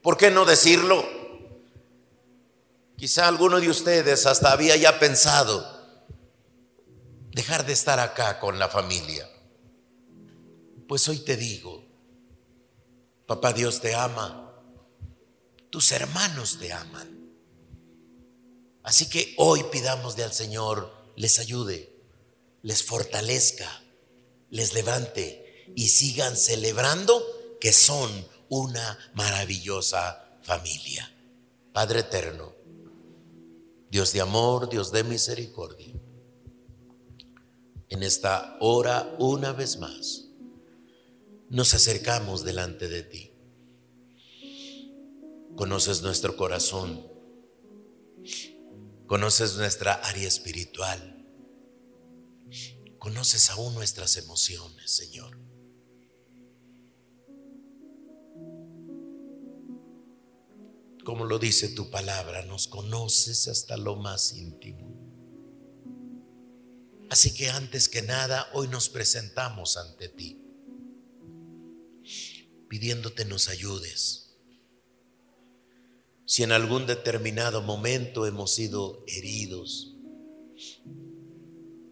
¿Por 0.00 0.16
qué 0.16 0.30
no 0.30 0.44
decirlo? 0.44 1.21
Quizá 3.02 3.26
alguno 3.26 3.60
de 3.60 3.68
ustedes 3.68 4.26
hasta 4.26 4.52
había 4.52 4.76
ya 4.76 5.00
pensado 5.00 5.66
dejar 7.32 7.66
de 7.66 7.72
estar 7.72 7.98
acá 7.98 8.38
con 8.38 8.60
la 8.60 8.68
familia. 8.68 9.28
Pues 10.86 11.08
hoy 11.08 11.18
te 11.18 11.36
digo, 11.36 11.84
papá 13.26 13.52
Dios 13.52 13.80
te 13.80 13.96
ama, 13.96 14.54
tus 15.68 15.90
hermanos 15.90 16.60
te 16.60 16.72
aman. 16.72 17.28
Así 18.84 19.08
que 19.08 19.34
hoy 19.36 19.64
pidamosle 19.72 20.22
al 20.22 20.32
Señor 20.32 20.94
les 21.16 21.40
ayude, 21.40 21.92
les 22.62 22.84
fortalezca, 22.84 23.82
les 24.48 24.74
levante 24.74 25.72
y 25.74 25.88
sigan 25.88 26.36
celebrando 26.36 27.20
que 27.60 27.72
son 27.72 28.28
una 28.48 28.96
maravillosa 29.14 30.38
familia. 30.44 31.12
Padre 31.72 32.00
eterno, 32.00 32.61
Dios 33.92 34.14
de 34.14 34.22
amor, 34.22 34.70
Dios 34.70 34.90
de 34.90 35.04
misericordia, 35.04 35.92
en 37.90 38.02
esta 38.02 38.56
hora 38.58 39.14
una 39.18 39.52
vez 39.52 39.78
más 39.78 40.30
nos 41.50 41.74
acercamos 41.74 42.42
delante 42.42 42.88
de 42.88 43.02
ti. 43.02 43.34
Conoces 45.56 46.00
nuestro 46.00 46.38
corazón, 46.38 47.06
conoces 49.06 49.56
nuestra 49.56 49.92
área 49.92 50.26
espiritual, 50.26 51.28
conoces 52.98 53.50
aún 53.50 53.74
nuestras 53.74 54.16
emociones, 54.16 54.90
Señor. 54.90 55.38
Como 61.04 61.24
lo 61.24 61.38
dice 61.38 61.68
tu 61.68 61.90
palabra, 61.90 62.44
nos 62.44 62.68
conoces 62.68 63.48
hasta 63.48 63.76
lo 63.76 63.96
más 63.96 64.32
íntimo. 64.32 64.92
Así 67.10 67.34
que 67.34 67.50
antes 67.50 67.88
que 67.88 68.02
nada, 68.02 68.48
hoy 68.54 68.68
nos 68.68 68.88
presentamos 68.88 69.76
ante 69.76 70.08
ti 70.08 70.42
pidiéndote 72.72 73.26
nos 73.26 73.50
ayudes. 73.50 74.34
Si 76.24 76.42
en 76.42 76.52
algún 76.52 76.86
determinado 76.86 77.60
momento 77.60 78.26
hemos 78.26 78.54
sido 78.54 79.04
heridos, 79.06 79.94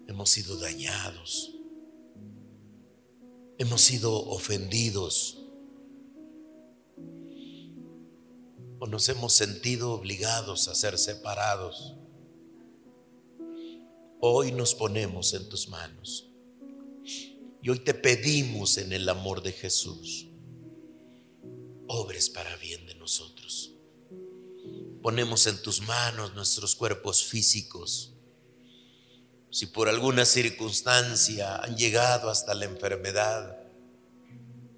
hemos 0.08 0.30
sido 0.30 0.56
dañados, 0.56 1.54
hemos 3.58 3.82
sido 3.82 4.26
ofendidos 4.30 5.39
nos 8.86 9.08
hemos 9.08 9.32
sentido 9.34 9.92
obligados 9.92 10.68
a 10.68 10.74
ser 10.74 10.98
separados, 10.98 11.94
hoy 14.20 14.52
nos 14.52 14.74
ponemos 14.74 15.34
en 15.34 15.48
tus 15.48 15.68
manos. 15.68 16.26
Y 17.62 17.68
hoy 17.68 17.80
te 17.80 17.92
pedimos 17.92 18.78
en 18.78 18.92
el 18.92 19.08
amor 19.08 19.42
de 19.42 19.52
Jesús 19.52 20.30
obres 21.92 22.30
para 22.30 22.54
bien 22.56 22.86
de 22.86 22.94
nosotros. 22.94 23.72
Ponemos 25.02 25.48
en 25.48 25.60
tus 25.60 25.80
manos 25.80 26.34
nuestros 26.34 26.76
cuerpos 26.76 27.24
físicos. 27.24 28.14
Si 29.50 29.66
por 29.66 29.88
alguna 29.88 30.24
circunstancia 30.24 31.56
han 31.56 31.76
llegado 31.76 32.30
hasta 32.30 32.54
la 32.54 32.66
enfermedad, 32.66 33.58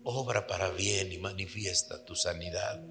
obra 0.05 0.46
para 0.46 0.70
bien 0.70 1.12
y 1.12 1.18
manifiesta 1.18 2.03
tu 2.03 2.16
sanidad. 2.16 2.82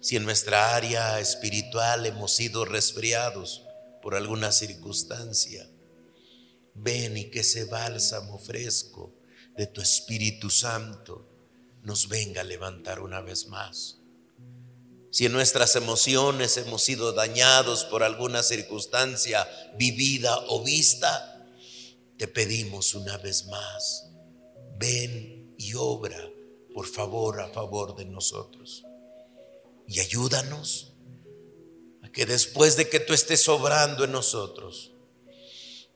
Si 0.00 0.16
en 0.16 0.24
nuestra 0.24 0.74
área 0.74 1.20
espiritual 1.20 2.06
hemos 2.06 2.32
sido 2.32 2.64
resfriados 2.64 3.62
por 4.00 4.14
alguna 4.14 4.50
circunstancia, 4.50 5.68
ven 6.74 7.18
y 7.18 7.30
que 7.30 7.40
ese 7.40 7.64
bálsamo 7.64 8.38
fresco 8.38 9.12
de 9.58 9.66
tu 9.66 9.82
Espíritu 9.82 10.48
Santo 10.48 11.28
nos 11.82 12.08
venga 12.08 12.40
a 12.40 12.44
levantar 12.44 13.00
una 13.00 13.20
vez 13.20 13.48
más. 13.48 13.98
Si 15.10 15.26
en 15.26 15.32
nuestras 15.32 15.76
emociones 15.76 16.56
hemos 16.56 16.82
sido 16.82 17.12
dañados 17.12 17.84
por 17.84 18.02
alguna 18.02 18.42
circunstancia 18.42 19.46
vivida 19.76 20.38
o 20.48 20.62
vista, 20.62 21.46
te 22.16 22.26
pedimos 22.26 22.94
una 22.94 23.18
vez 23.18 23.46
más, 23.46 24.08
ven 24.78 25.54
y 25.58 25.74
obra, 25.74 26.30
por 26.72 26.86
favor, 26.86 27.40
a 27.40 27.48
favor 27.48 27.96
de 27.96 28.06
nosotros. 28.06 28.84
Y 29.90 29.98
ayúdanos 29.98 30.92
a 32.04 32.12
que 32.12 32.24
después 32.24 32.76
de 32.76 32.88
que 32.88 33.00
tú 33.00 33.12
estés 33.12 33.48
obrando 33.48 34.04
en 34.04 34.12
nosotros, 34.12 34.92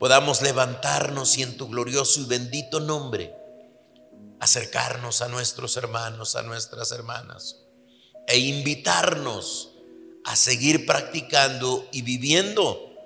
podamos 0.01 0.43
levantarnos 0.43 1.39
y 1.39 1.45
en 1.45 1.57
tu 1.57 1.69
glorioso 1.69 2.21
y 2.21 2.25
bendito 2.25 2.81
nombre, 2.81 3.33
acercarnos 4.41 5.23
a 5.23 5.29
nuestros 5.29 5.77
hermanos, 5.77 6.35
a 6.35 6.43
nuestras 6.43 6.91
hermanas 6.91 7.61
e 8.27 8.37
invitarnos 8.37 9.71
a 10.25 10.35
seguir 10.35 10.87
practicando 10.87 11.89
y 11.93 12.03
viviendo 12.03 12.97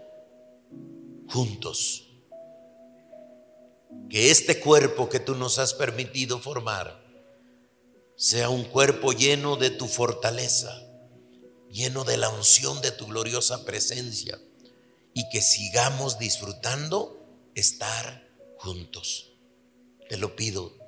juntos. 1.28 2.08
Que 4.08 4.30
este 4.30 4.58
cuerpo 4.58 5.10
que 5.10 5.20
tú 5.20 5.34
nos 5.34 5.58
has 5.58 5.74
permitido 5.74 6.38
formar 6.38 7.07
sea 8.18 8.50
un 8.50 8.64
cuerpo 8.64 9.12
lleno 9.12 9.56
de 9.56 9.70
tu 9.70 9.88
fortaleza, 9.88 10.84
lleno 11.70 12.04
de 12.04 12.18
la 12.18 12.28
unción 12.28 12.82
de 12.82 12.90
tu 12.90 13.06
gloriosa 13.06 13.64
presencia 13.64 14.38
y 15.14 15.26
que 15.30 15.40
sigamos 15.40 16.18
disfrutando 16.18 17.24
estar 17.54 18.28
juntos. 18.58 19.32
Te 20.10 20.18
lo 20.18 20.36
pido 20.36 20.78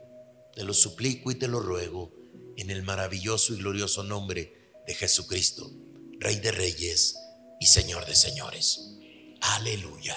te 0.55 0.65
lo 0.65 0.75
suplico 0.75 1.31
y 1.31 1.37
te 1.37 1.49
lo 1.49 1.61
ruego 1.61 2.13
en 2.57 2.71
el 2.71 2.83
maravilloso 2.83 3.55
y 3.55 3.59
glorioso 3.59 4.03
nombre 4.03 4.73
de 4.87 4.95
Jesucristo, 4.95 5.71
Rey 6.19 6.37
de 6.37 6.53
Reyes 6.53 7.17
y 7.61 7.67
Señor 7.67 8.05
de 8.07 8.15
Señores. 8.15 8.91
Aleluya. 9.41 10.17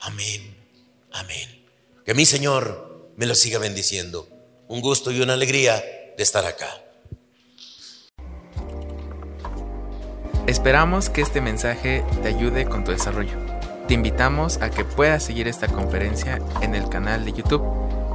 Amén. 0.00 0.56
Amén. 1.12 1.64
Que 2.04 2.14
mi 2.14 2.26
Señor 2.26 3.12
me 3.16 3.26
lo 3.26 3.34
siga 3.34 3.58
bendiciendo. 3.58 4.28
Un 4.68 4.80
gusto 4.80 5.10
y 5.10 5.20
una 5.20 5.34
alegría 5.34 5.82
de 6.16 6.22
estar 6.22 6.44
acá. 6.44 6.66
Esperamos 10.46 11.08
que 11.08 11.20
este 11.20 11.40
mensaje 11.40 12.04
te 12.22 12.28
ayude 12.28 12.66
con 12.66 12.84
tu 12.84 12.90
desarrollo. 12.90 13.38
Te 13.86 13.94
invitamos 13.94 14.60
a 14.60 14.70
que 14.70 14.84
puedas 14.84 15.22
seguir 15.22 15.48
esta 15.48 15.68
conferencia 15.68 16.40
en 16.60 16.74
el 16.74 16.88
canal 16.88 17.24
de 17.24 17.32
YouTube 17.32 17.62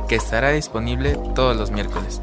que 0.08 0.16
estará 0.16 0.52
disponible 0.52 1.18
todos 1.36 1.56
los 1.56 1.72
miércoles. 1.72 2.22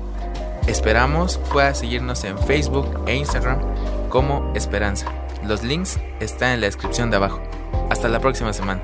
Esperamos 0.66 1.39
puedas 1.53 1.79
seguirnos 1.79 2.25
en 2.25 2.39
Facebook 2.39 3.05
e 3.07 3.14
Instagram 3.14 3.61
como 4.09 4.53
Esperanza. 4.55 5.12
Los 5.43 5.62
links 5.62 5.99
están 6.20 6.53
en 6.53 6.61
la 6.61 6.66
descripción 6.66 7.11
de 7.11 7.16
abajo. 7.16 7.43
Hasta 7.91 8.09
la 8.09 8.20
próxima 8.20 8.53
semana. 8.53 8.83